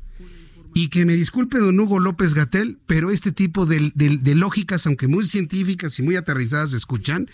[0.74, 3.92] Y que me disculpe don Hugo López Gatel, pero este tipo de,
[4.36, 7.30] lógicas, aunque muy científicas y muy aterrizadas, escuchan,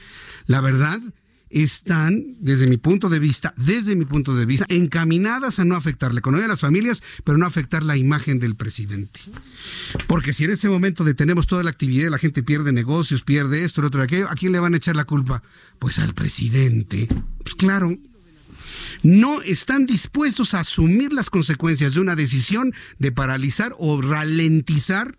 [0.47, 1.01] la verdad,
[1.49, 6.13] están, desde mi punto de vista, desde mi punto de vista, encaminadas a no afectar
[6.13, 9.19] la economía de las familias, pero no afectar la imagen del presidente.
[10.07, 13.81] Porque si en este momento detenemos toda la actividad, la gente pierde negocios, pierde esto,
[13.81, 15.43] lo otro, aquello, ¿a quién le van a echar la culpa?
[15.79, 17.07] Pues al presidente.
[17.43, 17.97] Pues claro,
[19.03, 25.17] no están dispuestos a asumir las consecuencias de una decisión de paralizar o ralentizar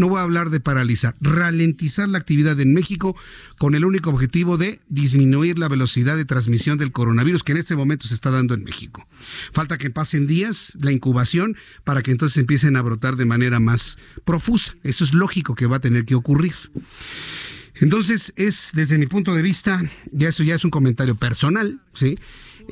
[0.00, 3.14] no voy a hablar de paralizar, ralentizar la actividad en México
[3.58, 7.76] con el único objetivo de disminuir la velocidad de transmisión del coronavirus que en este
[7.76, 9.06] momento se está dando en México.
[9.52, 11.54] Falta que pasen días la incubación
[11.84, 14.74] para que entonces empiecen a brotar de manera más profusa.
[14.84, 16.54] Eso es lógico que va a tener que ocurrir.
[17.74, 22.18] Entonces es, desde mi punto de vista, ya eso ya es un comentario personal, ¿sí?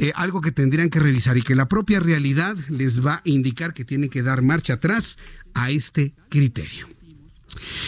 [0.01, 3.75] Eh, algo que tendrían que revisar y que la propia realidad les va a indicar
[3.75, 5.19] que tienen que dar marcha atrás
[5.55, 6.89] a este criterio.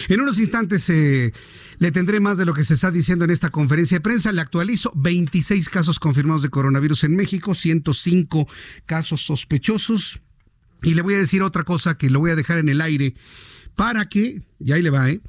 [0.09, 1.31] En unos instantes eh,
[1.77, 4.33] le tendré más de lo que se está diciendo en esta conferencia de prensa.
[4.33, 8.45] Le actualizo 26 casos confirmados de coronavirus en México, 105
[8.85, 10.19] casos sospechosos.
[10.83, 13.15] Y le voy a decir otra cosa que lo voy a dejar en el aire
[13.75, 15.21] para que, ya ahí le va, ¿eh?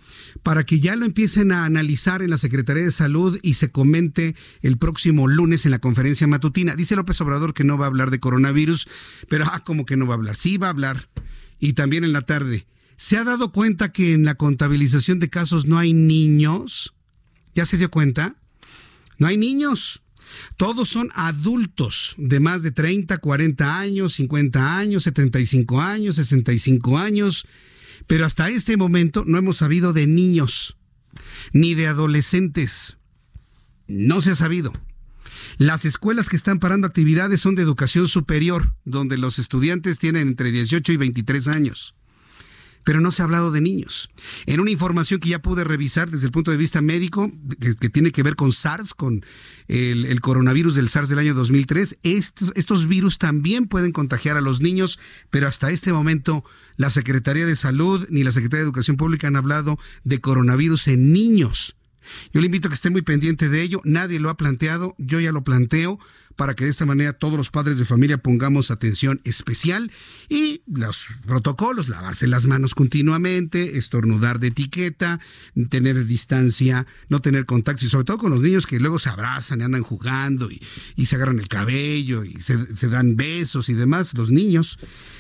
[0.42, 4.34] para que ya lo empiecen a analizar en la Secretaría de Salud y se comente
[4.60, 6.74] el próximo lunes en la conferencia matutina.
[6.74, 8.88] Dice López Obrador que no va a hablar de coronavirus,
[9.28, 10.36] pero ah, como que no va a hablar.
[10.36, 11.08] Sí va a hablar.
[11.58, 12.66] Y también en la tarde.
[12.96, 16.94] ¿Se ha dado cuenta que en la contabilización de casos no hay niños?
[17.54, 18.36] ¿Ya se dio cuenta?
[19.18, 20.02] No hay niños.
[20.56, 27.46] Todos son adultos de más de 30, 40 años, 50 años, 75 años, 65 años
[28.06, 30.76] pero hasta este momento no hemos sabido de niños
[31.52, 32.96] ni de adolescentes.
[33.86, 34.72] No se ha sabido.
[35.58, 40.50] Las escuelas que están parando actividades son de educación superior, donde los estudiantes tienen entre
[40.50, 41.94] 18 y 23 años
[42.84, 44.10] pero no se ha hablado de niños.
[44.46, 47.30] En una información que ya pude revisar desde el punto de vista médico,
[47.60, 49.24] que, tiene que ver con SARS, con
[49.68, 54.60] el, coronavirus del SARS del año 2003, estos, estos virus también pueden contagiar a los
[54.60, 54.98] niños,
[55.30, 56.44] pero hasta este momento
[56.76, 61.12] la Secretaría de Salud ni la Secretaría de Educación Pública han hablado de coronavirus en
[61.12, 61.76] niños.
[62.32, 63.80] Yo le invito a que esté muy pendiente de ello.
[63.84, 65.98] Nadie lo ha planteado, yo ya lo planteo
[66.36, 69.90] para que de esta manera todos los padres de familia pongamos atención especial
[70.28, 75.20] y los protocolos, lavarse las manos continuamente, estornudar de etiqueta,
[75.68, 79.60] tener distancia, no tener contacto y sobre todo con los niños que luego se abrazan
[79.60, 80.60] y andan jugando y,
[81.06, 82.56] se agarran el cabello y se,
[82.88, 84.78] dan besos y demás, los niños.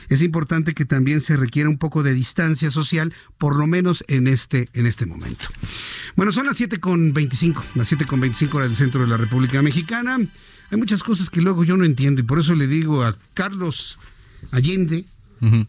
[0.08, 4.26] Es importante que también se requiera un poco de distancia social, por lo menos en
[4.26, 5.46] este, en este momento.
[6.16, 9.16] Bueno, son las 7 con 25, las 7 con 25 horas del centro de la
[9.16, 10.18] República Mexicana.
[10.72, 13.98] Hay muchas cosas que luego yo no entiendo y por eso le digo a Carlos
[14.52, 15.04] Allende,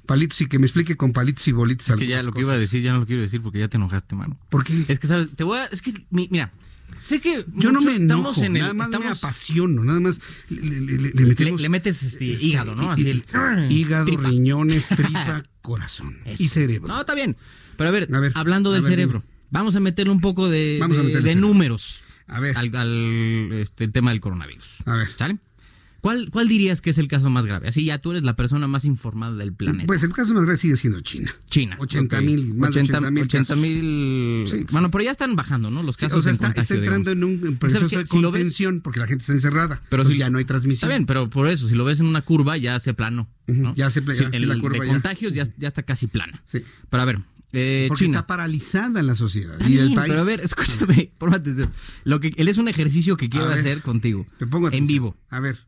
[0.05, 1.89] palitos y que me explique con palitos y bolitos.
[1.89, 3.67] Es que ya lo que iba a decir ya no lo quiero decir porque ya
[3.67, 4.39] te enojaste, mano.
[4.47, 4.85] ¿Por qué?
[4.87, 6.53] Es que sabes, te voy a, es que mira,
[7.01, 11.67] sé que yo no me enojo, en el, nada más me apasiono, nada más le,
[11.67, 12.89] metes este, hígado, ¿no?
[12.89, 13.25] Así el
[13.69, 16.87] hígado, riñones, tripa, corazón y cerebro.
[16.87, 17.35] No, está bien.
[17.75, 19.21] Pero a ver, hablando del cerebro,
[19.51, 20.79] vamos a meterle un poco de,
[21.21, 22.02] de números.
[22.27, 22.57] A ver.
[22.57, 24.83] Al, este, tema del coronavirus.
[24.85, 25.07] A ver.
[25.17, 25.37] ¿Sale?
[26.01, 27.69] ¿Cuál, ¿Cuál dirías que es el caso más grave?
[27.69, 29.85] Así ya tú eres la persona más informada del planeta.
[29.87, 31.33] Pues el caso más grave sigue siendo China.
[31.49, 31.77] China.
[31.79, 34.43] 80 mil, más 80, de 80 mil.
[34.45, 34.65] Sí.
[34.69, 35.81] Bueno, pero ya están bajando, ¿no?
[35.81, 37.41] Los casos o sea, en está, contagio, está entrando digamos.
[37.43, 39.81] en un proceso de si contención porque la gente está encerrada.
[39.89, 40.89] Pero si- ya no hay transmisión.
[40.91, 43.29] Está bien, pero por eso, si lo ves en una curva, ya se plano.
[43.47, 43.73] ¿no?
[43.75, 44.91] ya se pla- Sí, sí, la curva de ya.
[44.91, 46.41] contagios ya, ya está casi plana.
[46.43, 46.59] Sí.
[46.89, 47.19] Pero a ver,
[47.53, 48.19] eh, Porque China.
[48.19, 49.53] está paralizada en la sociedad.
[49.53, 50.09] Está y el bien, país.
[50.09, 51.71] pero a ver, escúchame, pórmate atención.
[52.03, 54.25] Lo que él es un ejercicio que quiero A ver, hacer contigo.
[54.39, 54.87] Te pongo en atención.
[54.87, 55.15] vivo.
[55.29, 55.59] A ver.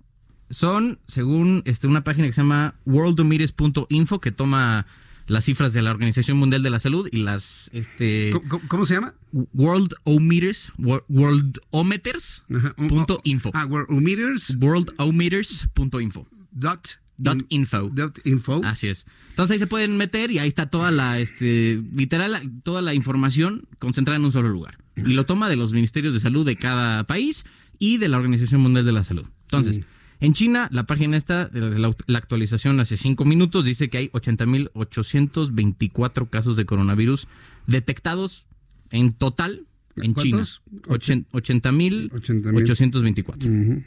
[0.50, 4.86] Son, según este, una página que se llama worldometers.info, que toma
[5.28, 8.94] las cifras de la Organización Mundial de la Salud y las este ¿Cómo, cómo se
[8.94, 9.16] llama?
[9.32, 13.50] Worldometers, wor- worldometers.info.
[13.56, 14.56] Ah, Worldometers.
[14.60, 16.28] Worldometers.info.
[16.52, 17.00] Dot.
[17.18, 17.90] Dot info.
[17.94, 18.62] Dot info.
[18.64, 19.06] Así es.
[19.30, 23.68] Entonces ahí se pueden meter y ahí está toda la, este, literal, toda la información
[23.80, 24.78] concentrada en un solo lugar.
[24.98, 27.44] Y lo toma de los ministerios de salud de cada país
[27.80, 29.26] y de la Organización Mundial de la Salud.
[29.44, 29.82] Entonces,
[30.22, 34.08] en China, la página está, de la, la actualización hace cinco minutos, dice que hay
[34.10, 37.28] 80.824 casos de coronavirus
[37.68, 38.48] detectados
[38.92, 39.66] en total
[39.98, 40.62] en ¿Cuántos?
[40.66, 40.82] China.
[40.88, 43.84] Ochen- 80.824.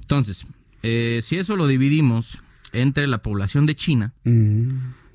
[0.00, 0.46] Entonces,
[0.82, 4.14] eh, si eso lo dividimos entre la población de China,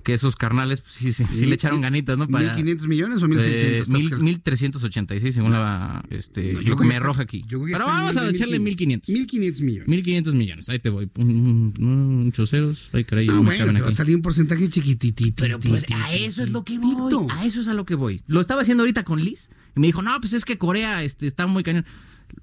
[0.04, 2.28] que esos carnales pues, sí, sí, sí le echaron ganitas, ¿no?
[2.28, 3.38] Para, ¿1.500 millones o 1.600?
[3.44, 6.04] Eh, Estás mil- cal- 1.386 según la...
[6.10, 7.44] Este, No, yo a me arroja aquí.
[7.48, 9.02] yo Pero vamos a mil- echarle 1.500.
[9.06, 9.88] 1.500 millones.
[9.88, 11.08] 1.500 millones, ahí te voy.
[11.16, 12.90] Muchos ceros.
[12.94, 15.44] Ay, caray, Ah, no bueno, te va a salir un porcentaje chiquititito.
[15.44, 17.28] Pero pues a eso es lo que voy.
[17.30, 18.24] A eso es a lo que voy.
[18.28, 21.28] Lo estaba haciendo ahorita con Liz y me dijo, no, pues es que Corea este,
[21.28, 21.86] está muy cañón.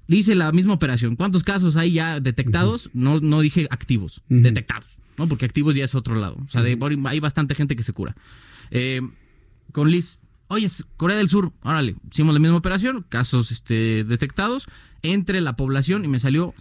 [0.07, 1.15] Dice la misma operación.
[1.17, 2.89] ¿Cuántos casos hay ya detectados?
[2.93, 4.85] No, no dije activos, detectados.
[5.19, 5.27] ¿No?
[5.27, 6.37] Porque activos ya es otro lado.
[6.43, 8.15] O sea, de- hay bastante gente que se cura.
[8.71, 9.01] Eh,
[9.71, 10.17] con Liz,
[10.47, 10.67] oye,
[10.97, 14.67] Corea del Sur, órale, hicimos la misma operación, casos este, detectados
[15.01, 16.53] entre la población y me salió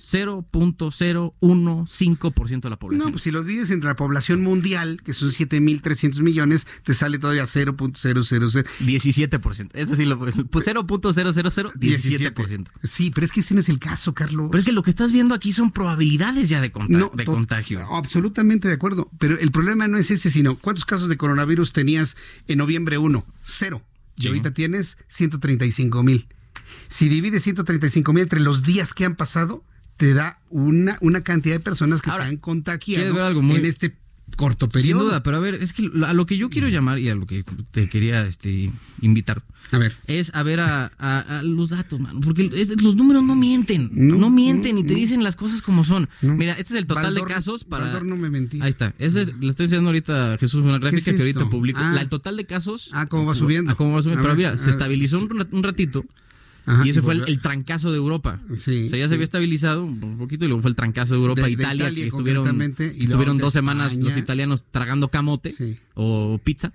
[1.41, 3.07] 0.015% de la población.
[3.07, 7.19] No, pues si los divides entre la población mundial, que son 7.300 millones, te sale
[7.19, 8.67] todavía 0.000.
[8.81, 9.71] 17%.
[9.75, 10.35] Eso sí, lo, pues
[10.67, 12.67] 0.00017%.
[12.85, 14.49] Sí, pero es que ese no es el caso, Carlos.
[14.51, 17.25] Pero es que lo que estás viendo aquí son probabilidades ya de, conta- No, de
[17.25, 17.81] contagio.
[17.95, 19.11] Absolutamente de acuerdo.
[19.19, 22.17] Pero el problema no es ese, sino cuántos casos de coronavirus tenías
[22.47, 23.25] en noviembre 1.
[23.43, 23.83] Cero.
[24.17, 24.29] Y Sí.
[24.29, 26.27] ahorita tienes 135 mil.
[26.89, 29.65] Si divides 135 mil entre los días que han pasado,
[29.97, 33.57] te da una, una cantidad de personas que se han ¿quieres contagiado ver algo muy-
[33.57, 33.97] en este
[34.37, 35.01] corto periodo.
[35.01, 37.15] Sin duda, pero a ver, es que a lo que yo quiero llamar y a
[37.15, 38.71] lo que te quería este,
[39.01, 39.43] invitar
[39.73, 39.97] a ver.
[40.07, 43.91] es a ver a, a- a los datos, mano, porque es- los números no mienten,
[43.93, 46.09] no, mienten y te dicen las cosas como son.
[46.21, 47.85] Mira, este es el total de casos para...
[47.85, 48.61] Baldor no me mentí.
[48.61, 51.49] Ahí está, ese es, le estoy enseñando ahorita a Jesús una gráfica es que ahorita
[51.49, 51.81] publico.
[51.83, 51.93] Ah.
[51.95, 52.91] La- el total de casos...
[52.93, 53.73] Ah, cómo va subiendo.
[53.73, 54.21] Ah, cómo va subiendo.
[54.21, 56.05] A Pero ver, mira, se estabilizó un ratito.
[56.69, 58.41] Ajá, y ese y fue el, el trancazo de Europa.
[58.57, 59.09] Sí, o sea, ya sí.
[59.09, 61.91] se había estabilizado un poquito y luego fue el trancazo de Europa, De- de Italia,
[61.95, 64.09] que estuvieron, y estuvieron dos semanas España.
[64.11, 65.55] los italianos tragando camote
[65.95, 66.73] o pizza.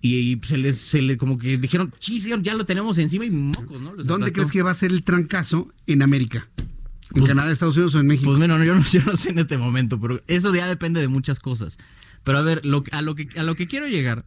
[0.00, 3.30] Y, y se les, se le como que dijeron, sí, ya lo tenemos encima y
[3.30, 3.94] mocos, ¿no?
[3.96, 4.32] Les ¿Dónde aplastó.
[4.34, 6.48] crees que va a ser el trancazo en América?
[6.56, 6.66] ¿En
[7.14, 8.26] Pues- Canadá, Estados Unidos o en México?
[8.30, 11.00] Pues bueno, no, yo, no, yo no sé en este momento, pero eso ya depende
[11.00, 11.78] de muchas cosas.
[12.22, 14.24] Pero a ver, lo, a, lo que, a lo que quiero llegar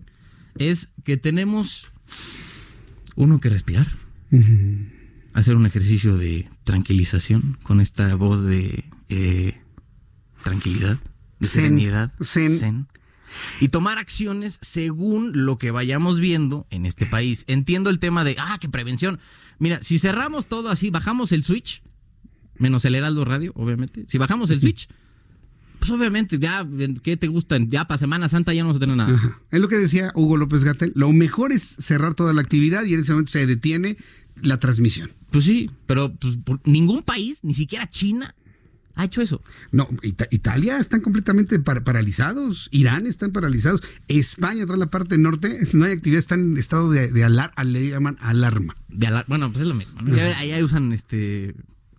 [0.58, 1.88] es que tenemos
[3.16, 3.88] uno que respirar,
[5.34, 9.62] hacer un ejercicio de tranquilización con esta voz de eh,
[10.44, 10.98] tranquilidad,
[11.40, 12.58] de Zen, serenidad, zen.
[12.58, 12.88] zen,
[13.60, 17.44] y tomar acciones según lo que vayamos viendo en este país.
[17.48, 19.20] Entiendo el tema de, ah, que prevención.
[19.60, 21.82] Mira, si cerramos todo así, bajamos el switch,
[22.58, 24.06] menos el Heraldo Radio, obviamente.
[24.08, 24.88] Si bajamos el switch,
[25.82, 26.66] pues obviamente, ya,
[27.04, 27.70] ¿qué te gustan?
[27.70, 29.14] Ya para Semana Santa ya no se tiene nada.
[29.14, 29.42] Ajá.
[29.52, 30.94] Es lo que decía Hugo López Gatel.
[30.96, 33.98] Lo mejor es cerrar toda la actividad y en ese momento se detiene
[34.42, 35.12] la transmisión.
[35.32, 38.36] Pues sí, pero pues, por- ningún país, ni siquiera China,
[38.96, 39.42] ha hecho eso.
[39.72, 45.58] No, Ita- Italia están completamente par- paralizados, Irán están paralizados, España, toda la parte norte,
[45.74, 48.76] no hay actividad, están en estado de, de alarma, le llaman alarma.
[48.90, 50.02] De alar- bueno, pues es lo mismo.
[50.02, 50.16] ¿no?
[50.16, 51.56] Ya- Ahí usan este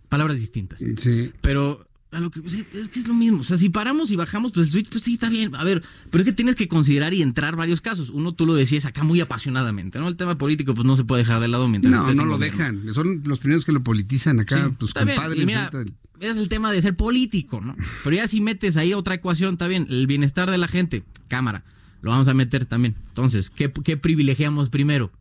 [0.09, 0.83] palabras distintas.
[0.97, 1.31] Sí.
[1.41, 3.39] Pero a lo que pues, es que es lo mismo.
[3.39, 5.53] O sea, si paramos y bajamos, pues el switch, pues sí, está bien.
[5.55, 8.09] A ver, pero es que tienes que considerar y entrar varios casos.
[8.09, 10.07] Uno, tú lo decías acá muy apasionadamente, ¿no?
[10.07, 12.57] El tema político, pues no se puede dejar de lado mientras No, no lo gobierno.
[12.81, 15.07] dejan, son los primeros que lo politizan acá, Sí, tus bien.
[15.07, 15.45] compadres.
[15.45, 15.71] Mira,
[16.19, 17.75] es el tema de ser político, ¿no?
[18.03, 21.63] Pero ya si metes ahí otra ecuación, está bien, el bienestar de la gente, cámara,
[22.01, 22.95] lo vamos a meter también.
[23.09, 25.11] Entonces, ¿qué, qué privilegiamos primero?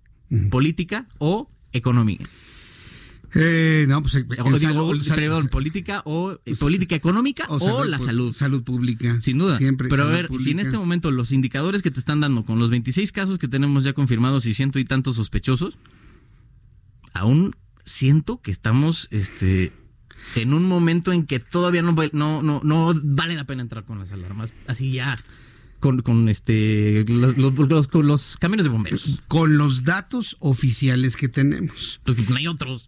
[0.51, 2.19] ¿Política o economía?
[3.35, 7.99] Eh, no, pues, el digo, salud- sal- perdón, política o eh, política económica o, la
[7.99, 8.33] salud.
[8.35, 9.21] Salud pública.
[9.21, 9.57] Sin duda.
[9.57, 9.89] Siempre.
[9.89, 12.59] Pero a salud ver, si en este momento los indicadores que te están dando con
[12.59, 15.79] los 26 casos que tenemos ya confirmados y ciento y tantos sospechosos,
[17.13, 19.73] aún siento que estamos este
[20.37, 23.99] en un momento en que todavía no, no, no, no vale la pena entrar con
[23.99, 24.53] las alarmas.
[24.69, 25.19] Así ya
[25.83, 29.21] con, con este los, los, con los camiones de bomberos.
[29.29, 32.01] Con los datos oficiales que tenemos.
[32.05, 32.87] Pues que no hay otros.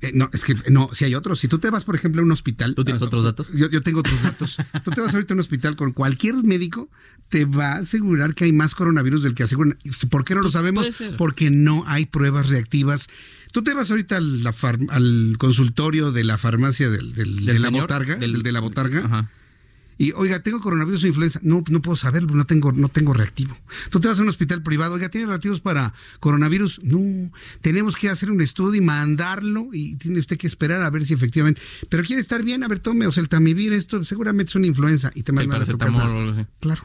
[0.00, 1.40] Eh, no, es que no, si hay otros.
[1.40, 2.74] Si tú te vas, por ejemplo, a un hospital.
[2.74, 3.52] ¿Tú tienes otros datos?
[3.52, 4.56] Yo, yo tengo otros datos.
[4.84, 6.88] tú te vas ahorita a un hospital con cualquier médico,
[7.28, 9.76] te va a asegurar que hay más coronavirus del que aseguran.
[10.08, 10.88] ¿Por qué no lo Pues sabemos?
[11.18, 13.08] Porque no hay pruebas reactivas.
[13.52, 14.42] Tú te vas ahorita al,
[14.90, 17.82] al consultorio de la farmacia del, del- de ¿Del la señor?
[17.82, 19.30] botarga, Del- del de la botarga.
[19.98, 21.40] Y oiga, tengo coronavirus o influenza.
[21.42, 23.56] No, no puedo saberlo, no tengo, no tengo reactivo.
[23.90, 26.80] Tú te vas a un hospital privado, oiga, ¿tiene reactivos para coronavirus?
[26.84, 27.30] No,
[27.62, 31.14] tenemos que hacer un estudio y mandarlo y tiene usted que esperar a ver si
[31.14, 31.60] efectivamente.
[31.88, 35.32] Pero quiere estar bien, a ver, tome oseltamivir, esto seguramente es una influenza y te
[35.32, 36.04] El mandan a tu casa.
[36.08, 36.46] o algo.
[36.60, 36.82] Claro.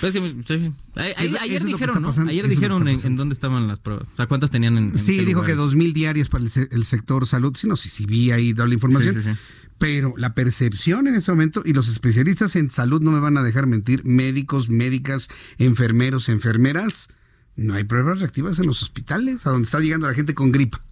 [0.00, 0.72] Pues que, sí.
[0.94, 4.06] Ay- ay- ayer que dijeron, Ayer que dijeron en, en dónde estaban las pruebas.
[4.12, 5.56] O sea, ¿cuántas tenían en, en Sí, dijo que lugares?
[5.58, 7.54] dos mil diarias para el, el sector salud.
[7.54, 9.16] Sí, no sé si vi ahí dado la información.
[9.16, 9.38] Sí, sí, sí.
[9.80, 13.42] Pero la percepción en ese momento, y los especialistas en salud no me van a
[13.42, 15.28] dejar mentir, médicos, médicas,
[15.58, 17.08] enfermeros, enfermeras,
[17.56, 20.84] no hay pruebas reactivas en los hospitales, a donde está llegando la gente con gripa.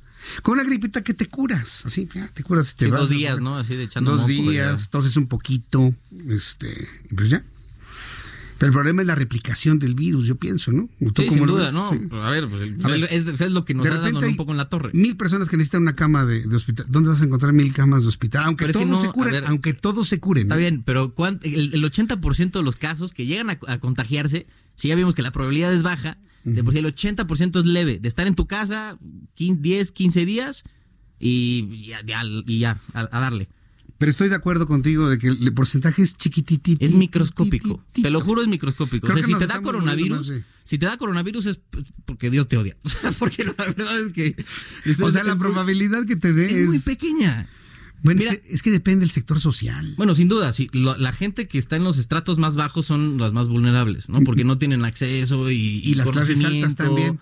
[0.42, 3.00] Con una gripita que te curas, así, ya, te curas y te Sí, vas.
[3.02, 3.56] dos días, ¿no?
[3.58, 4.50] Así de echando Dos moco, ya.
[4.50, 5.94] días, toses un poquito,
[6.30, 7.44] este, y pues ya.
[8.58, 10.88] Pero el problema es la replicación del virus, yo pienso, ¿no?
[11.12, 11.74] ¿Tú Sí, sin duda, ves?
[11.74, 11.90] ¿no?
[11.92, 12.00] Sí.
[12.10, 14.50] A ver, pues, el- A ver, es, es lo que nos ha dado un poco
[14.50, 14.90] en la torre.
[14.94, 16.86] Mil personas que necesitan una cama de, de hospital.
[16.88, 18.44] ¿Dónde vas a encontrar mil camas de hospital?
[18.46, 20.42] Aunque Pero todos no, se curen, ver, aunque todos se curen.
[20.44, 20.60] Está ¿no?
[20.60, 24.88] bien, pero ¿cuán- el, el 80% de los casos que llegan a, a contagiarse, si
[24.88, 28.08] ya vimos que la probabilidad es baja, de por sí el 80% es leve, de
[28.08, 28.98] estar en tu casa
[29.34, 30.64] 15, 10, 15 días
[31.20, 33.48] y ya, ya, y ya, a, a darle.
[33.98, 36.84] Pero estoy de acuerdo contigo de que el porcentaje es chiquititito.
[36.84, 37.84] Es microscópico.
[38.00, 39.08] Te lo juro, es microscópico.
[39.08, 41.60] Creo o sea, si te da coronavirus, si te da coronavirus es
[42.04, 42.76] porque Dios te odia.
[42.84, 44.36] O sea, porque la verdad es que.
[44.84, 47.48] es- O sea, la probabilidad que te dé es es, muy pequeña.
[48.02, 49.94] Bueno, Mira- es, que, es que depende del sector social.
[49.96, 53.18] Bueno, sin duda, sí, lo- la gente que está en los estratos más bajos son
[53.18, 54.20] las más vulnerables, ¿no?
[54.20, 57.18] Porque no tienen acceso y, Y las clases altas también.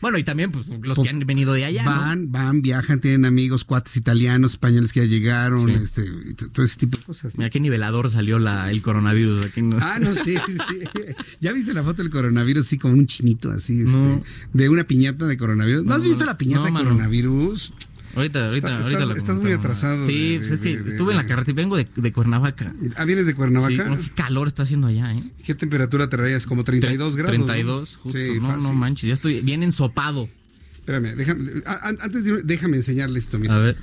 [0.00, 1.90] Bueno, y también pues, los que han venido de allá, ¿no?
[1.90, 5.72] van, van, viajan, tienen amigos, cuates italianos, españoles que ya llegaron, Sí.
[5.82, 6.04] este,
[6.52, 7.34] todo ese tipo de cosas.
[7.34, 7.38] ¿no?
[7.38, 9.46] Mira qué nivelador salió la, el coronavirus.
[9.46, 10.80] Aquí no- Ah, no, sí, sí.
[11.40, 15.26] ¿Ya viste la foto del coronavirus así como un chinito así, este, de una piñata
[15.26, 15.84] de coronavirus?
[15.84, 17.72] ¿No, has visto la piñata de coronavirus?
[18.16, 19.04] Ahorita, ahorita, Estás- ahorita.
[19.06, 21.54] lo estás muy atrasado Sí, de- pues es que de- de- estuve en la carretera,
[21.54, 22.74] vengo de, de Cuernavaca.
[22.96, 23.70] Ah, vienes de Cuernavaca.
[23.84, 25.22] Sí, no, qué calor está haciendo allá, ¿eh?
[25.44, 26.46] ¿Qué temperatura te traías?
[26.46, 27.38] Como 32 grados.
[27.38, 27.44] ¿no?
[27.46, 28.18] 32, justo.
[28.18, 30.28] Sí, no, no manches, ya estoy bien ensopado.
[30.76, 33.54] Espérame, déjame, a- antes de déjame enseñarle esto, mira.
[33.56, 33.76] A ver.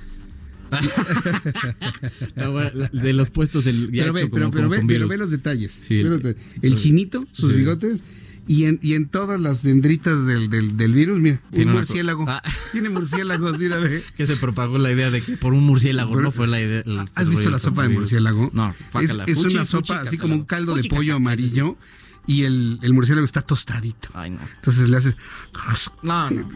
[2.36, 5.72] Ahora, de los puestos del Pero ve, pero, ve, pero ve los detalles.
[5.72, 7.58] Sí, Ve los de- el chinito, sus Sí.
[7.58, 8.04] bigotes.
[8.46, 12.26] Y en, y en todas las dendritas del, del, del virus, mira, Tiene un murciélago.
[12.28, 12.42] Ah.
[12.74, 14.04] Tiene murciélagos, mira, ve.
[14.18, 16.82] Que se propagó la idea de que por un murciélago, Por- no fue la idea.
[16.86, 18.50] el- ¿Has visto la sopa de murciélago?
[18.54, 19.24] No, es, fácala.
[19.28, 21.78] es Fuchi, una sopa así como un caldo de pollo amarillo
[22.28, 24.10] y el, el murciélago está tostadito.
[24.14, 24.40] Ay, no.
[24.56, 25.16] Entonces le haces...
[26.02, 26.48] No, no.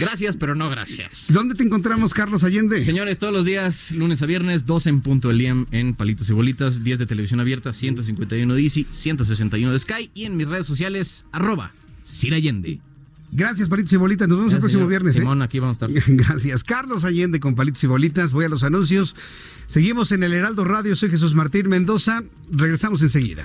[0.00, 1.26] Gracias, pero no gracias.
[1.28, 2.82] ¿Dónde te encontramos, Carlos Allende?
[2.82, 6.32] Señores, todos los días, lunes a viernes, 12 en punto del IEM en Palitos y
[6.32, 10.66] Bolitas, 10 de televisión abierta, 151 de Easy, 161 de Sky y en mis redes
[10.66, 11.72] sociales, arroba
[12.02, 12.80] Sir Allende.
[13.36, 14.28] Gracias, Palitos y Bolitas.
[14.28, 14.90] Nos vemos el próximo señor.
[14.90, 15.16] viernes.
[15.16, 15.20] ¿eh?
[15.20, 16.02] Simón, aquí vamos a estar.
[16.14, 16.62] Gracias.
[16.62, 18.32] Carlos Allende con Palitos y Bolitas.
[18.32, 19.16] Voy a los anuncios.
[19.66, 20.94] Seguimos en el Heraldo Radio.
[20.94, 22.22] Soy Jesús Martín Mendoza.
[22.52, 23.44] Regresamos enseguida.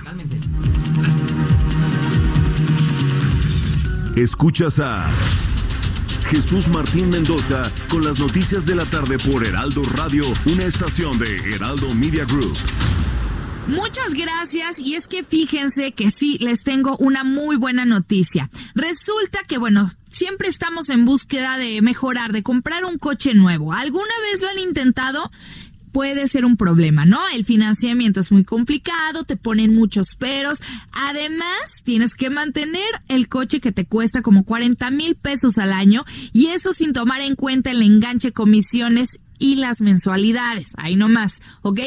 [4.14, 5.10] Escuchas a
[6.30, 11.36] Jesús Martín Mendoza con las noticias de la tarde por Heraldo Radio, una estación de
[11.54, 12.56] Heraldo Media Group.
[13.66, 18.48] Muchas gracias y es que fíjense que sí, les tengo una muy buena noticia.
[18.76, 23.72] Resulta que, bueno, siempre estamos en búsqueda de mejorar, de comprar un coche nuevo.
[23.72, 25.32] ¿Alguna vez lo han intentado?
[25.92, 27.18] Puede ser un problema, ¿no?
[27.34, 30.60] El financiamiento es muy complicado, te ponen muchos peros.
[30.92, 36.04] Además, tienes que mantener el coche que te cuesta como 40 mil pesos al año
[36.32, 40.70] y eso sin tomar en cuenta el enganche, comisiones y las mensualidades.
[40.76, 41.80] Ahí nomás, ¿ok?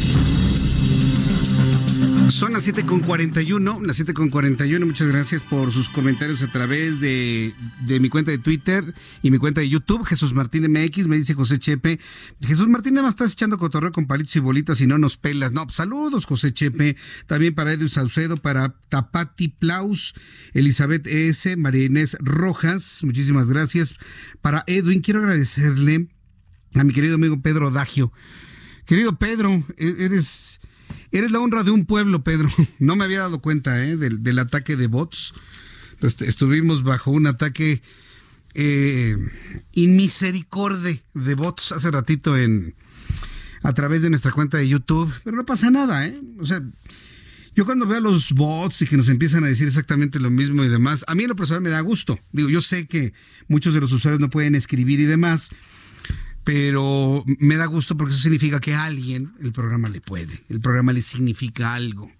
[2.31, 4.85] Son las 7.41, las 7.41.
[4.85, 9.37] Muchas gracias por sus comentarios a través de, de, mi cuenta de Twitter y mi
[9.37, 10.05] cuenta de YouTube.
[10.05, 11.99] Jesús Martín MX, me dice José Chepe.
[12.39, 15.51] Jesús Martín, nada más estás echando cotorreo con palitos y bolitas y no nos pelas.
[15.51, 16.95] No, saludos, José Chepe.
[17.27, 20.15] También para Edu Saucedo, para Tapati Plaus,
[20.53, 23.01] Elizabeth S., María Inés Rojas.
[23.03, 23.97] Muchísimas gracias.
[24.41, 26.07] Para Edwin, quiero agradecerle
[26.75, 28.13] a mi querido amigo Pedro Dagio.
[28.85, 30.60] Querido Pedro, e-, eres
[31.11, 32.49] Eres la honra de un pueblo, Pedro.
[32.79, 33.97] No me había dado cuenta ¿eh?
[33.97, 35.33] del, ataque de bots.
[36.19, 37.81] Estuvimos bajo un ataque
[38.55, 39.15] eh,
[39.73, 42.75] inmisericordia de bots hace ratito en
[43.63, 45.13] a través de nuestra cuenta de YouTube.
[45.23, 46.19] Pero no pasa nada, ¿eh?
[46.39, 46.63] O sea,
[47.53, 50.63] yo cuando veo a los bots y que nos empiezan a decir exactamente lo mismo
[50.63, 52.19] y demás, a mí en lo personal me da gusto.
[52.31, 53.13] Digo, yo sé que
[53.47, 55.49] muchos de los usuarios no pueden escribir y demás,
[56.43, 60.59] pero me da gusto porque eso significa que a alguien el programa le puede, el
[60.59, 62.11] programa le significa algo.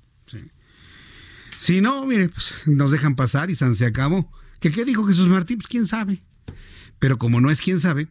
[1.58, 4.32] Si no, mire, pues, nos dejan pasar y se acabó.
[4.60, 5.58] ¿Qué, ¿Qué dijo Jesús Martín?
[5.58, 6.24] Pues quién sabe.
[6.98, 8.08] Pero como no es quién sabe,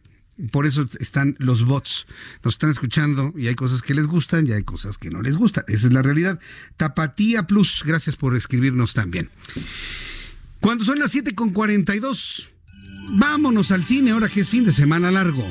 [0.51, 2.07] por eso están los bots.
[2.43, 5.37] Nos están escuchando y hay cosas que les gustan y hay cosas que no les
[5.37, 5.65] gustan.
[5.67, 6.39] Esa es la realidad.
[6.77, 9.29] Tapatía Plus, gracias por escribirnos también.
[10.59, 12.49] Cuando son las 7.42,
[13.17, 15.45] vámonos al cine ahora que es fin de semana largo.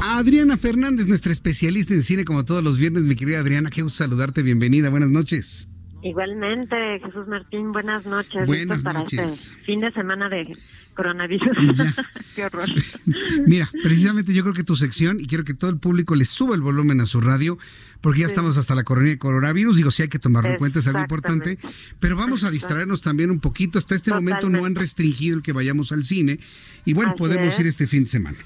[0.00, 3.02] Adriana Fernández, nuestra especialista en cine, como todos los viernes.
[3.02, 4.42] Mi querida Adriana, qué gusto saludarte.
[4.42, 4.88] Bienvenida.
[4.88, 5.68] Buenas noches.
[6.06, 8.46] Igualmente, Jesús Martín, buenas noches.
[8.46, 9.48] Buenas para noches.
[9.50, 10.56] Este fin de semana de
[10.94, 11.56] coronavirus.
[12.36, 12.68] Qué horror.
[13.46, 16.54] Mira, precisamente yo creo que tu sección, y quiero que todo el público le suba
[16.54, 17.58] el volumen a su radio,
[18.00, 19.14] porque ya estamos hasta la coronavirus.
[19.14, 19.76] de coronavirus.
[19.78, 21.58] Digo, sí hay que tomarlo en cuenta, es algo importante.
[21.98, 23.80] Pero vamos a distraernos también un poquito.
[23.80, 26.38] Hasta este momento no han restringido el que vayamos al cine.
[26.84, 28.38] Y bueno, podemos ir este fin de semana.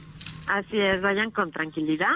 [0.47, 2.09] Así es, vayan con tranquilidad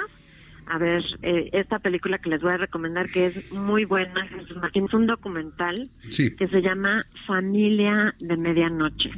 [0.66, 4.26] a ver eh, esta película que les voy a recomendar que es muy buena,
[4.72, 9.10] es un documental que se llama Familia de Medianoche.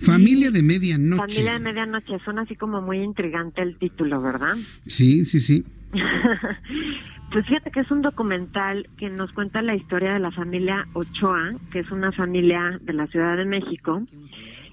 [0.00, 1.34] Familia de Medianoche.
[1.34, 4.56] Familia de Medianoche, suena así como muy intrigante el título, ¿verdad?
[4.86, 5.64] Sí, sí, sí.
[7.32, 11.52] pues fíjate que es un documental que nos cuenta la historia de la familia Ochoa,
[11.70, 14.02] que es una familia de la Ciudad de México,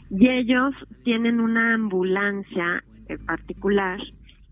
[0.10, 4.00] y ellos tienen una ambulancia en particular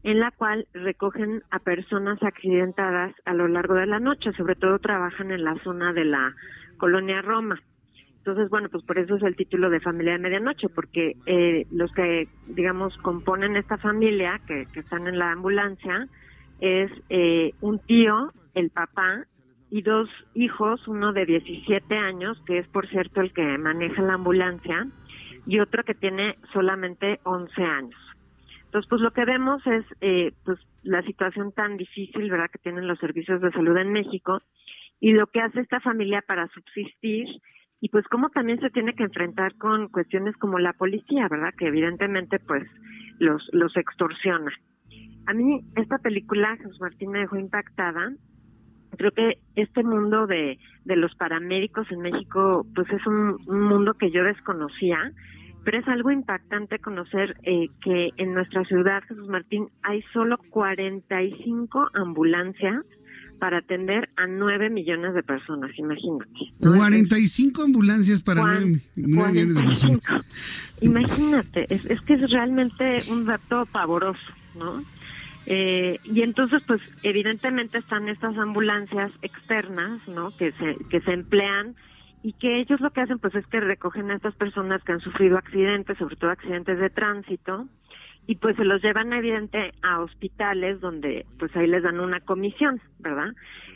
[0.06, 4.78] en la cual recogen a personas accidentadas a lo largo de la noche, sobre todo
[4.78, 6.36] trabajan en la zona de la
[6.78, 7.60] colonia Roma.
[8.20, 11.92] Entonces, bueno, pues por eso es el título de Familia de Medianoche, porque eh, los
[11.94, 16.08] que, digamos, componen esta familia, que, están en la ambulancia,
[16.60, 19.26] es eh, un tío, el papá,
[19.72, 24.14] y dos hijos, uno de 17 años, que es por cierto el que maneja la
[24.14, 24.86] ambulancia,
[25.48, 28.05] y otro que tiene solamente 11 años.
[28.76, 32.90] Entonces, pues lo que vemos es eh, pues la situación tan difícil, ¿verdad?, que tienen
[32.90, 34.42] los servicios de salud en México
[35.00, 37.26] y lo que hace esta familia para subsistir
[37.80, 41.68] y pues cómo también se tiene que enfrentar con cuestiones como la policía, ¿verdad?, que
[41.68, 42.68] evidentemente pues
[43.18, 44.52] los los extorsiona.
[45.26, 48.12] A mí esta película Jesús Martín me dejó impactada.
[48.98, 53.94] Creo que este mundo de, de los paramédicos en México pues es un, un mundo
[53.94, 55.14] que yo desconocía
[55.66, 61.90] pero es algo impactante conocer eh, que en nuestra ciudad, Jesús Martín, hay solo 45
[61.96, 62.86] ambulancias
[63.40, 66.32] para atender a 9 millones de personas, imagínate.
[66.62, 70.26] 45 ambulancias para 9, millones de personas.
[70.82, 74.22] Imagínate, es, es que es realmente un dato pavoroso,
[74.56, 74.84] ¿no?
[75.48, 80.36] Eh, y entonces, pues, evidentemente están estas ambulancias externas, ¿no?
[80.38, 81.76] Que se, que se emplean
[82.26, 85.00] y que ellos lo que hacen pues es que recogen a estas personas que han
[85.00, 87.68] sufrido accidentes, sobre todo accidentes de tránsito,
[88.26, 92.82] y pues se los llevan evidente a hospitales donde pues ahí les dan una comisión,
[92.98, 93.28] ¿verdad?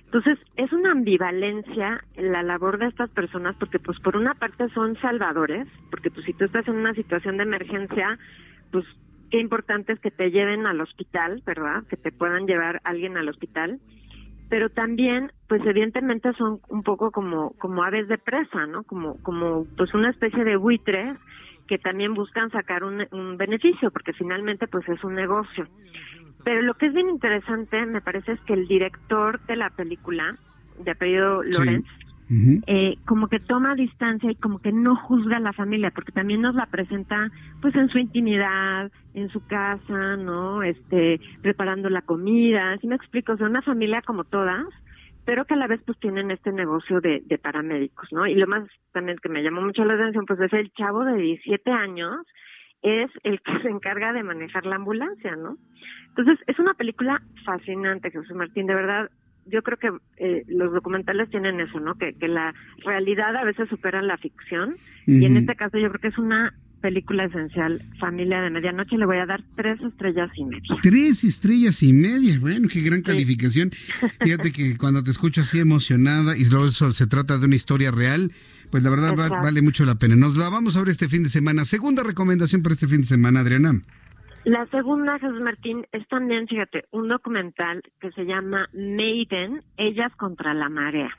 [0.05, 4.99] Entonces es una ambivalencia la labor de estas personas porque pues por una parte son
[4.99, 8.17] salvadores, porque pues si tú estás en una situación de emergencia,
[8.71, 8.83] pues
[9.29, 11.83] qué importante es que te lleven al hospital, ¿verdad?
[11.87, 13.79] Que te puedan llevar alguien al hospital
[14.49, 19.65] pero también pues evidentemente son un poco como como aves de presa no como como
[19.77, 21.17] pues una especie de buitres
[21.67, 25.67] que también buscan sacar un, un beneficio porque finalmente pues es un negocio.
[26.43, 30.35] Pero lo que es bien interesante me parece es que el director de la película
[30.79, 31.85] de apellido Lorenz
[32.67, 36.41] eh, como que toma distancia y como que no juzga a la familia, porque también
[36.41, 37.31] nos la presenta
[37.61, 40.61] pues en su intimidad, en su casa, ¿no?
[40.61, 43.33] Este, preparando la comida, si me explico?
[43.33, 44.65] O sea, una familia como todas,
[45.25, 48.27] pero que a la vez pues tienen este negocio de, de paramédicos, ¿no?
[48.27, 51.17] Y lo más también que me llamó mucho la atención pues es el chavo de
[51.17, 52.25] 17 años,
[52.81, 55.57] es el que se encarga de manejar la ambulancia, ¿no?
[56.09, 59.09] Entonces, es una película fascinante, Jesús Martín, de verdad,
[59.51, 61.95] yo creo que eh, los documentales tienen eso, ¿no?
[61.95, 62.53] Que, que la
[62.85, 64.77] realidad a veces supera la ficción.
[65.07, 68.97] Y en este caso yo creo que es una película esencial, Familia de Medianoche.
[68.97, 70.77] Le voy a dar tres estrellas y media.
[70.81, 72.39] Tres estrellas y media.
[72.39, 73.71] Bueno, qué gran calificación.
[74.21, 78.31] Fíjate que cuando te escucho así emocionada y luego se trata de una historia real,
[78.71, 80.15] pues la verdad vale mucho la pena.
[80.15, 81.65] Nos la vamos a ver este fin de semana.
[81.65, 83.81] Segunda recomendación para este fin de semana, Adriana.
[84.45, 90.53] La segunda, Jesús Martín, es también, fíjate, un documental que se llama Maiden, Ellas contra
[90.53, 91.11] la Marea.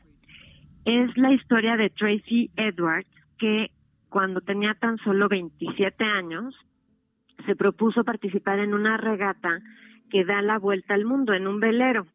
[0.87, 3.71] Es la historia de Tracy Edwards, que
[4.09, 6.55] cuando tenía tan solo 27 años,
[7.45, 9.61] se propuso participar en una regata
[10.11, 12.07] que da la vuelta al mundo en un velero.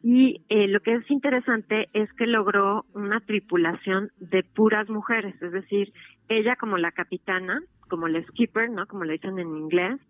[0.00, 5.50] Y eh, lo que es interesante es que logró una tripulación de puras mujeres, es
[5.50, 5.92] decir,
[6.28, 8.86] ella como la capitana, como el skipper, ¿no?
[8.86, 10.00] Como le dicen en inglés,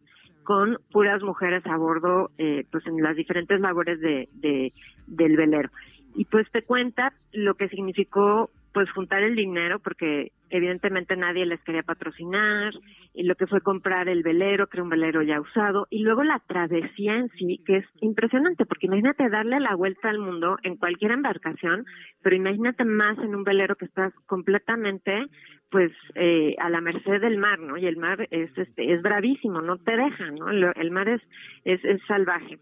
[0.48, 4.72] con puras mujeres a bordo, eh, pues en las diferentes labores de, de,
[5.06, 5.68] del velero.
[6.14, 11.60] Y pues te cuenta lo que significó pues juntar el dinero porque evidentemente nadie les
[11.62, 12.72] quería patrocinar
[13.14, 16.22] y lo que fue comprar el velero, que era un velero ya usado y luego
[16.22, 20.76] la travesía en sí que es impresionante porque imagínate darle la vuelta al mundo en
[20.76, 21.84] cualquier embarcación,
[22.22, 25.26] pero imagínate más en un velero que estás completamente
[25.70, 27.76] pues eh, a la merced del mar, ¿no?
[27.76, 30.50] Y el mar es este es bravísimo, no te deja, ¿no?
[30.50, 31.20] El mar es
[31.64, 32.58] es, es salvaje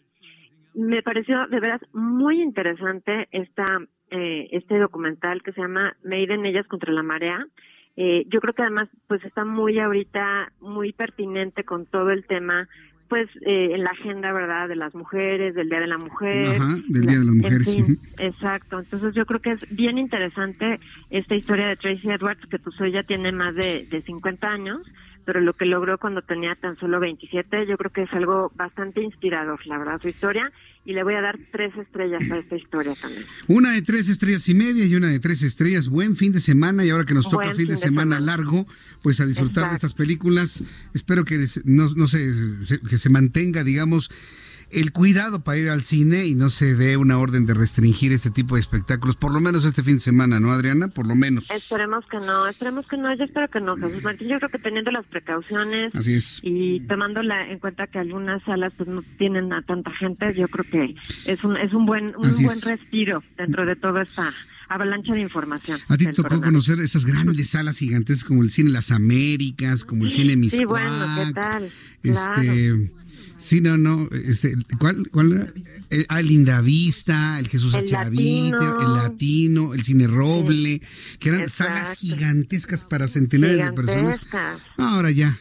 [0.76, 3.64] me pareció de veras muy interesante esta
[4.10, 7.46] eh, este documental que se llama Maiden Ellas contra la marea.
[7.96, 12.68] Eh, yo creo que además pues está muy ahorita muy pertinente con todo el tema
[13.08, 16.74] pues eh, en la agenda verdad de las mujeres del día de la mujer Ajá,
[16.88, 17.78] del día de las mujeres
[18.18, 20.78] exacto entonces yo creo que es bien interesante
[21.08, 24.82] esta historia de Tracy Edwards que tu soy ya tiene más de, de 50 años
[25.26, 29.02] pero lo que logró cuando tenía tan solo 27, yo creo que es algo bastante
[29.02, 30.52] inspirador, la verdad, su historia,
[30.84, 33.24] y le voy a dar tres estrellas a esta historia también.
[33.48, 35.88] Una de tres estrellas y media y una de tres estrellas.
[35.88, 38.66] Buen fin de semana y ahora que nos toca fin, de, semana, largo,
[39.02, 40.62] pues a disfrutar de estas películas.
[40.94, 42.32] Espero que no, no se,
[42.88, 44.10] que se mantenga, digamos,
[44.70, 48.30] el cuidado para ir al cine y no se dé una orden de restringir este
[48.30, 50.88] tipo de espectáculos, por lo menos este fin de semana, ¿no, Adriana?
[50.88, 51.50] Por lo menos.
[51.50, 54.28] Esperemos que no, esperemos que no, yo espero que no, Jesús Martín.
[54.28, 55.92] Yo creo que teniendo las precauciones
[56.42, 60.64] y tomando en cuenta que algunas salas pues no tienen a tanta gente, yo creo
[60.64, 60.96] que
[61.30, 64.32] es un, es un buen, un buen respiro dentro de toda esta
[64.68, 65.78] avalancha de información.
[65.88, 70.04] A ti te tocó conocer esas grandes salas gigantes como el cine Las Américas, como
[70.04, 70.60] el cine Miscuac.
[70.60, 71.70] Sí, bueno, ¿qué tal?
[72.02, 72.90] Este,
[73.38, 74.08] Sí, no, no.
[74.12, 75.52] Este, ¿Cuál, cuál era?
[75.90, 78.80] El, ah, Linda Vista, el Jesús el latino.
[78.80, 80.80] el Latino, el Cine Roble,
[81.18, 84.20] que eran salas gigantescas para centenares de personas.
[84.78, 85.38] Ahora ya.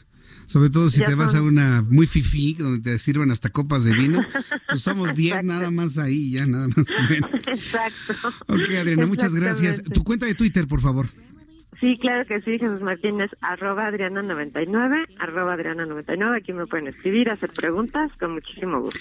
[0.47, 3.93] Sobre todo si te vas a una muy fifí, donde te sirven hasta copas de
[3.93, 4.21] vino.
[4.69, 6.85] Pues somos 10 nada más ahí, ya nada más.
[7.47, 8.13] Exacto.
[8.47, 9.81] Ok, Adriana, muchas gracias.
[9.81, 11.07] Tu cuenta de Twitter, por favor.
[11.85, 17.51] Sí, claro que sí, Jesús Martínez, arroba Adriana99, arroba Adriana99, aquí me pueden escribir, hacer
[17.51, 18.99] preguntas, con muchísimo gusto.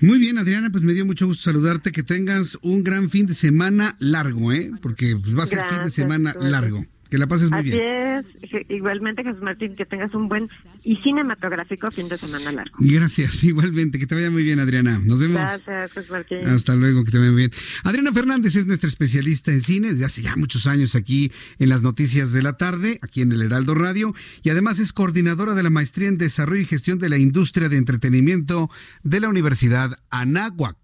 [0.00, 3.34] Muy bien, Adriana, pues me dio mucho gusto saludarte, que tengas un gran fin de
[3.34, 4.70] semana largo, ¿eh?
[4.80, 6.86] Porque pues, va a ser fin de semana largo.
[7.12, 8.24] Que la pases muy Así bien.
[8.40, 10.48] es, igualmente Jesús Martín, que tengas un buen
[10.82, 12.74] y cinematográfico fin de semana largo.
[12.78, 14.98] Gracias, igualmente, que te vaya muy bien, Adriana.
[15.04, 15.36] Nos vemos.
[15.36, 16.38] Gracias, Jesús Martín.
[16.46, 17.52] Hasta luego, que te vaya muy bien.
[17.84, 21.82] Adriana Fernández es nuestra especialista en cine desde hace ya muchos años aquí en las
[21.82, 25.68] noticias de la tarde, aquí en el Heraldo Radio, y además es coordinadora de la
[25.68, 28.70] maestría en desarrollo y gestión de la industria de entretenimiento
[29.02, 30.78] de la Universidad Anáhuac.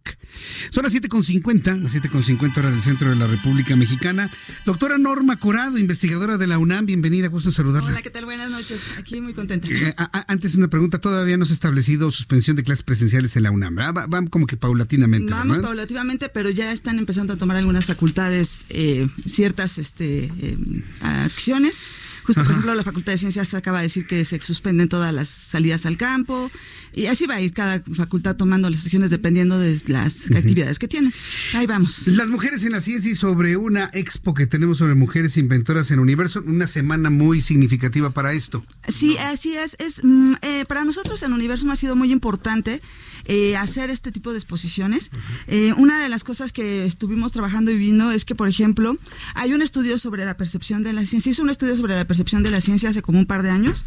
[0.70, 4.30] Son las 7.50, las 7.50 horas del centro de la República Mexicana.
[4.66, 7.90] Doctora Norma Corado, investigadora de la UNAM, bienvenida, gusto en saludarla.
[7.90, 8.24] Hola, ¿qué tal?
[8.24, 8.88] Buenas noches.
[8.98, 9.68] Aquí muy contenta.
[9.68, 13.36] Eh, a- a- antes una pregunta, todavía no se ha establecido suspensión de clases presenciales
[13.36, 13.94] en la UNAM, ¿verdad?
[13.96, 15.68] Va- Van como que paulatinamente, Vamos ¿verdad?
[15.68, 20.58] paulativamente, pero ya están empezando a tomar algunas facultades eh, ciertas este, eh,
[21.02, 21.76] acciones.
[22.28, 25.30] Justo, por ejemplo, la Facultad de Ciencias acaba de decir que se suspenden todas las
[25.30, 26.50] salidas al campo
[26.92, 30.88] y así va a ir cada facultad tomando las acciones dependiendo de las actividades que
[30.88, 31.14] tienen.
[31.54, 32.06] Ahí vamos.
[32.06, 35.94] Las mujeres en la ciencia y sobre una expo que tenemos sobre mujeres inventoras en
[35.94, 38.62] el universo, una semana muy significativa para esto.
[38.88, 39.74] Sí, así es.
[39.78, 42.82] es mm, eh, para nosotros en Universum ha sido muy importante
[43.24, 45.10] eh, hacer este tipo de exposiciones.
[45.46, 48.98] Eh, una de las cosas que estuvimos trabajando y viendo es que, por ejemplo,
[49.34, 51.32] hay un estudio sobre la percepción de la ciencia.
[51.32, 53.86] Hizo un estudio sobre la percepción de la ciencia hace como un par de años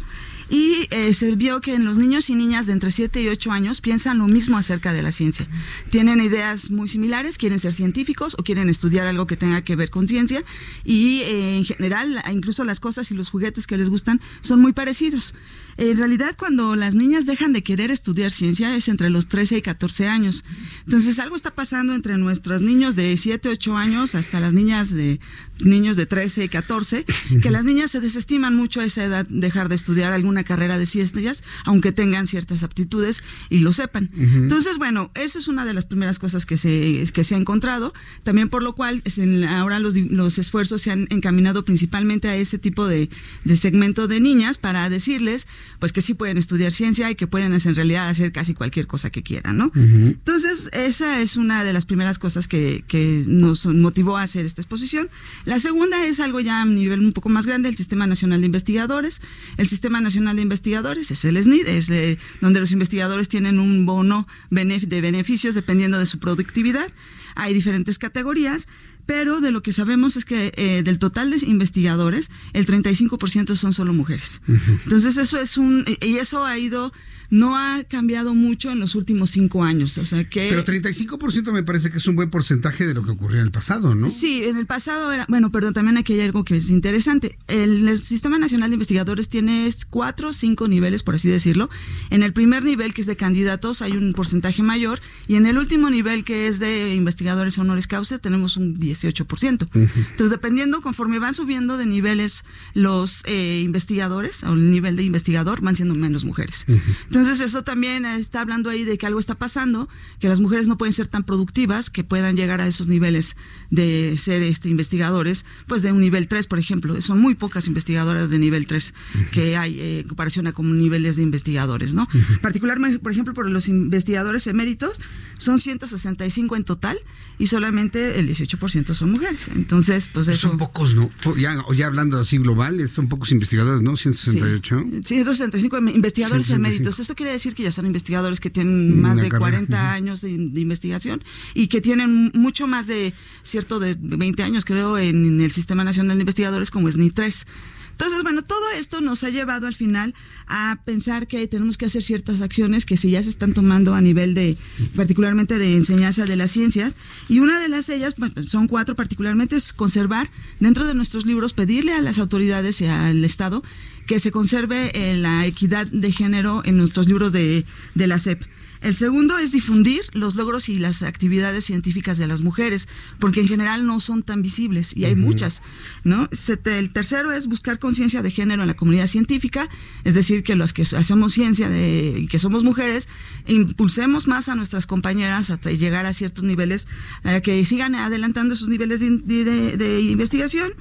[0.52, 3.50] y eh, se vio que en los niños y niñas de entre 7 y 8
[3.52, 5.48] años piensan lo mismo acerca de la ciencia.
[5.88, 9.88] Tienen ideas muy similares, quieren ser científicos o quieren estudiar algo que tenga que ver
[9.88, 10.44] con ciencia
[10.84, 14.74] y eh, en general incluso las cosas y los juguetes que les gustan son muy
[14.74, 15.34] parecidos.
[15.78, 19.62] En realidad cuando las niñas dejan de querer estudiar ciencia es entre los 13 y
[19.62, 20.44] 14 años.
[20.84, 25.18] Entonces algo está pasando entre nuestros niños de 7, 8 años hasta las niñas de
[25.60, 27.06] niños de 13 y 14,
[27.40, 30.86] que las niñas se desestiman mucho a esa edad dejar de estudiar alguna carrera de
[30.86, 34.10] ciencias, aunque tengan ciertas aptitudes y lo sepan.
[34.14, 34.22] Ujú.
[34.24, 37.92] Entonces, bueno, eso es una de las primeras cosas que se, que se ha encontrado,
[38.24, 42.58] también por lo cual en- ahora los, los esfuerzos se han encaminado principalmente a ese
[42.58, 43.10] tipo de,
[43.44, 45.46] de segmento de niñas para decirles
[45.78, 49.10] pues que sí pueden estudiar ciencia y que pueden en realidad hacer casi cualquier cosa
[49.10, 49.72] que quieran, ¿no?
[49.74, 54.60] Entonces, esa es una de las primeras cosas que, que nos motivó a hacer esta
[54.62, 55.08] exposición.
[55.44, 58.46] La segunda es algo ya a nivel un poco más grande, el Sistema Nacional de
[58.46, 59.20] Investigadores.
[59.56, 63.84] El Sistema Nacional de Investigadores es el SNID, es eh, donde los investigadores tienen un
[63.84, 66.86] bono de beneficios dependiendo de su productividad.
[67.34, 68.68] Hay diferentes categorías.
[69.04, 73.72] Pero de lo que sabemos es que eh, del total de investigadores, el 35% son
[73.72, 74.40] solo mujeres.
[74.46, 76.92] Entonces eso es un, y eso ha ido,
[77.32, 79.96] no ha cambiado mucho en los últimos cinco años.
[79.96, 80.50] O sea que...
[80.50, 83.50] Pero 35% me parece que es un buen porcentaje de lo que ocurrió en el
[83.50, 84.10] pasado, ¿no?
[84.10, 87.38] Sí, en el pasado era, bueno, perdón, también aquí hay algo que es interesante.
[87.48, 91.70] El, el Sistema Nacional de Investigadores tiene cuatro o cinco niveles, por así decirlo.
[92.10, 95.56] En el primer nivel, que es de candidatos, hay un porcentaje mayor, y en el
[95.56, 99.68] último nivel, que es de investigadores honoris causa, tenemos un 18%.
[99.72, 102.44] Entonces, dependiendo, conforme van subiendo de niveles
[102.74, 106.66] los eh, investigadores, o el nivel de investigador, van siendo menos mujeres.
[106.68, 109.88] Entonces, eso también está hablando ahí de que algo está pasando,
[110.20, 113.36] que las mujeres no pueden ser tan productivas, que puedan llegar a esos niveles
[113.70, 117.00] de ser este, investigadores, pues de un nivel 3, por ejemplo.
[117.00, 118.94] Son muy pocas investigadoras de nivel 3
[119.30, 122.08] que hay eh, en comparación a como niveles de investigadores, ¿no?
[122.40, 125.00] Particularmente, por ejemplo, por los investigadores eméritos,
[125.38, 126.98] son 165 en total
[127.38, 129.48] y solamente el 18% son mujeres.
[129.54, 130.48] Entonces, pues eso...
[130.48, 131.10] Son pocos, ¿no?
[131.36, 133.96] Ya, ya hablando así global, son pocos investigadores, ¿no?
[133.96, 134.84] 168.
[135.02, 136.54] 165 investigadores 165.
[136.54, 137.00] eméritos.
[137.12, 139.86] Esto quiere decir que ya son investigadores que tienen más Una de carrera, 40 ujú.
[139.86, 141.22] años de, de investigación
[141.52, 143.12] y que tienen mucho más de,
[143.42, 147.44] cierto, de 20 años, creo, en, en el Sistema Nacional de Investigadores como es NI3.
[147.92, 150.14] Entonces, bueno, todo esto nos ha llevado al final
[150.46, 154.00] a pensar que tenemos que hacer ciertas acciones que sí ya se están tomando a
[154.00, 154.56] nivel de,
[154.96, 156.96] particularmente de enseñanza de las ciencias.
[157.28, 161.54] Y una de las ellas, bueno, son cuatro particularmente, es conservar dentro de nuestros libros,
[161.54, 163.62] pedirle a las autoridades y al Estado
[164.06, 167.64] que se conserve eh, la equidad de género en nuestros libros de,
[167.94, 168.42] de la SEP.
[168.82, 172.88] El segundo es difundir los logros y las actividades científicas de las mujeres,
[173.20, 175.62] porque en general no son tan visibles y hay muchas,
[176.04, 176.28] ¿no?
[176.64, 179.68] El tercero es buscar conciencia de género en la comunidad científica,
[180.04, 183.08] es decir, que los que hacemos ciencia de, y que somos mujeres,
[183.46, 186.88] impulsemos más a nuestras compañeras a llegar a ciertos niveles,
[187.24, 190.72] eh, que sigan adelantando esos niveles de, de- de- de investigación.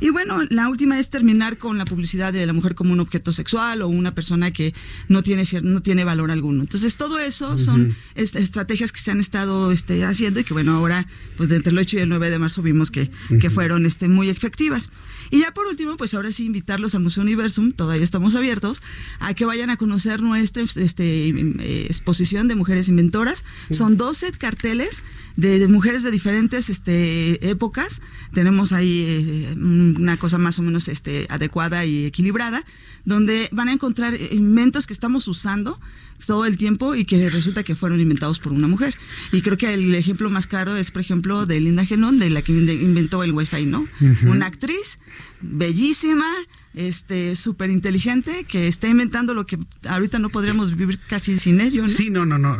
[0.00, 3.32] Y bueno, la última es terminar con la publicidad de la mujer como un objeto
[3.32, 4.74] sexual o una persona que
[5.08, 6.62] no tiene, no tiene valor alguno.
[6.62, 11.06] Entonces, todo eso son estrategias que se han estado este, haciendo y que, bueno, ahora,
[11.36, 13.10] pues entre el 8 y el 9 de marzo vimos que,
[13.40, 14.90] que fueron este, muy efectivas.
[15.30, 18.82] Y ya por último, pues ahora sí invitarlos al Museo Universum, todavía estamos abiertos,
[19.20, 21.28] a que vayan a conocer nuestra este,
[21.86, 23.44] exposición de mujeres inventoras.
[23.70, 25.02] Son 12 carteles
[25.36, 28.02] de, mujeres de diferentes este, épocas.
[28.32, 32.64] Tenemos ahí eh, una cosa más o menos este, adecuada y equilibrada,
[33.04, 35.78] donde van a encontrar inventos que estamos usando
[36.26, 38.94] todo el tiempo y que resulta que fueron inventados por una mujer.
[39.32, 42.42] Y creo que el ejemplo más claro es, por ejemplo, de Linda Genón, de la
[42.42, 43.86] que inventó el Wi-Fi, ¿no?
[44.26, 44.98] Una actriz
[45.40, 46.26] bellísima,
[46.78, 51.82] este súper inteligente que está inventando lo que ahorita no podríamos vivir casi sin ello.
[51.82, 51.88] ¿no?
[51.88, 52.56] Sí, no, no, no.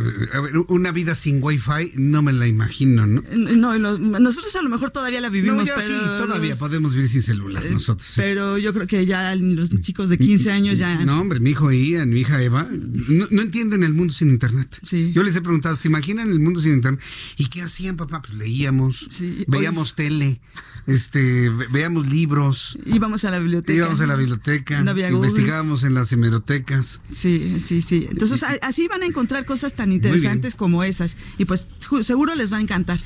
[0.69, 3.23] una vida sin wifi no me la imagino, ¿no?
[3.33, 5.69] No, nosotros a lo mejor todavía la vivimos.
[5.69, 8.13] No, sí, todavía podemos vivir sin celular eh, nosotros.
[8.17, 11.05] Pero yo creo que ya los chicos de 15 años ya...
[11.05, 14.79] No, hombre, mi hijo Ian, mi hija Eva, no, entienden el mundo sin internet.
[14.83, 15.13] Sí.
[15.15, 17.01] Yo les he preguntado, ¿se imaginan el mundo sin internet?
[17.37, 18.21] ¿Y qué hacían, papá?
[18.23, 19.07] Pues leíamos,
[19.47, 20.41] veíamos tele,
[20.89, 22.79] este, veíamos libros.
[22.87, 23.77] Íbamos a la biblioteca.
[23.77, 24.83] Íbamos a la biblioteca.
[25.11, 27.03] investigábamos en las hemerotecas.
[27.11, 28.09] Sí, sí, sí.
[28.11, 31.19] Entonces así van a encontrar cosas tan interesantes como esas.
[31.37, 31.67] Y pues
[32.01, 32.99] seguro les va a encantar.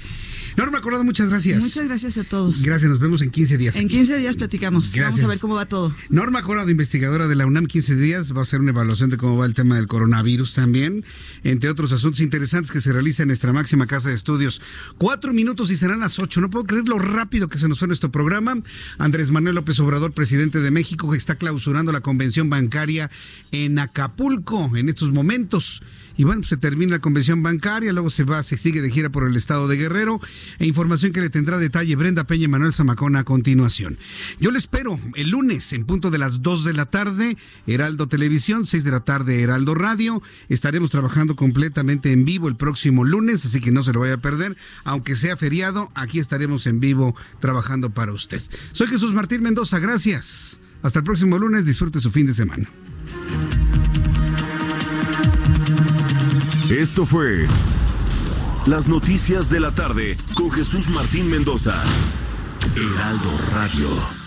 [0.57, 1.63] Norma Corrado, muchas gracias.
[1.63, 2.63] Muchas gracias a todos.
[2.63, 3.77] Gracias, nos vemos en 15 días.
[3.77, 4.93] En 15 días platicamos.
[4.97, 5.95] Vamos a ver cómo va todo.
[6.11, 9.37] Norma Corrado, investigadora de la UNAM, 15 días, va a hacer una evaluación de cómo
[9.37, 11.05] va el tema del coronavirus también,
[11.45, 14.61] entre otros asuntos interesantes que se realizan en nuestra máxima casa de estudios.
[14.99, 16.41] Cuatro minutos y serán las ocho.
[16.41, 18.61] No puedo creer lo rápido que se nos fue nuestro programa.
[18.99, 23.11] Andrés Manuel López Obrador, presidente de México, que está clausurando la convención bancaria
[23.51, 25.83] en Acapulco en estos momentos.
[26.17, 29.27] Y bueno, se termina la convención bancaria, luego se va, se sigue de gira por
[29.27, 30.21] el estado de Guerrero.
[30.59, 33.99] E información que le tendrá detalle Brenda Peña y Manuel Zamacona a continuación.
[34.41, 37.37] Yo le espero el lunes en punto de las 2 de la tarde,
[37.67, 40.23] Heraldo Televisión, 6 de la tarde, Heraldo Radio.
[40.49, 44.19] Estaremos trabajando completamente en vivo el próximo lunes, así que no se lo vaya a
[44.19, 44.57] perder.
[44.85, 48.43] Aunque sea feriado, aquí estaremos en vivo trabajando para usted.
[48.73, 50.61] Soy Jesús Martín Mendoza, gracias.
[50.83, 52.69] Hasta el próximo lunes, disfrute su fin de semana.
[56.79, 57.47] Esto fue
[58.65, 61.85] Las Noticias de la Tarde con Jesús Martín Mendoza.
[62.75, 64.22] Heraldo Radio.